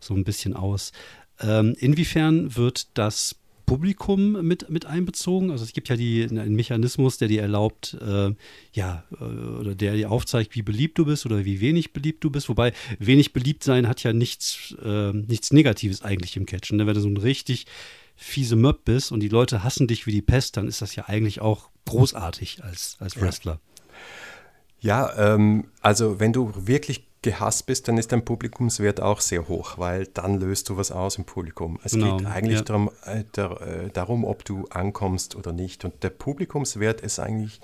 so 0.00 0.14
ein 0.14 0.24
bisschen 0.24 0.52
aus. 0.52 0.90
Ähm, 1.38 1.76
inwiefern 1.78 2.56
wird 2.56 2.88
das 2.98 3.36
Publikum 3.66 4.46
mit, 4.46 4.70
mit 4.70 4.86
einbezogen. 4.86 5.50
Also 5.50 5.64
es 5.64 5.72
gibt 5.72 5.88
ja 5.88 5.96
die, 5.96 6.24
einen 6.24 6.54
Mechanismus, 6.54 7.18
der 7.18 7.28
dir 7.28 7.42
erlaubt, 7.42 7.96
äh, 8.00 8.32
ja, 8.72 9.04
äh, 9.20 9.24
oder 9.24 9.74
der 9.74 9.94
dir 9.94 10.10
aufzeigt, 10.10 10.54
wie 10.54 10.62
beliebt 10.62 10.96
du 10.98 11.04
bist 11.04 11.26
oder 11.26 11.44
wie 11.44 11.60
wenig 11.60 11.92
beliebt 11.92 12.22
du 12.22 12.30
bist. 12.30 12.48
Wobei 12.48 12.72
wenig 12.98 13.32
beliebt 13.32 13.64
sein 13.64 13.88
hat 13.88 14.02
ja 14.04 14.12
nichts, 14.12 14.74
äh, 14.82 15.12
nichts 15.12 15.52
Negatives 15.52 16.02
eigentlich 16.02 16.36
im 16.36 16.46
Catchen. 16.46 16.78
Ne? 16.78 16.86
Wenn 16.86 16.94
du 16.94 17.00
so 17.00 17.08
ein 17.08 17.16
richtig 17.16 17.66
fiese 18.14 18.56
Möb 18.56 18.84
bist 18.84 19.12
und 19.12 19.20
die 19.20 19.28
Leute 19.28 19.62
hassen 19.62 19.88
dich 19.88 20.06
wie 20.06 20.12
die 20.12 20.22
Pest, 20.22 20.56
dann 20.56 20.68
ist 20.68 20.80
das 20.80 20.94
ja 20.94 21.04
eigentlich 21.08 21.40
auch 21.40 21.68
großartig 21.84 22.62
als, 22.62 22.96
als 23.00 23.20
Wrestler. 23.20 23.60
Ja, 24.80 25.12
ja 25.16 25.34
ähm, 25.34 25.66
also 25.82 26.20
wenn 26.20 26.32
du 26.32 26.52
wirklich 26.54 27.05
gehasst 27.26 27.66
bist, 27.66 27.88
dann 27.88 27.98
ist 27.98 28.12
dein 28.12 28.24
Publikumswert 28.24 29.00
auch 29.00 29.20
sehr 29.20 29.48
hoch, 29.48 29.78
weil 29.78 30.06
dann 30.06 30.38
löst 30.38 30.68
du 30.68 30.76
was 30.76 30.92
aus 30.92 31.18
im 31.18 31.24
Publikum. 31.24 31.80
Es 31.82 31.92
genau, 31.92 32.18
geht 32.18 32.26
eigentlich 32.26 32.58
ja. 32.58 32.62
darum, 32.62 32.90
äh, 33.04 33.24
der, 33.34 33.60
äh, 33.60 33.90
darum, 33.90 34.24
ob 34.24 34.44
du 34.44 34.66
ankommst 34.70 35.34
oder 35.34 35.52
nicht. 35.52 35.84
Und 35.84 36.04
der 36.04 36.10
Publikumswert 36.10 37.00
ist 37.00 37.18
eigentlich, 37.18 37.60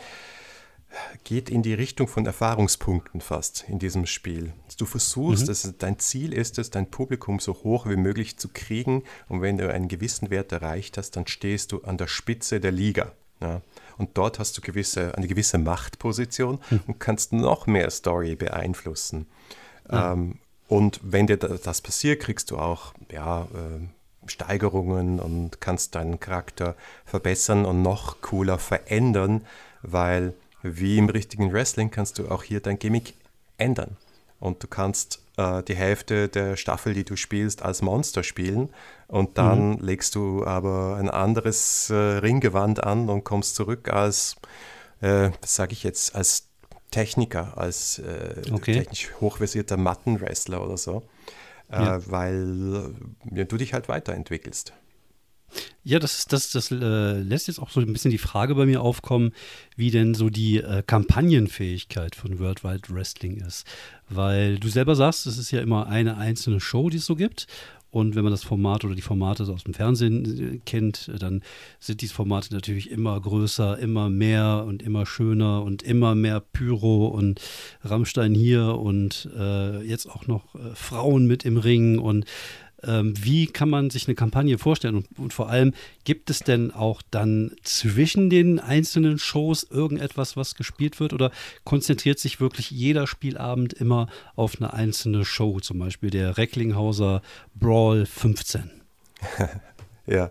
geht 1.22 1.48
in 1.48 1.62
die 1.62 1.74
Richtung 1.74 2.08
von 2.08 2.26
Erfahrungspunkten 2.26 3.20
fast 3.20 3.64
in 3.68 3.78
diesem 3.78 4.04
Spiel. 4.06 4.52
Du 4.78 4.84
versuchst, 4.84 5.44
mhm. 5.44 5.46
dass 5.46 5.74
dein 5.78 5.98
Ziel 6.00 6.32
ist 6.32 6.58
es, 6.58 6.70
dein 6.70 6.90
Publikum 6.90 7.38
so 7.38 7.54
hoch 7.54 7.86
wie 7.86 7.96
möglich 7.96 8.38
zu 8.38 8.48
kriegen. 8.48 9.04
Und 9.28 9.42
wenn 9.42 9.58
du 9.58 9.72
einen 9.72 9.86
gewissen 9.86 10.30
Wert 10.30 10.50
erreicht 10.50 10.98
hast, 10.98 11.12
dann 11.12 11.28
stehst 11.28 11.70
du 11.70 11.82
an 11.82 11.98
der 11.98 12.08
Spitze 12.08 12.58
der 12.58 12.72
Liga. 12.72 13.12
Ja. 13.40 13.62
Und 14.02 14.18
dort 14.18 14.40
hast 14.40 14.58
du 14.58 14.62
gewisse, 14.62 15.16
eine 15.16 15.28
gewisse 15.28 15.58
Machtposition 15.58 16.58
mhm. 16.70 16.80
und 16.88 16.98
kannst 16.98 17.32
noch 17.32 17.68
mehr 17.68 17.88
Story 17.88 18.34
beeinflussen. 18.34 19.26
Ja. 19.88 20.12
Ähm, 20.12 20.40
und 20.66 20.98
wenn 21.04 21.28
dir 21.28 21.36
das 21.36 21.80
passiert, 21.82 22.20
kriegst 22.20 22.50
du 22.50 22.58
auch 22.58 22.94
ja, 23.12 23.42
äh, 23.42 24.26
Steigerungen 24.26 25.20
und 25.20 25.60
kannst 25.60 25.94
deinen 25.94 26.18
Charakter 26.18 26.74
verbessern 27.04 27.64
und 27.64 27.82
noch 27.82 28.20
cooler 28.22 28.58
verändern, 28.58 29.42
weil 29.82 30.34
wie 30.62 30.98
im 30.98 31.08
richtigen 31.08 31.52
Wrestling 31.52 31.92
kannst 31.92 32.18
du 32.18 32.28
auch 32.28 32.42
hier 32.42 32.58
dein 32.58 32.80
Gimmick 32.80 33.14
ändern. 33.56 33.96
Und 34.40 34.64
du 34.64 34.66
kannst 34.66 35.21
äh, 35.36 35.62
die 35.62 35.74
Hälfte 35.74 36.28
der 36.28 36.56
Staffel, 36.56 36.94
die 36.94 37.04
du 37.04 37.16
spielst, 37.16 37.62
als 37.62 37.82
Monster 37.82 38.22
spielen 38.22 38.70
und 39.08 39.38
dann 39.38 39.72
mhm. 39.72 39.78
legst 39.80 40.14
du 40.14 40.44
aber 40.44 40.96
ein 40.96 41.10
anderes 41.10 41.90
äh, 41.90 41.94
Ringgewand 41.94 42.82
an 42.82 43.08
und 43.08 43.24
kommst 43.24 43.56
zurück 43.56 43.92
als, 43.92 44.36
äh, 45.00 45.30
was 45.40 45.54
sage 45.54 45.72
ich 45.72 45.82
jetzt, 45.82 46.14
als 46.14 46.48
Techniker, 46.90 47.56
als 47.56 47.98
äh, 47.98 48.42
okay. 48.52 48.74
technisch 48.74 49.10
hochversierter 49.20 49.76
Mattenwrestler 49.76 50.62
oder 50.62 50.76
so, 50.76 51.02
äh, 51.70 51.82
ja. 51.82 52.10
weil 52.10 52.94
ja, 53.30 53.44
du 53.44 53.56
dich 53.56 53.72
halt 53.72 53.88
weiterentwickelst. 53.88 54.74
Ja, 55.84 55.98
das, 55.98 56.26
das, 56.26 56.50
das 56.50 56.70
äh, 56.70 57.20
lässt 57.20 57.48
jetzt 57.48 57.58
auch 57.58 57.70
so 57.70 57.80
ein 57.80 57.92
bisschen 57.92 58.10
die 58.10 58.18
Frage 58.18 58.54
bei 58.54 58.66
mir 58.66 58.82
aufkommen, 58.82 59.32
wie 59.76 59.90
denn 59.90 60.14
so 60.14 60.30
die 60.30 60.58
äh, 60.58 60.82
Kampagnenfähigkeit 60.86 62.14
von 62.14 62.38
Worldwide 62.38 62.88
Wrestling 62.88 63.38
ist. 63.38 63.66
Weil 64.08 64.58
du 64.58 64.68
selber 64.68 64.94
sagst, 64.94 65.26
es 65.26 65.38
ist 65.38 65.50
ja 65.50 65.60
immer 65.60 65.88
eine 65.88 66.16
einzelne 66.16 66.60
Show, 66.60 66.88
die 66.88 66.98
es 66.98 67.06
so 67.06 67.16
gibt. 67.16 67.46
Und 67.92 68.14
wenn 68.14 68.24
man 68.24 68.32
das 68.32 68.42
Format 68.42 68.86
oder 68.86 68.94
die 68.94 69.02
Formate 69.02 69.44
aus 69.44 69.64
dem 69.64 69.74
Fernsehen 69.74 70.54
äh, 70.54 70.58
kennt, 70.64 71.10
dann 71.18 71.42
sind 71.78 72.00
diese 72.00 72.14
Formate 72.14 72.54
natürlich 72.54 72.90
immer 72.90 73.20
größer, 73.20 73.78
immer 73.78 74.08
mehr 74.08 74.64
und 74.66 74.82
immer 74.82 75.04
schöner 75.04 75.62
und 75.62 75.82
immer 75.82 76.14
mehr 76.14 76.40
Pyro 76.40 77.08
und 77.08 77.38
Rammstein 77.82 78.34
hier 78.34 78.78
und 78.78 79.28
äh, 79.36 79.82
jetzt 79.82 80.08
auch 80.08 80.26
noch 80.26 80.54
äh, 80.54 80.74
Frauen 80.74 81.26
mit 81.26 81.44
im 81.44 81.58
Ring 81.58 81.98
und 81.98 82.24
ähm, 82.84 83.14
wie 83.22 83.46
kann 83.46 83.70
man 83.70 83.90
sich 83.90 84.06
eine 84.06 84.14
Kampagne 84.14 84.58
vorstellen? 84.58 84.96
Und, 84.96 85.18
und, 85.18 85.32
vor 85.32 85.48
allem, 85.48 85.72
gibt 86.04 86.30
es 86.30 86.40
denn 86.40 86.70
auch 86.70 87.02
dann 87.10 87.52
zwischen 87.62 88.30
den 88.30 88.58
einzelnen 88.58 89.18
Shows 89.18 89.64
irgendetwas, 89.64 90.36
was 90.36 90.54
gespielt 90.54 91.00
wird? 91.00 91.12
Oder 91.12 91.30
konzentriert 91.64 92.18
sich 92.18 92.40
wirklich 92.40 92.70
jeder 92.70 93.06
Spielabend 93.06 93.72
immer 93.72 94.08
auf 94.34 94.56
eine 94.58 94.72
einzelne 94.72 95.24
Show? 95.24 95.60
Zum 95.60 95.78
Beispiel 95.78 96.10
der 96.10 96.38
Recklinghauser 96.38 97.22
Brawl 97.54 98.06
15. 98.06 98.70
ja. 100.06 100.30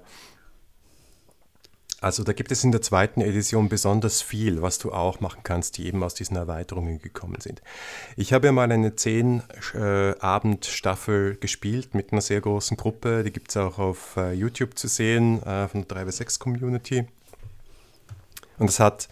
Also 2.02 2.24
da 2.24 2.34
gibt 2.34 2.52
es 2.52 2.64
in 2.64 2.72
der 2.72 2.82
zweiten 2.82 3.22
Edition 3.22 3.70
besonders 3.70 4.24
viel, 4.24 4.64
was 4.64 4.80
du 4.80 4.92
auch 4.92 5.20
machen 5.20 5.42
kannst, 5.44 5.78
die 5.78 5.86
eben 5.86 6.04
aus 6.04 6.16
diesen 6.16 6.36
Erweiterungen 6.36 7.00
gekommen 7.00 7.40
sind. 7.40 7.62
Ich 8.18 8.34
habe 8.34 8.48
ja 8.48 8.52
mal 8.52 8.72
eine 8.72 8.96
zehn 8.96 9.44
äh, 9.76 10.18
Abend 10.20 10.66
Staffel 10.66 11.36
gespielt 11.36 11.94
mit 11.94 12.12
einer 12.12 12.22
sehr 12.22 12.42
großen 12.42 12.76
Gruppe. 12.76 13.24
Die 13.24 13.32
gibt 13.32 13.52
es 13.52 13.58
auch 13.58 13.78
auf 13.78 14.18
äh, 14.18 14.34
YouTube 14.34 14.80
zu 14.80 14.88
sehen 14.88 15.44
äh, 15.44 15.68
von 15.68 15.88
der 15.88 16.06
3W6 16.06 16.40
Community. 16.40 17.06
Und 18.58 18.72
es 18.72 18.80
hat 18.80 19.08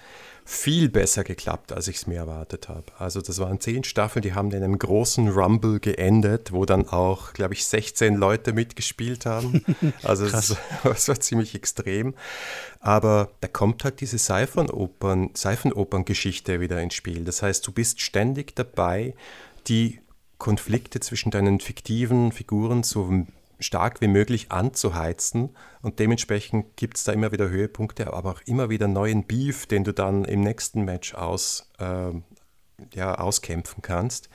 viel 0.50 0.90
besser 0.90 1.24
geklappt, 1.24 1.72
als 1.72 1.88
ich 1.88 1.98
es 1.98 2.08
mir 2.08 2.18
erwartet 2.18 2.70
habe. 2.70 2.86
Also 2.98 3.22
das 3.22 3.38
waren 3.38 3.60
zehn 3.60 3.84
Staffeln, 3.84 4.24
die 4.24 4.34
haben 4.34 4.50
in 4.50 4.64
einem 4.64 4.80
großen 4.80 5.30
Rumble 5.30 5.80
geendet, 5.80 6.52
wo 6.52 6.66
dann 6.66 6.90
auch, 6.90 7.34
glaube 7.34 7.54
ich, 7.54 7.68
16 7.68 8.16
Leute 8.16 8.52
mitgespielt 8.54 9.28
haben. 9.28 9.64
Also 10.04 10.28
das, 10.28 10.56
das, 10.84 11.08
war 11.08 11.20
ziemlich 11.20 11.54
extrem. 11.54 12.16
Aber 12.80 13.30
da 13.42 13.48
kommt 13.48 13.84
halt 13.84 14.02
diese 14.02 14.18
Seifenopern, 14.18 15.32
Seifenopern-Geschichte 15.34 16.60
wieder 16.60 16.82
ins 16.82 16.96
Spiel. 16.96 17.26
Das 17.26 17.44
heißt, 17.44 17.66
du 17.68 17.72
bist 17.72 18.02
ständig 18.02 18.56
dabei, 18.56 19.14
die 19.68 20.00
Konflikte 20.38 21.00
zwischen 21.00 21.32
deinen 21.32 21.60
fiktiven 21.60 22.32
Figuren 22.32 22.84
zu 22.84 23.28
stark 23.60 24.02
wie 24.02 24.08
möglich 24.08 24.52
anzuheizen 24.52 25.56
und 25.82 26.00
dementsprechend 26.00 26.78
gibt 26.78 26.98
es 26.98 27.04
da 27.04 27.12
immer 27.12 27.32
wieder 27.32 27.50
Höhepunkte, 27.50 28.14
aber 28.14 28.32
auch 28.32 28.42
immer 28.46 28.70
wieder 28.70 28.88
neuen 28.88 29.26
Beef, 29.26 29.66
den 29.66 29.84
du 29.84 29.94
dann 29.94 30.26
im 30.26 30.42
nächsten 30.42 30.84
Match 30.84 31.14
aus, 31.14 31.70
äh, 31.80 32.12
ja, 32.94 33.16
auskämpfen 33.16 33.82
kannst. 33.82 34.30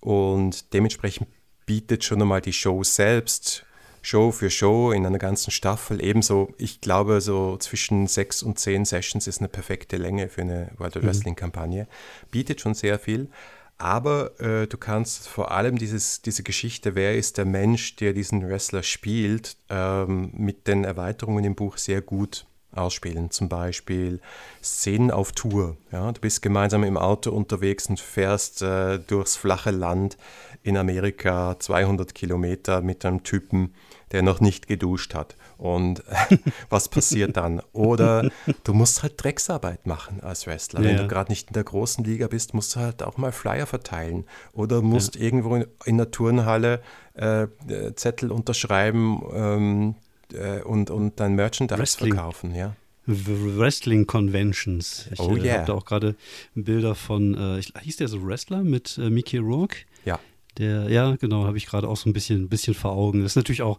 Und 0.00 0.72
dementsprechend 0.74 1.28
bietet 1.66 2.04
schon 2.04 2.20
einmal 2.20 2.40
die 2.40 2.52
Show 2.52 2.82
selbst 2.82 3.64
Show 4.04 4.32
für 4.32 4.50
Show 4.50 4.92
in 4.92 5.06
einer 5.06 5.18
ganzen 5.18 5.50
Staffel 5.50 6.04
ebenso, 6.04 6.52
ich 6.58 6.82
glaube, 6.82 7.22
so 7.22 7.56
zwischen 7.56 8.06
sechs 8.06 8.42
und 8.42 8.58
zehn 8.58 8.84
Sessions 8.84 9.26
ist 9.26 9.38
eine 9.38 9.48
perfekte 9.48 9.96
Länge 9.96 10.28
für 10.28 10.42
eine 10.42 10.70
World 10.76 10.96
mhm. 10.96 11.06
Wrestling-Kampagne. 11.06 11.88
Bietet 12.30 12.60
schon 12.60 12.74
sehr 12.74 12.98
viel. 12.98 13.30
Aber 13.76 14.38
äh, 14.40 14.66
du 14.66 14.78
kannst 14.78 15.28
vor 15.28 15.50
allem 15.50 15.78
dieses, 15.78 16.22
diese 16.22 16.42
Geschichte, 16.42 16.94
wer 16.94 17.16
ist 17.16 17.38
der 17.38 17.44
Mensch, 17.44 17.96
der 17.96 18.12
diesen 18.12 18.48
Wrestler 18.48 18.82
spielt, 18.82 19.56
ähm, 19.68 20.30
mit 20.34 20.68
den 20.68 20.84
Erweiterungen 20.84 21.44
im 21.44 21.54
Buch 21.54 21.76
sehr 21.76 22.00
gut 22.00 22.46
ausspielen. 22.76 23.30
Zum 23.30 23.48
Beispiel 23.48 24.20
Szenen 24.62 25.10
auf 25.10 25.32
Tour. 25.32 25.76
Ja? 25.92 26.12
Du 26.12 26.20
bist 26.20 26.42
gemeinsam 26.42 26.84
im 26.84 26.96
Auto 26.96 27.30
unterwegs 27.30 27.86
und 27.88 28.00
fährst 28.00 28.62
äh, 28.62 28.98
durchs 28.98 29.36
flache 29.36 29.70
Land 29.70 30.16
in 30.62 30.76
Amerika 30.76 31.56
200 31.58 32.14
Kilometer 32.14 32.80
mit 32.80 33.04
einem 33.04 33.22
Typen, 33.22 33.74
der 34.12 34.22
noch 34.22 34.40
nicht 34.40 34.66
geduscht 34.66 35.14
hat. 35.14 35.36
Und 35.58 36.02
was 36.70 36.88
passiert 36.88 37.36
dann? 37.36 37.62
Oder 37.72 38.30
du 38.64 38.72
musst 38.72 39.02
halt 39.02 39.22
Drecksarbeit 39.22 39.86
machen 39.86 40.20
als 40.22 40.46
Wrestler. 40.46 40.80
Ja. 40.80 40.88
Wenn 40.88 40.96
du 40.96 41.08
gerade 41.08 41.30
nicht 41.30 41.48
in 41.48 41.54
der 41.54 41.64
großen 41.64 42.02
Liga 42.04 42.26
bist, 42.28 42.54
musst 42.54 42.74
du 42.74 42.80
halt 42.80 43.02
auch 43.02 43.18
mal 43.18 43.32
Flyer 43.32 43.66
verteilen. 43.66 44.24
Oder 44.52 44.82
musst 44.82 45.16
ja. 45.16 45.22
irgendwo 45.22 45.54
in, 45.54 45.66
in, 45.84 45.98
der 45.98 46.10
Turnhalle 46.10 46.80
äh, 47.14 47.46
Zettel 47.94 48.32
unterschreiben 48.32 49.22
ähm, 49.32 49.94
äh, 50.34 50.62
und, 50.62 50.90
und 50.90 51.20
dein 51.20 51.34
Merchandise 51.34 51.78
Wrestling. 51.78 52.14
verkaufen. 52.14 52.54
Ja. 52.54 52.76
Wrestling 53.06 54.06
Conventions. 54.06 55.08
Ich 55.12 55.20
oh, 55.20 55.36
yeah. 55.36 55.58
habe 55.58 55.66
da 55.66 55.72
auch 55.74 55.84
gerade 55.84 56.16
Bilder 56.54 56.94
von, 56.94 57.34
äh, 57.34 57.58
ich, 57.58 57.72
hieß 57.80 57.96
der 57.96 58.08
so 58.08 58.24
Wrestler 58.24 58.62
mit 58.62 58.98
äh, 58.98 59.10
Mickey 59.10 59.38
Rourke? 59.38 59.76
Ja. 60.04 60.18
Der, 60.58 60.88
ja, 60.90 61.16
genau, 61.16 61.44
habe 61.44 61.56
ich 61.56 61.66
gerade 61.66 61.88
auch 61.88 61.96
so 61.96 62.08
ein 62.08 62.12
bisschen, 62.12 62.42
ein 62.42 62.48
bisschen 62.48 62.74
vor 62.74 62.92
Augen. 62.92 63.22
Das 63.22 63.32
ist 63.32 63.36
natürlich 63.36 63.62
auch 63.62 63.78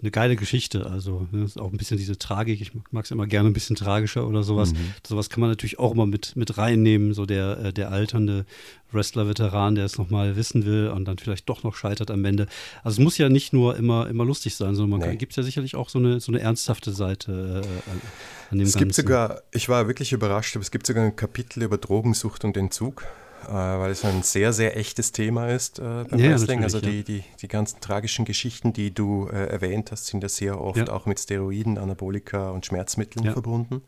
eine 0.00 0.10
geile 0.10 0.36
Geschichte. 0.36 0.86
Also 0.86 1.26
ne, 1.32 1.44
ist 1.44 1.58
auch 1.58 1.72
ein 1.72 1.76
bisschen 1.76 1.96
diese 1.96 2.18
Tragik. 2.18 2.60
Ich 2.60 2.72
mag 2.92 3.04
es 3.04 3.10
immer 3.10 3.26
gerne 3.26 3.50
ein 3.50 3.52
bisschen 3.52 3.74
tragischer 3.74 4.28
oder 4.28 4.42
sowas. 4.42 4.72
Mhm. 4.72 4.94
Sowas 5.06 5.28
kann 5.28 5.40
man 5.40 5.50
natürlich 5.50 5.78
auch 5.78 5.92
immer 5.92 6.06
mit, 6.06 6.36
mit 6.36 6.56
reinnehmen. 6.56 7.14
So 7.14 7.26
der, 7.26 7.58
äh, 7.58 7.72
der 7.72 7.90
alternde 7.90 8.46
Wrestler-Veteran, 8.92 9.74
der 9.74 9.84
es 9.84 9.98
nochmal 9.98 10.36
wissen 10.36 10.64
will 10.64 10.88
und 10.88 11.04
dann 11.04 11.18
vielleicht 11.18 11.48
doch 11.48 11.64
noch 11.64 11.74
scheitert 11.74 12.10
am 12.10 12.24
Ende. 12.24 12.46
Also 12.84 13.00
es 13.00 13.04
muss 13.04 13.18
ja 13.18 13.28
nicht 13.28 13.52
nur 13.52 13.76
immer, 13.76 14.08
immer 14.08 14.24
lustig 14.24 14.54
sein, 14.54 14.76
sondern 14.76 15.00
man 15.00 15.10
nee. 15.10 15.16
gibt 15.16 15.36
ja 15.36 15.42
sicherlich 15.42 15.74
auch 15.74 15.88
so 15.88 15.98
eine, 15.98 16.20
so 16.20 16.30
eine 16.30 16.40
ernsthafte 16.40 16.92
Seite 16.92 17.62
äh, 17.64 18.52
an 18.52 18.58
dem 18.58 18.60
Es 18.60 18.74
Ganzen. 18.74 18.78
gibt 18.78 18.94
sogar, 18.94 19.42
ich 19.52 19.68
war 19.68 19.88
wirklich 19.88 20.12
überrascht, 20.12 20.54
aber 20.54 20.62
es 20.62 20.70
gibt 20.70 20.86
sogar 20.86 21.04
ein 21.04 21.16
Kapitel 21.16 21.62
über 21.62 21.76
Drogensucht 21.76 22.44
und 22.44 22.56
Entzug. 22.56 23.04
Äh, 23.48 23.52
weil 23.52 23.90
es 23.90 24.04
ein 24.04 24.22
sehr, 24.22 24.52
sehr 24.52 24.76
echtes 24.76 25.12
Thema 25.12 25.48
ist 25.48 25.78
äh, 25.78 26.04
beim 26.08 26.18
ja, 26.18 26.30
Wrestling. 26.30 26.62
Also 26.62 26.80
die, 26.80 26.98
ja. 26.98 27.02
die, 27.02 27.24
die 27.40 27.48
ganzen 27.48 27.80
tragischen 27.80 28.26
Geschichten, 28.26 28.74
die 28.74 28.92
du 28.92 29.26
äh, 29.28 29.46
erwähnt 29.46 29.90
hast, 29.90 30.06
sind 30.06 30.22
ja 30.22 30.28
sehr 30.28 30.60
oft 30.60 30.76
ja. 30.76 30.88
auch 30.90 31.06
mit 31.06 31.18
Steroiden, 31.18 31.78
Anabolika 31.78 32.50
und 32.50 32.66
Schmerzmitteln 32.66 33.32
verbunden. 33.32 33.82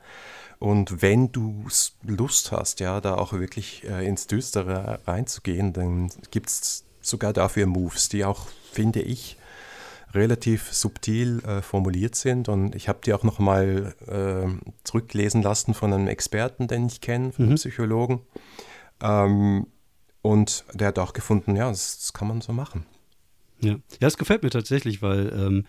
Und 0.58 1.02
wenn 1.02 1.30
du 1.32 1.66
Lust 2.02 2.52
hast, 2.52 2.80
ja, 2.80 3.02
da 3.02 3.16
auch 3.16 3.34
wirklich 3.34 3.84
äh, 3.84 4.06
ins 4.06 4.26
Düstere 4.26 5.00
reinzugehen, 5.06 5.74
dann 5.74 6.10
gibt 6.30 6.48
es 6.48 6.84
sogar 7.02 7.34
dafür 7.34 7.66
Moves, 7.66 8.08
die 8.08 8.24
auch, 8.24 8.46
finde 8.72 9.02
ich, 9.02 9.36
relativ 10.14 10.72
subtil 10.72 11.42
äh, 11.44 11.60
formuliert 11.60 12.14
sind. 12.14 12.48
Und 12.48 12.74
ich 12.74 12.88
habe 12.88 13.00
die 13.04 13.12
auch 13.12 13.24
nochmal 13.24 13.94
äh, 14.06 14.48
zurücklesen 14.84 15.42
lassen 15.42 15.74
von 15.74 15.92
einem 15.92 16.08
Experten, 16.08 16.66
den 16.66 16.86
ich 16.86 17.02
kenne, 17.02 17.32
von 17.32 17.44
einem 17.44 17.52
mhm. 17.52 17.56
Psychologen. 17.56 18.20
Ähm, 19.02 19.66
und 20.22 20.64
der 20.72 20.88
hat 20.88 20.98
auch 20.98 21.12
gefunden, 21.12 21.56
ja, 21.56 21.68
das, 21.68 21.98
das, 21.98 22.12
kann 22.12 22.28
man 22.28 22.40
so 22.40 22.52
machen. 22.52 22.86
Ja, 23.60 23.76
ja 24.00 24.08
es 24.08 24.18
gefällt 24.18 24.42
mir 24.42 24.50
tatsächlich, 24.50 25.02
weil 25.02 25.32
ähm, 25.32 25.66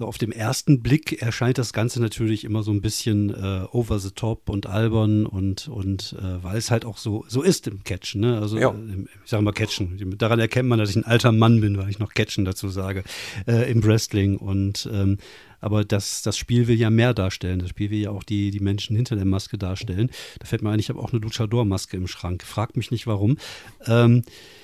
so 0.00 0.06
auf 0.06 0.16
dem 0.16 0.32
ersten 0.32 0.82
Blick 0.82 1.20
erscheint 1.20 1.58
das 1.58 1.74
Ganze 1.74 2.00
natürlich 2.00 2.44
immer 2.44 2.62
so 2.62 2.70
ein 2.70 2.80
bisschen 2.80 3.28
äh, 3.28 3.66
over 3.70 3.98
the 3.98 4.10
top 4.10 4.48
und 4.48 4.66
albern 4.66 5.26
und, 5.26 5.68
und 5.68 6.16
äh, 6.18 6.42
weil 6.42 6.56
es 6.56 6.70
halt 6.70 6.86
auch 6.86 6.96
so, 6.96 7.26
so 7.28 7.42
ist 7.42 7.66
im 7.66 7.84
Catchen. 7.84 8.22
Ne? 8.22 8.38
Also 8.40 8.58
ja. 8.58 8.70
äh, 8.70 9.04
ich 9.22 9.30
sage 9.30 9.42
mal 9.42 9.52
Catchen. 9.52 10.16
Daran 10.16 10.40
erkennt 10.40 10.70
man, 10.70 10.78
dass 10.78 10.88
ich 10.88 10.96
ein 10.96 11.04
alter 11.04 11.32
Mann 11.32 11.60
bin, 11.60 11.76
weil 11.76 11.90
ich 11.90 11.98
noch 11.98 12.14
Catchen 12.14 12.46
dazu 12.46 12.70
sage, 12.70 13.04
äh, 13.46 13.70
im 13.70 13.84
Wrestling. 13.84 14.38
Und 14.38 14.88
ähm, 14.90 15.18
aber 15.60 15.84
das, 15.84 16.22
das 16.22 16.38
Spiel 16.38 16.66
will 16.66 16.78
ja 16.78 16.88
mehr 16.88 17.12
darstellen. 17.12 17.58
Das 17.58 17.68
Spiel 17.68 17.90
will 17.90 17.98
ja 17.98 18.10
auch 18.10 18.24
die, 18.24 18.50
die 18.50 18.60
Menschen 18.60 18.96
hinter 18.96 19.16
der 19.16 19.26
Maske 19.26 19.58
darstellen. 19.58 20.08
Da 20.38 20.46
fällt 20.46 20.62
mir 20.62 20.70
ein, 20.70 20.80
ich 20.80 20.88
habe 20.88 20.98
auch 20.98 21.12
eine 21.12 21.20
Luchador-Maske 21.20 21.98
im 21.98 22.06
Schrank. 22.06 22.42
Fragt 22.42 22.78
mich 22.78 22.90
nicht 22.90 23.06
warum. 23.06 23.36
Ähm, 23.84 24.22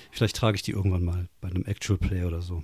vielleicht 0.09 0.35
trage 0.35 0.55
ich 0.55 0.63
die 0.63 0.71
irgendwann 0.71 1.05
mal 1.05 1.27
bei 1.41 1.49
einem 1.49 1.63
Actual 1.65 1.99
Play 1.99 2.23
oder 2.23 2.41
so 2.41 2.63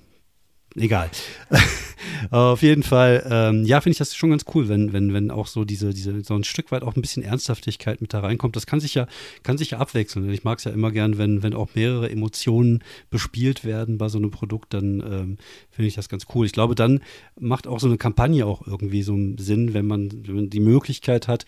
egal. 0.75 1.09
auf 2.31 2.61
jeden 2.61 2.83
Fall, 2.83 3.25
ähm, 3.29 3.65
ja, 3.65 3.81
finde 3.81 3.93
ich 3.93 3.97
das 3.97 4.15
schon 4.15 4.31
ganz 4.31 4.45
cool, 4.53 4.69
wenn, 4.69 4.93
wenn, 4.93 5.13
wenn 5.13 5.31
auch 5.31 5.47
so 5.47 5.65
diese, 5.65 5.93
diese, 5.93 6.21
so 6.23 6.35
ein 6.35 6.43
Stück 6.43 6.71
weit 6.71 6.83
auch 6.83 6.95
ein 6.95 7.01
bisschen 7.01 7.23
Ernsthaftigkeit 7.23 8.01
mit 8.01 8.13
da 8.13 8.19
reinkommt. 8.19 8.55
Das 8.55 8.65
kann 8.65 8.79
sich 8.79 8.95
ja, 8.95 9.07
kann 9.43 9.57
sich 9.57 9.71
ja 9.71 9.79
abwechseln. 9.79 10.29
Ich 10.31 10.43
mag 10.43 10.59
es 10.59 10.65
ja 10.65 10.71
immer 10.71 10.91
gern, 10.91 11.17
wenn, 11.17 11.43
wenn 11.43 11.53
auch 11.53 11.75
mehrere 11.75 12.09
Emotionen 12.09 12.83
bespielt 13.09 13.65
werden 13.65 13.97
bei 13.97 14.09
so 14.09 14.17
einem 14.17 14.31
Produkt, 14.31 14.73
dann 14.73 14.99
ähm, 14.99 15.37
finde 15.71 15.87
ich 15.87 15.95
das 15.95 16.09
ganz 16.09 16.25
cool. 16.33 16.45
Ich 16.45 16.53
glaube, 16.53 16.75
dann 16.75 17.01
macht 17.39 17.67
auch 17.67 17.79
so 17.79 17.87
eine 17.87 17.97
Kampagne 17.97 18.45
auch 18.45 18.65
irgendwie 18.65 19.03
so 19.03 19.13
einen 19.13 19.37
Sinn, 19.37 19.73
wenn 19.73 19.85
man, 19.85 20.09
wenn 20.27 20.35
man 20.35 20.49
die 20.49 20.59
Möglichkeit 20.59 21.27
hat, 21.27 21.45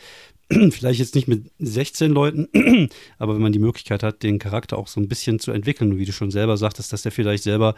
vielleicht 0.71 0.99
jetzt 0.99 1.15
nicht 1.15 1.27
mit 1.27 1.51
16 1.59 2.11
Leuten, 2.11 2.47
aber 3.17 3.35
wenn 3.35 3.41
man 3.41 3.51
die 3.51 3.59
Möglichkeit 3.59 4.03
hat, 4.03 4.21
den 4.23 4.39
Charakter 4.39 4.77
auch 4.77 4.87
so 4.87 5.01
ein 5.01 5.07
bisschen 5.07 5.39
zu 5.39 5.51
entwickeln, 5.51 5.97
wie 5.97 6.05
du 6.05 6.11
schon 6.11 6.31
selber 6.31 6.57
sagtest, 6.57 6.93
dass 6.93 7.01
der 7.01 7.11
vielleicht 7.11 7.43
selber 7.43 7.75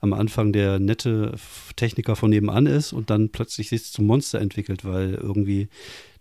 am 0.00 0.12
Anfang 0.12 0.52
der 0.52 0.78
nette 0.78 1.34
Techniker 1.76 2.16
von 2.16 2.30
nebenan 2.30 2.66
ist 2.66 2.92
und 2.92 3.10
dann 3.10 3.30
plötzlich 3.30 3.70
sich 3.70 3.84
zum 3.84 4.06
Monster 4.06 4.40
entwickelt, 4.40 4.84
weil 4.84 5.14
irgendwie 5.14 5.68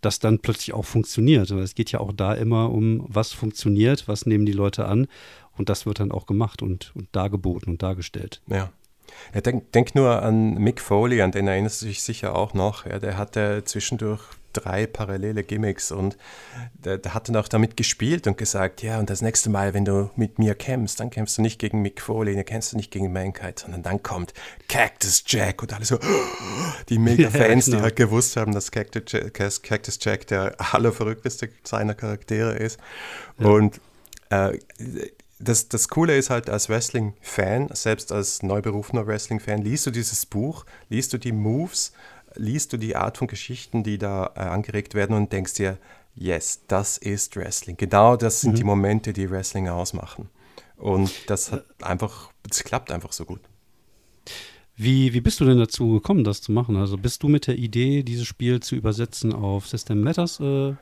das 0.02 0.20
dann 0.20 0.39
plötzlich 0.39 0.74
auch 0.74 0.86
funktioniert. 0.86 1.52
es 1.52 1.76
geht 1.76 1.91
ja 1.91 2.00
auch 2.00 2.14
da 2.14 2.34
immer 2.34 2.72
um, 2.72 3.06
was 3.08 3.34
funktioniert, 3.34 4.08
was 4.08 4.26
nehmen 4.26 4.45
die 4.45 4.54
Leute 4.54 4.86
an 4.86 5.08
und 5.58 5.68
das 5.68 5.86
wird 5.86 6.00
dann 6.00 6.12
auch 6.12 6.26
gemacht 6.26 6.62
und, 6.62 6.93
und 6.95 7.10
dargeboten 7.12 7.74
und 7.74 7.84
dargestellt. 7.84 8.41
Ja. 8.47 8.72
Denk, 9.34 9.72
denk, 9.72 9.95
nur 9.95 10.22
an 10.22 10.54
Mick 10.54 10.80
Foley, 10.80 11.22
an 11.22 11.32
den 11.32 11.47
erinnerst 11.47 11.82
du 11.82 11.88
dich 11.88 12.04
sicher 12.04 12.36
auch 12.36 12.54
noch. 12.54 12.86
Ja, 12.86 13.00
der 13.00 13.18
hatte 13.18 13.64
zwischendurch 13.66 14.22
drei 14.54 14.88
parallele 14.88 15.43
Gimmicks 15.43 15.91
und 15.91 16.18
der, 16.74 16.97
der, 16.97 17.14
hat 17.14 17.30
dann 17.30 17.36
auch 17.36 17.47
damit 17.47 17.78
gespielt 17.78 18.28
und 18.28 18.38
gesagt, 18.38 18.82
ja, 18.82 19.00
und 19.00 19.10
das 19.10 19.22
nächste 19.22 19.50
Mal, 19.50 19.74
wenn 19.74 19.86
du 19.86 20.10
mit 20.16 20.39
mir 20.39 20.56
kämpfst, 20.56 21.00
dann 21.00 21.10
kämpfst 21.10 21.38
du 21.38 21.41
nicht 21.41 21.60
gegen 21.60 21.82
Mick 21.82 22.02
Foley, 22.02 22.36
dann 22.36 22.45
kämpfst 22.45 22.74
du 22.74 22.78
nicht 22.78 22.91
gegen 22.91 23.12
Mankind, 23.12 23.60
sondern 23.60 23.84
dann 23.84 24.04
kommt 24.04 24.34
Cactus 24.68 25.24
Jack 25.26 25.62
und 25.62 25.74
alle 25.74 25.86
so, 25.86 26.00
die 26.89 27.00
Mega-Fans, 27.00 27.34
ja, 27.68 27.72
genau. 27.72 27.78
die 27.78 27.84
halt 27.84 27.95
gewusst 27.95 28.36
haben, 28.36 28.54
dass 28.54 28.72
Cactus 28.72 29.04
Jack, 29.08 29.34
Cactus 29.64 30.00
Jack 30.02 30.28
der 30.28 30.56
allerverrückteste 30.74 31.50
seiner 31.64 31.93
Charaktere 31.93 32.56
ist. 32.56 32.80
Ja. 33.38 33.47
Und 33.47 33.80
äh, 34.30 34.58
das, 35.39 35.70
das 35.70 35.88
Coole 35.88 36.18
ist 36.18 36.30
halt 36.30 36.50
als 36.50 36.70
Wrestling-Fan, 36.70 37.70
selbst 37.74 38.12
als 38.12 38.43
neuberufener 38.43 39.08
Wrestling-Fan, 39.08 39.62
liest 39.62 39.86
du 39.86 39.91
dieses 39.91 40.26
Buch, 40.26 40.66
liest 40.89 41.14
du 41.14 41.18
die 41.18 41.32
Moves, 41.32 41.93
liest 42.36 42.73
du 42.73 42.77
die 42.77 42.95
Art 42.95 43.17
von 43.17 43.27
Geschichten, 43.27 43.84
die 43.84 43.97
da 43.97 44.32
äh, 44.36 44.39
angeregt 44.39 44.93
werden 44.93 45.15
und 45.15 45.32
denkst 45.32 45.55
dir, 45.55 45.77
yes, 46.15 46.61
das 46.67 46.97
ist 46.97 47.36
Wrestling. 47.36 47.77
Genau 47.77 48.15
das 48.15 48.41
sind 48.41 48.51
mhm. 48.51 48.55
die 48.55 48.63
Momente, 48.63 49.13
die 49.13 49.30
Wrestling 49.30 49.67
ausmachen. 49.67 50.30
Und 50.77 51.11
das 51.30 51.51
hat 51.51 51.65
einfach, 51.82 52.32
es 52.49 52.63
klappt 52.63 52.91
einfach 52.91 53.11
so 53.11 53.25
gut. 53.25 53.41
Wie, 54.75 55.13
wie 55.13 55.19
bist 55.19 55.41
du 55.41 55.45
denn 55.45 55.59
dazu 55.59 55.91
gekommen, 55.91 56.23
das 56.23 56.41
zu 56.41 56.53
machen? 56.53 56.77
Also 56.77 56.97
bist 56.97 57.21
du 57.21 57.27
mit 57.27 57.47
der 57.47 57.57
Idee, 57.57 58.01
dieses 58.01 58.25
Spiel 58.25 58.61
zu 58.61 58.75
übersetzen 58.75 59.34
auf 59.34 59.67
System 59.67 60.01
Matters 60.01 60.39
äh, 60.39 60.73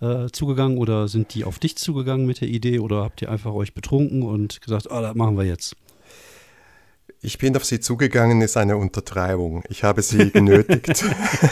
äh, 0.00 0.30
zugegangen 0.30 0.78
oder 0.78 1.08
sind 1.08 1.34
die 1.34 1.44
auf 1.44 1.58
dich 1.58 1.76
zugegangen 1.76 2.24
mit 2.26 2.40
der 2.40 2.48
Idee 2.48 2.78
oder 2.78 3.02
habt 3.02 3.20
ihr 3.20 3.30
einfach 3.30 3.52
euch 3.52 3.74
betrunken 3.74 4.22
und 4.22 4.60
gesagt, 4.60 4.86
oh, 4.90 5.00
das 5.00 5.16
machen 5.16 5.36
wir 5.36 5.44
jetzt? 5.44 5.76
Ich 7.24 7.38
bin 7.38 7.56
auf 7.56 7.64
sie 7.64 7.78
zugegangen, 7.78 8.42
ist 8.42 8.56
eine 8.56 8.76
Untertreibung. 8.76 9.62
Ich 9.68 9.84
habe 9.84 10.02
sie 10.02 10.30
genötigt. 10.32 11.04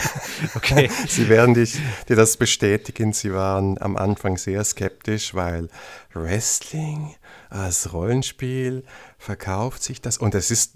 okay. 0.55 0.89
sie 1.07 1.29
werden 1.29 1.53
dich, 1.53 1.79
dir 2.09 2.17
das 2.17 2.35
bestätigen. 2.35 3.13
Sie 3.13 3.33
waren 3.33 3.77
am 3.81 3.95
Anfang 3.95 4.35
sehr 4.35 4.65
skeptisch, 4.65 5.33
weil 5.33 5.69
Wrestling 6.13 7.15
als 7.49 7.93
Rollenspiel 7.93 8.83
verkauft 9.17 9.81
sich 9.81 10.01
das. 10.01 10.17
Und 10.17 10.35
es 10.35 10.51
ist, 10.51 10.73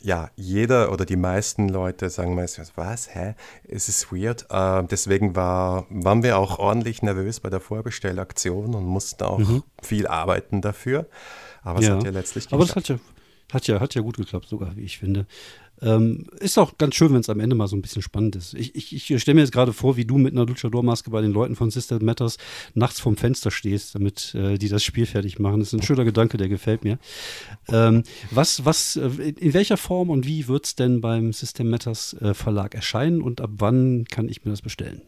ja, 0.00 0.30
jeder 0.36 0.92
oder 0.92 1.04
die 1.04 1.16
meisten 1.16 1.68
Leute 1.68 2.08
sagen 2.08 2.36
meistens, 2.36 2.74
was, 2.76 3.12
hä? 3.12 3.34
Es 3.66 3.88
ist 3.88 4.12
weird. 4.12 4.46
Äh, 4.48 4.84
deswegen 4.84 5.34
war, 5.34 5.86
waren 5.90 6.22
wir 6.22 6.38
auch 6.38 6.60
ordentlich 6.60 7.02
nervös 7.02 7.40
bei 7.40 7.50
der 7.50 7.60
Vorbestellaktion 7.60 8.76
und 8.76 8.84
mussten 8.84 9.24
auch 9.24 9.38
mhm. 9.38 9.64
viel 9.82 10.06
arbeiten 10.06 10.60
dafür. 10.60 11.06
Aber 11.62 11.80
es 11.80 11.88
ja. 11.88 11.96
hat 11.96 12.04
ja 12.04 12.10
letztlich 12.10 12.46
Aber 12.52 12.64
das 12.64 12.76
hat 12.76 12.88
ja 12.88 12.96
hat 13.52 13.66
ja, 13.66 13.80
hat 13.80 13.94
ja 13.94 14.02
gut 14.02 14.16
geklappt, 14.16 14.48
sogar, 14.48 14.76
wie 14.76 14.82
ich 14.82 14.98
finde. 14.98 15.26
Ähm, 15.82 16.26
ist 16.40 16.58
auch 16.58 16.76
ganz 16.76 16.94
schön, 16.94 17.12
wenn 17.12 17.20
es 17.20 17.30
am 17.30 17.40
Ende 17.40 17.56
mal 17.56 17.66
so 17.66 17.76
ein 17.76 17.82
bisschen 17.82 18.02
spannend 18.02 18.36
ist. 18.36 18.54
Ich, 18.54 18.74
ich, 18.74 19.10
ich 19.10 19.22
stelle 19.22 19.36
mir 19.36 19.40
jetzt 19.40 19.52
gerade 19.52 19.72
vor, 19.72 19.96
wie 19.96 20.04
du 20.04 20.18
mit 20.18 20.34
einer 20.34 20.44
Luchador-Maske 20.44 21.10
bei 21.10 21.22
den 21.22 21.32
Leuten 21.32 21.56
von 21.56 21.70
System 21.70 22.04
Matters 22.04 22.36
nachts 22.74 23.00
vorm 23.00 23.16
Fenster 23.16 23.50
stehst, 23.50 23.94
damit 23.94 24.34
äh, 24.34 24.58
die 24.58 24.68
das 24.68 24.84
Spiel 24.84 25.06
fertig 25.06 25.38
machen. 25.38 25.60
Das 25.60 25.72
ist 25.72 25.80
ein 25.80 25.82
schöner 25.82 26.04
Gedanke, 26.04 26.36
der 26.36 26.48
gefällt 26.48 26.84
mir. 26.84 26.98
Ähm, 27.68 28.02
was, 28.30 28.64
was, 28.64 28.96
äh, 28.96 29.08
in 29.38 29.54
welcher 29.54 29.76
Form 29.78 30.10
und 30.10 30.26
wie 30.26 30.48
wird 30.48 30.66
es 30.66 30.74
denn 30.74 31.00
beim 31.00 31.32
System 31.32 31.70
Matters 31.70 32.14
äh, 32.20 32.34
Verlag 32.34 32.74
erscheinen 32.74 33.22
und 33.22 33.40
ab 33.40 33.50
wann 33.58 34.04
kann 34.04 34.28
ich 34.28 34.44
mir 34.44 34.50
das 34.50 34.62
bestellen? 34.62 35.02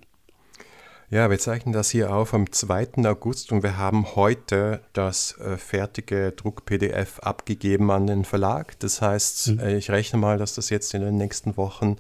Ja, 1.13 1.29
wir 1.29 1.39
zeichnen 1.39 1.75
das 1.75 1.91
hier 1.91 2.11
auf 2.11 2.33
am 2.33 2.51
2. 2.51 3.05
August 3.05 3.53
und 3.53 3.63
wir 3.63 3.77
haben 3.77 4.17
heute 4.17 4.81
das 4.95 5.39
äh, 5.41 5.59
fertige 5.59 6.33
Druck-PDF 6.33 7.19
abgegeben 7.19 7.91
an 7.91 8.07
den 8.07 8.25
Verlag. 8.25 8.79
Das 8.79 9.03
heißt, 9.03 9.49
mhm. 9.49 9.59
äh, 9.59 9.77
ich 9.77 9.91
rechne 9.91 10.19
mal, 10.19 10.39
dass 10.39 10.55
das 10.55 10.71
jetzt 10.71 10.95
in 10.95 11.03
den 11.03 11.19
nächsten 11.19 11.59
Wochen 11.59 11.97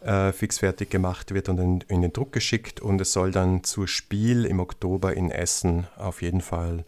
äh, 0.00 0.30
fixfertig 0.30 0.90
gemacht 0.90 1.34
wird 1.34 1.48
und 1.48 1.58
in, 1.58 1.80
in, 1.88 2.02
den 2.02 2.12
Druck 2.12 2.30
geschickt 2.30 2.80
und 2.80 3.00
es 3.00 3.10
soll 3.12 3.32
dann 3.32 3.64
zur 3.64 3.88
Spiel 3.88 4.44
im 4.44 4.60
Oktober 4.60 5.12
in 5.14 5.32
Essen 5.32 5.88
auf 5.96 6.22
jeden 6.22 6.40
Fall 6.40 6.84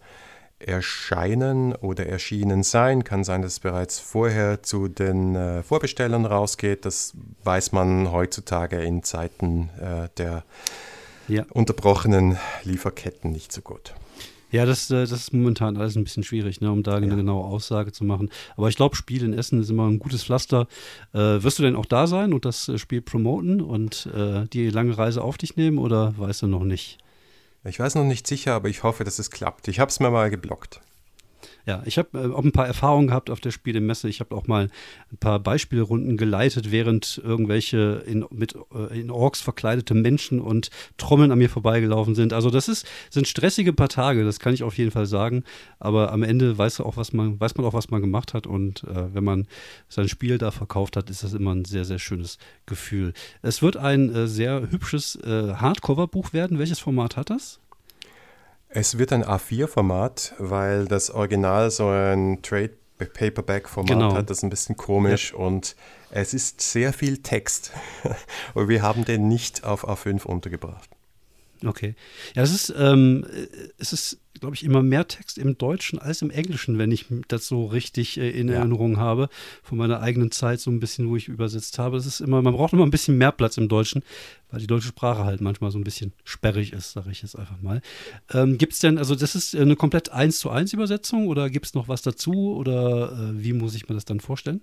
erscheinen 0.60 1.74
oder 1.74 2.06
erschienen 2.06 2.62
sein. 2.62 3.02
Kann 3.02 3.24
sein, 3.24 3.42
dass 3.42 3.54
es 3.54 3.60
bereits 3.60 3.98
vorher 3.98 4.62
zu 4.62 4.86
den 4.86 5.34
äh, 5.34 5.64
Vorbestellern 5.64 6.24
rausgeht. 6.24 6.84
Das 6.84 7.14
weiß 7.42 7.72
man 7.72 8.12
heutzutage 8.12 8.80
in 8.80 9.02
Zeiten 9.02 9.70
äh, 9.80 10.08
der 10.18 10.44
ja. 11.28 11.44
unterbrochenen 11.52 12.38
Lieferketten 12.64 13.32
nicht 13.32 13.52
so 13.52 13.60
gut. 13.60 13.94
Ja, 14.50 14.64
das, 14.64 14.90
äh, 14.90 15.00
das 15.00 15.12
ist 15.12 15.32
momentan 15.32 15.76
alles 15.76 15.96
ein 15.96 16.04
bisschen 16.04 16.22
schwierig, 16.22 16.60
ne, 16.60 16.72
um 16.72 16.82
da 16.82 16.94
eine 16.96 17.08
genaue 17.08 17.44
Aussage 17.44 17.92
zu 17.92 18.04
machen. 18.04 18.30
Aber 18.56 18.68
ich 18.68 18.76
glaube, 18.76 18.96
Spiel 18.96 19.22
in 19.22 19.34
Essen 19.34 19.60
ist 19.60 19.70
immer 19.70 19.86
ein 19.86 19.98
gutes 19.98 20.24
Pflaster. 20.24 20.66
Äh, 21.12 21.42
wirst 21.42 21.58
du 21.58 21.62
denn 21.62 21.76
auch 21.76 21.86
da 21.86 22.06
sein 22.06 22.32
und 22.32 22.44
das 22.44 22.68
äh, 22.68 22.78
Spiel 22.78 23.02
promoten 23.02 23.60
und 23.60 24.08
äh, 24.14 24.46
die 24.46 24.70
lange 24.70 24.96
Reise 24.96 25.22
auf 25.22 25.36
dich 25.36 25.56
nehmen 25.56 25.78
oder 25.78 26.14
weißt 26.16 26.42
du 26.42 26.46
noch 26.46 26.64
nicht? 26.64 26.98
Ich 27.64 27.78
weiß 27.78 27.96
noch 27.96 28.04
nicht 28.04 28.26
sicher, 28.26 28.54
aber 28.54 28.68
ich 28.68 28.82
hoffe, 28.82 29.04
dass 29.04 29.18
es 29.18 29.30
klappt. 29.30 29.68
Ich 29.68 29.80
habe 29.80 29.90
es 29.90 30.00
mir 30.00 30.10
mal 30.10 30.30
geblockt. 30.30 30.80
Ja, 31.68 31.82
ich 31.84 31.98
habe 31.98 32.18
äh, 32.18 32.32
auch 32.32 32.42
ein 32.42 32.52
paar 32.52 32.66
Erfahrungen 32.66 33.08
gehabt 33.08 33.28
auf 33.28 33.40
der 33.40 33.50
Spielemesse. 33.50 34.08
Ich 34.08 34.20
habe 34.20 34.34
auch 34.34 34.46
mal 34.46 34.70
ein 35.12 35.18
paar 35.18 35.38
Beispielrunden 35.38 36.16
geleitet, 36.16 36.70
während 36.70 37.20
irgendwelche 37.22 38.02
in, 38.06 38.24
mit, 38.30 38.56
äh, 38.74 38.98
in 38.98 39.10
Orks 39.10 39.42
verkleidete 39.42 39.92
Menschen 39.92 40.40
und 40.40 40.70
Trommeln 40.96 41.30
an 41.30 41.36
mir 41.36 41.50
vorbeigelaufen 41.50 42.14
sind. 42.14 42.32
Also 42.32 42.48
das 42.48 42.68
ist, 42.68 42.86
sind 43.10 43.28
stressige 43.28 43.74
paar 43.74 43.90
Tage, 43.90 44.24
das 44.24 44.40
kann 44.40 44.54
ich 44.54 44.62
auf 44.62 44.78
jeden 44.78 44.92
Fall 44.92 45.04
sagen. 45.04 45.44
Aber 45.78 46.10
am 46.10 46.22
Ende 46.22 46.56
weiß, 46.56 46.80
auch, 46.80 46.96
was 46.96 47.12
man, 47.12 47.38
weiß 47.38 47.54
man 47.58 47.66
auch, 47.66 47.74
was 47.74 47.90
man 47.90 48.00
gemacht 48.00 48.32
hat. 48.32 48.46
Und 48.46 48.84
äh, 48.84 49.12
wenn 49.12 49.24
man 49.24 49.46
sein 49.90 50.08
Spiel 50.08 50.38
da 50.38 50.50
verkauft 50.50 50.96
hat, 50.96 51.10
ist 51.10 51.22
das 51.22 51.34
immer 51.34 51.54
ein 51.54 51.66
sehr, 51.66 51.84
sehr 51.84 51.98
schönes 51.98 52.38
Gefühl. 52.64 53.12
Es 53.42 53.60
wird 53.60 53.76
ein 53.76 54.14
äh, 54.14 54.26
sehr 54.26 54.70
hübsches 54.70 55.18
Hardcover-Buch 55.22 56.32
werden. 56.32 56.58
Welches 56.58 56.78
Format 56.78 57.18
hat 57.18 57.28
das? 57.28 57.60
Es 58.68 58.98
wird 58.98 59.12
ein 59.12 59.24
A4-Format, 59.24 60.34
weil 60.38 60.86
das 60.86 61.10
Original 61.10 61.70
so 61.70 61.88
ein 61.88 62.42
Trade 62.42 62.72
Paperback-Format 62.98 63.88
genau. 63.88 64.14
hat, 64.14 64.28
das 64.28 64.38
ist 64.38 64.42
ein 64.42 64.50
bisschen 64.50 64.76
komisch 64.76 65.32
ja. 65.32 65.38
und 65.38 65.76
es 66.10 66.34
ist 66.34 66.60
sehr 66.60 66.92
viel 66.92 67.18
Text. 67.18 67.70
und 68.54 68.68
wir 68.68 68.82
haben 68.82 69.04
den 69.04 69.28
nicht 69.28 69.64
auf 69.64 69.86
A5 69.88 70.24
untergebracht. 70.24 70.90
Okay. 71.64 71.94
Ja, 72.34 72.42
es 72.42 72.52
ist, 72.52 72.74
ähm, 72.76 73.26
es 73.78 73.92
ist 73.92 74.18
glaube 74.40 74.54
ich, 74.54 74.64
immer 74.64 74.82
mehr 74.82 75.06
Text 75.08 75.38
im 75.38 75.58
Deutschen 75.58 75.98
als 75.98 76.22
im 76.22 76.30
Englischen, 76.30 76.78
wenn 76.78 76.90
ich 76.90 77.06
das 77.28 77.46
so 77.46 77.66
richtig 77.66 78.18
äh, 78.18 78.30
in 78.30 78.48
ja. 78.48 78.54
Erinnerung 78.54 78.98
habe, 78.98 79.28
von 79.62 79.78
meiner 79.78 80.00
eigenen 80.00 80.30
Zeit 80.30 80.60
so 80.60 80.70
ein 80.70 80.80
bisschen, 80.80 81.08
wo 81.08 81.16
ich 81.16 81.28
übersetzt 81.28 81.78
habe. 81.78 81.96
Es 81.96 82.06
ist 82.06 82.20
immer, 82.20 82.42
man 82.42 82.54
braucht 82.54 82.72
immer 82.72 82.84
ein 82.84 82.90
bisschen 82.90 83.18
mehr 83.18 83.32
Platz 83.32 83.56
im 83.56 83.68
Deutschen, 83.68 84.02
weil 84.50 84.60
die 84.60 84.66
deutsche 84.66 84.88
Sprache 84.88 85.24
halt 85.24 85.40
manchmal 85.40 85.70
so 85.70 85.78
ein 85.78 85.84
bisschen 85.84 86.12
sperrig 86.24 86.72
ist, 86.72 86.92
sage 86.92 87.10
ich 87.10 87.22
jetzt 87.22 87.36
einfach 87.36 87.60
mal. 87.60 87.80
Ähm, 88.32 88.58
gibt 88.58 88.72
es 88.72 88.78
denn, 88.78 88.98
also 88.98 89.14
das 89.14 89.34
ist 89.34 89.54
eine 89.54 89.76
komplett 89.76 90.10
eins 90.10 90.38
zu 90.38 90.50
eins 90.50 90.72
Übersetzung 90.72 91.28
oder 91.28 91.50
gibt 91.50 91.66
es 91.66 91.74
noch 91.74 91.88
was 91.88 92.02
dazu 92.02 92.54
oder 92.54 93.12
äh, 93.12 93.42
wie 93.42 93.52
muss 93.52 93.74
ich 93.74 93.88
mir 93.88 93.94
das 93.94 94.04
dann 94.04 94.20
vorstellen? 94.20 94.60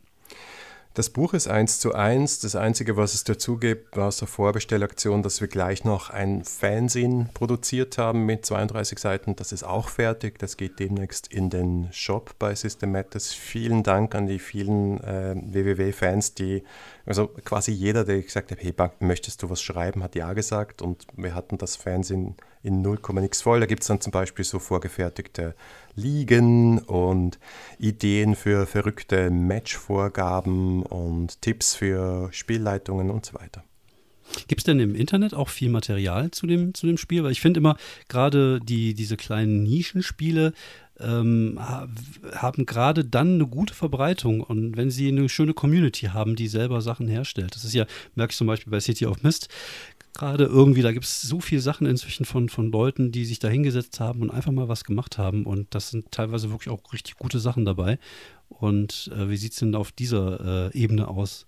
Das 0.96 1.10
Buch 1.10 1.34
ist 1.34 1.50
eins 1.50 1.78
zu 1.82 1.93
eins. 1.93 2.39
Das 2.39 2.56
Einzige, 2.56 2.96
was 2.96 3.14
es 3.14 3.26
dazu 3.26 3.58
gibt, 3.58 3.98
war 3.98 4.08
aus 4.08 4.20
der 4.20 4.30
Vorbestellaktion, 4.30 5.24
dass 5.24 5.41
wir 5.41 5.50
gleich 5.50 5.84
noch 5.84 6.10
ein 6.10 6.46
Fanzine 6.46 7.30
produziert 7.34 7.98
haben 7.98 8.26
mit 8.26 8.46
32 8.46 8.98
Seiten. 8.98 9.36
Das 9.36 9.52
ist 9.52 9.66
auch 9.66 9.89
fertig. 9.89 10.39
Das 10.39 10.56
geht 10.56 10.80
demnächst 10.80 11.28
in 11.28 11.50
den 11.50 11.89
Shop 11.91 12.36
bei 12.39 12.56
Systematis. 12.56 13.34
Vielen 13.34 13.84
Dank 13.84 14.16
an 14.16 14.28
die 14.28 14.39
vielen 14.39 15.02
äh, 15.04 15.36
WWW-Fans, 15.36 16.34
die, 16.34 16.64
also 17.06 17.28
quasi 17.28 17.74
jeder, 17.74 18.06
der 18.06 18.22
gesagt 18.22 18.52
hat, 18.52 18.60
hey, 18.62 18.74
möchtest 19.00 19.43
du 19.43 19.50
was 19.50 19.62
schreiben, 19.62 20.02
hat 20.02 20.16
ja 20.16 20.32
gesagt. 20.32 20.82
Und 20.82 21.08
wir 21.18 21.36
hatten 21.36 21.58
das 21.58 21.76
Fanzine 21.76 22.36
in 22.66 22.82
0, 22.82 22.99
nix 23.22 23.41
voll. 23.41 23.59
Da 23.59 23.66
gibt 23.68 23.84
es 23.84 23.88
dann 23.88 24.01
zum 24.01 24.11
Beispiel 24.11 24.43
so 24.43 24.59
vorgefertigte 24.59 25.55
Ligen 25.95 26.80
und 26.80 27.39
Ideen 27.78 28.36
für 28.36 28.66
verrückte 28.66 29.30
Matchvorgaben 29.30 30.84
und 30.84 31.41
Tipps 31.41 31.76
für 31.76 32.30
Spielleitungen 32.32 33.11
und 33.11 33.26
so 33.26 33.36
weiter. 33.36 33.63
Gibt 34.47 34.61
es 34.61 34.66
denn 34.66 34.80
im 34.80 34.95
Internet 34.95 35.36
auch 35.36 35.49
viel 35.49 35.70
Material 35.70 36.32
zu 36.32 36.47
dem, 36.47 36.74
zu 36.74 36.88
dem 36.88 36.97
Spiel? 36.97 37.24
Weil 37.24 37.32
ich 37.32 37.41
finde 37.41 37.59
immer, 37.59 37.78
gerade 38.09 38.59
die, 38.59 38.95
diese 38.95 39.18
kleinen 39.18 39.61
Nischenspiele 39.63 40.53
ähm, 40.99 41.59
haben 41.59 42.66
gerade 42.66 43.03
dann 43.03 43.36
eine 43.36 43.47
gute 43.47 43.74
Verbreitung 43.74 44.41
und 44.41 44.78
wenn 44.78 44.89
sie 44.89 45.09
eine 45.09 45.28
schöne 45.30 45.53
Community 45.53 46.07
haben, 46.07 46.36
die 46.36 46.47
selber 46.47 46.82
Sachen 46.82 47.07
herstellt. 47.07 47.55
Das 47.55 47.66
ist 47.66 47.74
ja, 47.74 47.86
merke 48.16 48.32
ich 48.32 48.38
zum 48.38 48.47
Beispiel 48.47 48.72
bei 48.72 48.80
City 48.80 49.05
of 49.05 49.22
Mist, 49.22 49.49
gerade 50.18 50.45
irgendwie, 50.45 50.82
da 50.82 50.91
gibt 50.91 51.05
es 51.05 51.22
so 51.22 51.39
viele 51.39 51.61
Sachen 51.61 51.88
inzwischen 51.88 52.26
von, 52.26 52.49
von 52.49 52.72
Leuten, 52.72 53.11
die 53.11 53.26
sich 53.26 53.39
da 53.39 53.47
hingesetzt 53.47 53.99
haben 53.99 54.22
und 54.22 54.32
einfach 54.32 54.51
mal 54.51 54.68
was 54.68 54.84
gemacht 54.84 55.18
haben. 55.18 55.45
Und 55.45 55.74
das 55.76 55.91
sind 55.91 56.11
teilweise 56.11 56.51
wirklich 56.51 56.70
auch 56.70 56.93
richtig 56.93 57.18
gute 57.18 57.39
Sachen 57.39 57.66
dabei. 57.66 57.99
Und 58.49 59.11
äh, 59.16 59.30
wie 59.30 59.38
sieht 59.38 59.53
es 59.53 59.59
denn 59.59 59.76
auf 59.76 59.91
dieser 59.91 60.72
äh, 60.74 60.78
Ebene 60.78 61.07
aus? 61.07 61.47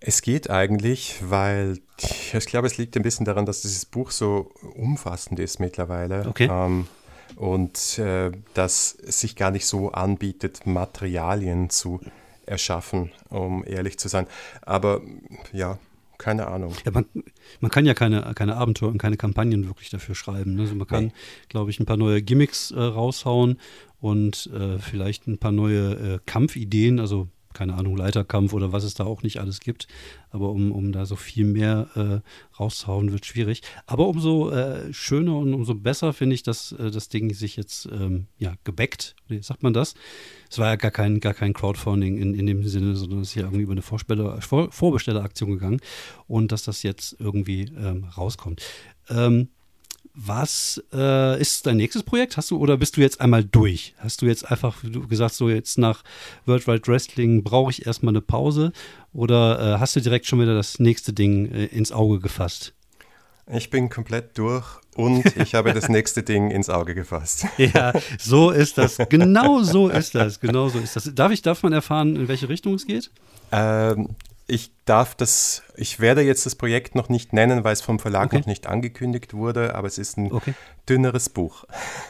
Es 0.00 0.20
geht 0.20 0.50
eigentlich, 0.50 1.16
weil 1.22 1.78
ich 1.98 2.46
glaube, 2.46 2.66
es 2.66 2.76
liegt 2.76 2.96
ein 2.96 3.02
bisschen 3.02 3.24
daran, 3.24 3.46
dass 3.46 3.62
dieses 3.62 3.86
Buch 3.86 4.10
so 4.10 4.52
umfassend 4.74 5.40
ist 5.40 5.60
mittlerweile. 5.60 6.26
Okay. 6.28 6.48
Ähm, 6.50 6.86
und 7.36 7.98
äh, 7.98 8.30
dass 8.52 8.96
es 9.02 9.20
sich 9.20 9.34
gar 9.34 9.50
nicht 9.50 9.66
so 9.66 9.92
anbietet, 9.92 10.66
Materialien 10.66 11.70
zu 11.70 12.00
erschaffen, 12.46 13.12
um 13.30 13.64
ehrlich 13.66 13.98
zu 13.98 14.08
sein. 14.08 14.26
Aber 14.62 15.00
ja, 15.52 15.78
keine 16.18 16.46
Ahnung. 16.46 16.72
Ja, 16.84 16.92
man, 16.92 17.06
man, 17.60 17.70
kann 17.70 17.86
ja 17.86 17.94
keine, 17.94 18.32
keine 18.34 18.56
Abenteuer 18.56 18.88
und 18.88 18.98
keine 18.98 19.16
Kampagnen 19.16 19.66
wirklich 19.66 19.90
dafür 19.90 20.14
schreiben. 20.14 20.54
Ne? 20.54 20.62
Also 20.62 20.74
man 20.74 20.86
kann, 20.86 21.04
nee. 21.06 21.12
glaube 21.48 21.70
ich, 21.70 21.80
ein 21.80 21.86
paar 21.86 21.96
neue 21.96 22.22
Gimmicks 22.22 22.70
äh, 22.70 22.80
raushauen 22.80 23.58
und 24.00 24.50
äh, 24.54 24.78
vielleicht 24.78 25.26
ein 25.26 25.38
paar 25.38 25.52
neue 25.52 26.14
äh, 26.14 26.18
Kampfideen, 26.26 27.00
also 27.00 27.28
keine 27.54 27.74
Ahnung, 27.74 27.96
Leiterkampf 27.96 28.52
oder 28.52 28.72
was 28.72 28.84
es 28.84 28.94
da 28.94 29.04
auch 29.04 29.22
nicht 29.22 29.40
alles 29.40 29.60
gibt. 29.60 29.86
Aber 30.30 30.50
um, 30.50 30.72
um 30.72 30.92
da 30.92 31.06
so 31.06 31.16
viel 31.16 31.44
mehr 31.44 31.88
äh, 31.94 32.58
rauszuhauen, 32.58 33.12
wird 33.12 33.24
schwierig. 33.24 33.62
Aber 33.86 34.08
umso 34.08 34.50
äh, 34.50 34.92
schöner 34.92 35.36
und 35.38 35.54
umso 35.54 35.74
besser 35.74 36.12
finde 36.12 36.34
ich, 36.34 36.42
dass 36.42 36.72
äh, 36.72 36.90
das 36.90 37.08
Ding 37.08 37.32
sich 37.32 37.56
jetzt 37.56 37.86
ähm, 37.86 38.26
ja, 38.38 38.54
gebackt, 38.64 39.16
sagt 39.40 39.62
man 39.62 39.72
das? 39.72 39.94
Es 40.50 40.58
war 40.58 40.66
ja 40.66 40.76
gar 40.76 40.90
kein, 40.90 41.20
gar 41.20 41.34
kein 41.34 41.54
Crowdfunding 41.54 42.18
in, 42.18 42.34
in 42.34 42.46
dem 42.46 42.66
Sinne, 42.66 42.96
sondern 42.96 43.20
es 43.20 43.30
ist 43.30 43.34
ja 43.36 43.44
irgendwie 43.44 43.62
über 43.62 43.72
eine 43.72 43.82
Vor, 43.82 44.70
Vorbestelleraktion 44.70 45.50
gegangen 45.52 45.80
und 46.26 46.52
dass 46.52 46.64
das 46.64 46.82
jetzt 46.82 47.16
irgendwie 47.18 47.72
ähm, 47.76 48.04
rauskommt. 48.16 48.62
Ähm, 49.08 49.48
was 50.14 50.82
äh, 50.92 51.40
ist 51.40 51.66
dein 51.66 51.76
nächstes 51.76 52.04
Projekt? 52.04 52.36
Hast 52.36 52.50
du 52.50 52.58
oder 52.58 52.76
bist 52.76 52.96
du 52.96 53.00
jetzt 53.00 53.20
einmal 53.20 53.44
durch? 53.44 53.94
Hast 53.98 54.22
du 54.22 54.26
jetzt 54.26 54.50
einfach 54.50 54.76
du 54.82 55.06
gesagt, 55.08 55.34
so 55.34 55.50
jetzt 55.50 55.76
nach 55.76 56.04
World 56.46 56.68
Wide 56.68 56.86
Wrestling 56.86 57.42
brauche 57.42 57.72
ich 57.72 57.84
erstmal 57.86 58.12
eine 58.12 58.20
Pause? 58.20 58.72
Oder 59.12 59.74
äh, 59.74 59.78
hast 59.80 59.96
du 59.96 60.00
direkt 60.00 60.26
schon 60.26 60.40
wieder 60.40 60.54
das 60.54 60.78
nächste 60.78 61.12
Ding 61.12 61.50
äh, 61.50 61.64
ins 61.66 61.90
Auge 61.90 62.20
gefasst? 62.20 62.74
Ich 63.52 63.68
bin 63.70 63.90
komplett 63.90 64.38
durch 64.38 64.64
und 64.94 65.36
ich 65.36 65.54
habe 65.54 65.74
das 65.74 65.88
nächste 65.88 66.22
Ding 66.22 66.50
ins 66.50 66.70
Auge 66.70 66.94
gefasst. 66.94 67.46
Ja, 67.58 67.92
so 68.18 68.50
ist 68.50 68.78
das. 68.78 68.98
Genau 69.08 69.62
so 69.62 69.88
ist 69.88 70.14
das. 70.14 70.38
Genau 70.38 70.68
so 70.68 70.78
ist 70.78 70.94
das. 70.94 71.10
Darf 71.14 71.32
ich, 71.32 71.42
darf 71.42 71.62
man 71.62 71.72
erfahren, 71.72 72.14
in 72.14 72.28
welche 72.28 72.48
Richtung 72.48 72.74
es 72.74 72.86
geht? 72.86 73.10
Ähm, 73.50 74.14
ich 74.46 74.72
darf 74.84 75.14
das, 75.14 75.62
ich 75.76 76.00
werde 76.00 76.20
jetzt 76.20 76.44
das 76.44 76.54
Projekt 76.54 76.94
noch 76.94 77.08
nicht 77.08 77.32
nennen, 77.32 77.64
weil 77.64 77.72
es 77.72 77.80
vom 77.80 77.98
Verlag 77.98 78.26
okay. 78.26 78.38
noch 78.38 78.46
nicht 78.46 78.66
angekündigt 78.66 79.32
wurde, 79.32 79.74
aber 79.74 79.86
es 79.86 79.96
ist 79.96 80.18
ein 80.18 80.30
okay. 80.30 80.54
dünneres 80.88 81.30
Buch. 81.30 81.64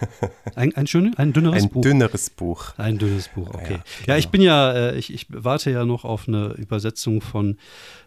Ein, 0.56 0.74
ein, 0.76 0.86
schön, 0.86 1.14
ein 1.16 1.32
dünneres 1.32 1.62
ein 1.62 1.68
Buch? 1.70 1.78
Ein 1.78 1.82
dünneres 1.82 2.30
Buch. 2.30 2.74
Ein 2.76 2.98
dünnes 2.98 3.28
Buch, 3.28 3.48
okay. 3.48 3.74
Ja, 3.74 3.76
genau. 3.76 3.82
ja 4.06 4.16
ich 4.16 4.28
bin 4.28 4.40
ja, 4.42 4.72
äh, 4.72 4.96
ich, 4.96 5.12
ich 5.12 5.26
warte 5.30 5.70
ja 5.70 5.84
noch 5.84 6.04
auf 6.04 6.28
eine 6.28 6.52
Übersetzung 6.54 7.20
von, 7.20 7.58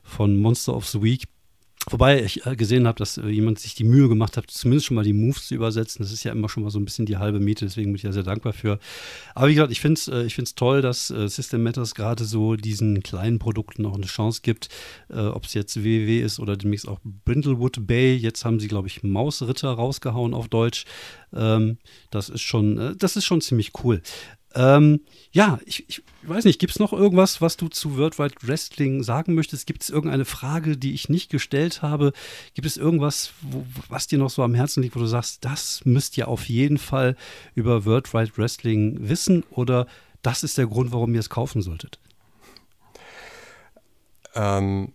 von 0.04 0.38
Monster 0.38 0.76
of 0.76 0.88
the 0.88 1.02
Week 1.02 1.24
Wobei 1.90 2.22
ich 2.22 2.46
äh, 2.46 2.58
gesehen 2.58 2.86
habe, 2.86 2.98
dass 2.98 3.18
äh, 3.18 3.28
jemand 3.28 3.60
sich 3.60 3.74
die 3.74 3.86
Mühe 3.86 4.10
gemacht 4.10 4.36
hat, 4.36 4.52
zumindest 4.52 4.88
schon 4.88 4.96
mal 4.96 5.06
die 5.06 5.14
Moves 5.14 5.48
zu 5.48 5.56
übersetzen. 5.56 6.04
Das 6.04 6.12
ist 6.12 6.24
ja 6.24 6.34
immer 6.34 6.50
schon 6.50 6.64
mal 6.64 6.70
so 6.70 6.80
ein 6.80 6.86
bisschen 6.86 7.06
die 7.06 7.18
halbe 7.18 7.40
Miete, 7.40 7.66
deswegen 7.66 7.92
bin 7.92 7.96
ich 7.96 8.04
ja 8.04 8.12
sehr 8.12 8.24
dankbar 8.24 8.52
für. 8.52 8.80
Aber 9.36 9.48
wie 9.48 9.54
gesagt, 9.56 9.72
ich 9.72 9.80
finde 9.80 10.00
es 10.00 10.08
äh, 10.10 10.24
ich 10.24 10.38
toll, 10.56 10.82
dass 10.82 11.08
System 11.08 11.64
Matters 11.64 11.96
gerade 11.96 12.24
so 12.24 12.56
diesen 12.56 13.02
kleinen 13.04 13.40
Produkten 13.40 13.82
noch 13.84 13.96
eine 13.96 14.06
Chance 14.06 14.42
gibt. 14.44 14.70
Ob 15.10 15.46
es 15.46 15.54
jetzt 15.54 15.78
WWW 15.84 16.22
ist 16.22 16.40
oder 16.40 16.56
demnächst 16.56 16.88
auch 16.88 17.00
Brindlewood 17.04 17.86
Bay. 17.86 18.16
Jetzt 18.16 18.46
haben 18.46 18.60
sie, 18.60 18.68
glaube 18.68 18.88
ich, 18.88 19.04
Mausritter 19.04 19.70
rausgehauen 19.70 20.34
auf 20.34 20.48
Deutsch. 20.48 20.86
Ähm, 21.34 21.78
das 22.12 22.30
ist 22.30 22.42
schon, 22.42 22.96
das 22.98 23.16
ist 23.16 23.26
schon 23.26 23.42
ziemlich 23.42 23.72
cool. 23.84 24.02
Ähm, 24.56 25.02
ja, 25.32 25.60
ich, 25.66 25.88
ich, 25.88 26.04
weiß 26.24 26.46
nicht, 26.46 26.60
gibt 26.60 26.72
es 26.72 26.80
noch 26.80 26.94
irgendwas, 26.94 27.42
was 27.42 27.58
du 27.58 27.68
zu 27.68 27.98
Worldwide 27.98 28.36
Wrestling 28.42 29.04
sagen 29.04 29.36
möchtest? 29.36 29.68
Gibt 29.68 29.84
es 29.84 29.90
irgendeine 29.90 30.26
Frage, 30.26 30.78
die 30.78 30.94
ich 30.94 31.10
nicht 31.10 31.30
gestellt 31.30 31.82
habe? 31.82 32.14
Gibt 32.54 32.66
es 32.66 32.78
irgendwas, 32.78 33.32
wo, 33.42 33.66
was 33.90 34.08
dir 34.08 34.18
noch 34.18 34.30
so 34.30 34.44
am 34.44 34.56
Herzen 34.56 34.82
liegt, 34.82 34.96
wo 34.96 35.00
du 35.00 35.06
sagst, 35.06 35.46
das 35.46 35.86
müsst 35.86 36.18
ihr 36.18 36.28
auf 36.28 36.50
jeden 36.50 36.78
Fall 36.78 37.16
über 37.56 37.86
Worldwide 37.86 38.32
Wrestling 38.38 39.10
wissen 39.10 39.44
oder 39.52 39.88
das 40.22 40.44
ist 40.44 40.58
der 40.58 40.68
Grund, 40.68 40.92
warum 40.92 41.14
ihr 41.14 41.20
es 41.20 41.30
kaufen 41.30 41.62
solltet? 41.62 42.00
Ähm, 44.34 44.94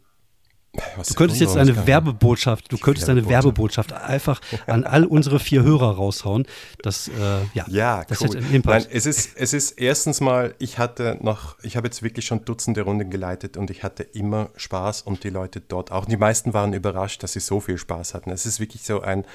was 0.96 1.08
du 1.08 1.14
könntest 1.14 1.40
jetzt 1.40 1.56
eine 1.56 1.86
Werbebotschaft, 1.86 2.72
du 2.72 2.78
könntest 2.78 3.08
eine 3.10 3.28
Werbebotschaft 3.28 3.92
einfach 3.92 4.40
an 4.66 4.84
all 4.84 5.04
unsere 5.04 5.38
vier 5.38 5.62
Hörer 5.62 5.96
raushauen. 5.96 6.46
Das, 6.82 7.08
äh, 7.08 7.12
ja, 7.52 7.66
ja 7.68 8.04
das 8.08 8.22
cool. 8.22 8.42
hat 8.42 8.64
Nein, 8.64 8.86
es 8.90 9.04
ist, 9.04 9.36
es 9.36 9.52
ist 9.52 9.72
erstens 9.72 10.22
mal, 10.22 10.54
ich 10.58 10.78
hatte 10.78 11.18
noch, 11.20 11.56
ich 11.62 11.76
habe 11.76 11.88
jetzt 11.88 12.02
wirklich 12.02 12.24
schon 12.24 12.46
Dutzende 12.46 12.82
Runden 12.82 13.10
geleitet 13.10 13.58
und 13.58 13.70
ich 13.70 13.82
hatte 13.82 14.02
immer 14.02 14.48
Spaß 14.56 15.02
und 15.02 15.24
die 15.24 15.30
Leute 15.30 15.60
dort 15.60 15.92
auch. 15.92 16.06
Die 16.06 16.16
meisten 16.16 16.54
waren 16.54 16.72
überrascht, 16.72 17.22
dass 17.22 17.34
sie 17.34 17.40
so 17.40 17.60
viel 17.60 17.76
Spaß 17.76 18.14
hatten. 18.14 18.30
Es 18.30 18.46
ist 18.46 18.58
wirklich 18.58 18.82
so 18.82 19.02
ein, 19.02 19.26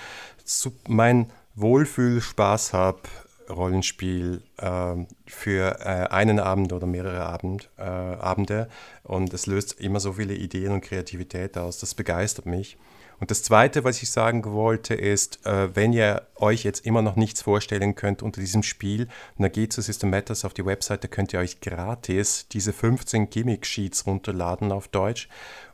mein 0.88 1.31
Wohlfühl-Spaß 1.55 2.73
habe 2.73 3.01
Rollenspiel 3.50 4.41
äh, 4.58 4.95
für 5.26 5.80
äh, 5.80 6.10
einen 6.10 6.39
Abend 6.39 6.74
oder 6.74 6.88
mehrere 6.88 7.26
Abend, 7.26 7.70
äh, 7.78 7.82
Abende 7.82 8.70
und 9.04 9.34
es 9.34 9.45
löst 9.45 9.80
immer 9.80 10.00
so 10.00 10.14
viele 10.14 10.36
Ideen 10.36 10.72
und 10.72 10.82
Kreativität 10.82 11.58
aus. 11.58 11.80
Das 11.80 11.95
begeistert 11.95 12.45
mich. 12.45 12.78
Und 13.20 13.32
das 13.32 13.41
Zweite, 13.41 13.84
was 13.84 14.02
ich 14.04 14.12
sagen 14.12 14.43
wollte, 14.45 14.93
ist, 14.93 15.45
äh, 15.45 15.76
wenn 15.76 15.91
ihr 15.91 16.28
euch 16.36 16.64
jetzt 16.64 16.86
immer 16.86 17.02
noch 17.02 17.16
nichts 17.16 17.41
vorstellen 17.41 17.95
könnt 17.95 18.22
unter 18.22 18.39
diesem 18.39 18.62
Spiel, 18.62 19.08
dann 19.38 19.52
geht 19.52 19.74
zu 19.74 19.82
System 19.82 20.12
Matters 20.12 20.45
auf 20.45 20.54
die 20.54 20.66
Webseite, 20.66 21.08
könnt 21.08 21.34
ihr 21.34 21.39
euch 21.39 21.60
gratis 21.60 22.48
diese 22.50 22.74
15 22.74 23.30
Gimmick-Sheets 23.30 24.06
runterladen 24.06 24.72
auf 24.72 24.88
Deutsch 24.88 25.30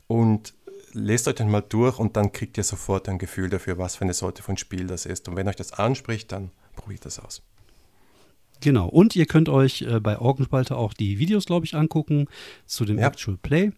und 0.06 0.54
lest 0.92 1.28
euch 1.28 1.34
dann 1.34 1.50
mal 1.50 1.60
durch 1.60 1.98
und 1.98 2.16
dann 2.16 2.32
kriegt 2.32 2.56
ihr 2.56 2.64
sofort 2.64 3.08
ein 3.08 3.18
Gefühl 3.18 3.50
dafür, 3.50 3.76
was 3.76 3.96
für 3.96 4.04
eine 4.04 4.14
Sorte 4.14 4.42
von 4.42 4.56
Spiel 4.56 4.86
das 4.86 5.04
ist. 5.04 5.28
Und 5.28 5.36
wenn 5.36 5.48
euch 5.48 5.56
das 5.56 5.72
anspricht, 5.72 6.32
dann 6.32 6.50
probiert 6.76 7.04
das 7.04 7.18
aus. 7.18 7.42
Genau. 8.64 8.88
Und 8.88 9.14
ihr 9.14 9.26
könnt 9.26 9.50
euch 9.50 9.82
äh, 9.82 10.00
bei 10.00 10.18
Orgenspalte 10.18 10.74
auch 10.76 10.94
die 10.94 11.18
Videos, 11.18 11.44
glaube 11.44 11.66
ich, 11.66 11.74
angucken 11.74 12.28
zu 12.64 12.86
dem 12.86 12.98
ja. 12.98 13.08
Actual 13.08 13.36
Play. 13.36 13.72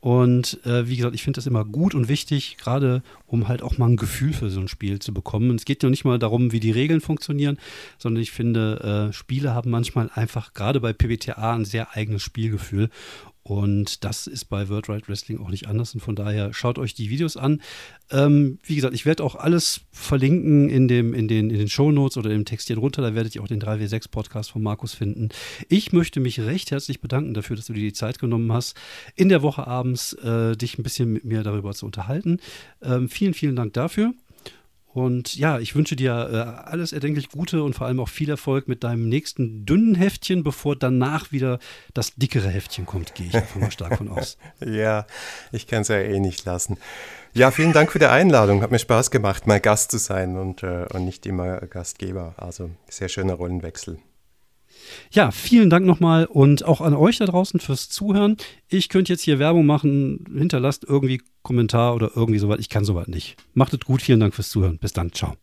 Und 0.00 0.58
äh, 0.66 0.88
wie 0.88 0.96
gesagt, 0.96 1.14
ich 1.14 1.22
finde 1.22 1.38
das 1.38 1.46
immer 1.46 1.64
gut 1.64 1.94
und 1.94 2.08
wichtig, 2.08 2.56
gerade 2.58 3.04
um 3.26 3.46
halt 3.46 3.62
auch 3.62 3.78
mal 3.78 3.88
ein 3.88 3.96
Gefühl 3.96 4.32
für 4.32 4.50
so 4.50 4.58
ein 4.58 4.66
Spiel 4.66 4.98
zu 4.98 5.14
bekommen. 5.14 5.50
Und 5.50 5.56
es 5.60 5.64
geht 5.64 5.84
ja 5.84 5.88
nicht 5.88 6.04
mal 6.04 6.18
darum, 6.18 6.50
wie 6.50 6.58
die 6.58 6.72
Regeln 6.72 7.00
funktionieren, 7.00 7.58
sondern 7.96 8.24
ich 8.24 8.32
finde, 8.32 9.08
äh, 9.10 9.12
Spiele 9.12 9.54
haben 9.54 9.70
manchmal 9.70 10.10
einfach 10.12 10.52
gerade 10.52 10.80
bei 10.80 10.92
PBTA 10.92 11.54
ein 11.54 11.64
sehr 11.64 11.96
eigenes 11.96 12.22
Spielgefühl. 12.22 12.90
Und 13.44 14.04
das 14.04 14.26
ist 14.26 14.46
bei 14.46 14.70
World 14.70 14.88
Wide 14.88 15.06
Wrestling 15.06 15.38
auch 15.38 15.50
nicht 15.50 15.68
anders. 15.68 15.92
Und 15.92 16.00
von 16.00 16.16
daher 16.16 16.54
schaut 16.54 16.78
euch 16.78 16.94
die 16.94 17.10
Videos 17.10 17.36
an. 17.36 17.60
Ähm, 18.10 18.58
wie 18.64 18.74
gesagt, 18.74 18.94
ich 18.94 19.04
werde 19.04 19.22
auch 19.22 19.34
alles 19.34 19.82
verlinken 19.92 20.70
in, 20.70 20.88
dem, 20.88 21.12
in 21.12 21.28
den, 21.28 21.50
in 21.50 21.58
den 21.58 21.68
Show 21.68 21.92
Notes 21.92 22.16
oder 22.16 22.30
im 22.30 22.46
Text 22.46 22.68
hier 22.68 22.76
drunter. 22.76 23.02
Da 23.02 23.14
werdet 23.14 23.34
ihr 23.34 23.42
auch 23.42 23.48
den 23.48 23.60
3W6 23.60 24.10
Podcast 24.10 24.50
von 24.50 24.62
Markus 24.62 24.94
finden. 24.94 25.28
Ich 25.68 25.92
möchte 25.92 26.20
mich 26.20 26.40
recht 26.40 26.70
herzlich 26.70 27.02
bedanken 27.02 27.34
dafür, 27.34 27.56
dass 27.56 27.66
du 27.66 27.74
dir 27.74 27.82
die 27.82 27.92
Zeit 27.92 28.18
genommen 28.18 28.50
hast, 28.50 28.78
in 29.14 29.28
der 29.28 29.42
Woche 29.42 29.66
abends 29.66 30.14
äh, 30.14 30.56
dich 30.56 30.78
ein 30.78 30.82
bisschen 30.82 31.12
mit 31.12 31.26
mir 31.26 31.42
darüber 31.42 31.74
zu 31.74 31.84
unterhalten. 31.84 32.38
Ähm, 32.80 33.10
vielen, 33.10 33.34
vielen 33.34 33.56
Dank 33.56 33.74
dafür. 33.74 34.14
Und 34.94 35.34
ja, 35.34 35.58
ich 35.58 35.74
wünsche 35.74 35.96
dir 35.96 36.12
äh, 36.12 36.68
alles 36.70 36.92
erdenklich 36.92 37.28
Gute 37.28 37.64
und 37.64 37.74
vor 37.74 37.88
allem 37.88 37.98
auch 37.98 38.08
viel 38.08 38.30
Erfolg 38.30 38.68
mit 38.68 38.84
deinem 38.84 39.08
nächsten 39.08 39.66
dünnen 39.66 39.96
Heftchen, 39.96 40.44
bevor 40.44 40.76
danach 40.76 41.32
wieder 41.32 41.58
das 41.94 42.14
dickere 42.14 42.48
Heftchen 42.48 42.86
kommt, 42.86 43.16
gehe 43.16 43.26
ich 43.26 43.34
einfach 43.34 43.56
mal 43.56 43.72
stark 43.72 43.98
von 43.98 44.08
aus. 44.08 44.38
ja, 44.64 45.04
ich 45.50 45.66
kann 45.66 45.82
es 45.82 45.88
ja 45.88 45.96
eh 45.96 46.20
nicht 46.20 46.44
lassen. 46.44 46.78
Ja, 47.32 47.50
vielen 47.50 47.72
Dank 47.72 47.90
für 47.90 47.98
die 47.98 48.06
Einladung. 48.06 48.62
Hat 48.62 48.70
mir 48.70 48.78
Spaß 48.78 49.10
gemacht, 49.10 49.48
mal 49.48 49.58
Gast 49.58 49.90
zu 49.90 49.98
sein 49.98 50.36
und, 50.36 50.62
äh, 50.62 50.86
und 50.92 51.04
nicht 51.04 51.26
immer 51.26 51.58
Gastgeber. 51.62 52.34
Also 52.36 52.70
sehr 52.88 53.08
schöner 53.08 53.34
Rollenwechsel. 53.34 53.98
Ja, 55.12 55.30
vielen 55.30 55.70
Dank 55.70 55.86
nochmal 55.86 56.26
und 56.26 56.64
auch 56.64 56.80
an 56.80 56.94
euch 56.94 57.18
da 57.18 57.26
draußen 57.26 57.60
fürs 57.60 57.88
Zuhören. 57.88 58.36
Ich 58.68 58.88
könnte 58.88 59.12
jetzt 59.12 59.22
hier 59.22 59.38
Werbung 59.38 59.66
machen. 59.66 60.24
Hinterlasst 60.36 60.84
irgendwie 60.84 61.22
Kommentar 61.42 61.94
oder 61.94 62.10
irgendwie 62.14 62.38
sowas. 62.38 62.58
Ich 62.60 62.68
kann 62.68 62.84
sowas 62.84 63.08
nicht. 63.08 63.36
Macht 63.52 63.74
es 63.74 63.80
gut. 63.80 64.02
Vielen 64.02 64.20
Dank 64.20 64.34
fürs 64.34 64.50
Zuhören. 64.50 64.78
Bis 64.78 64.92
dann. 64.92 65.12
Ciao. 65.12 65.34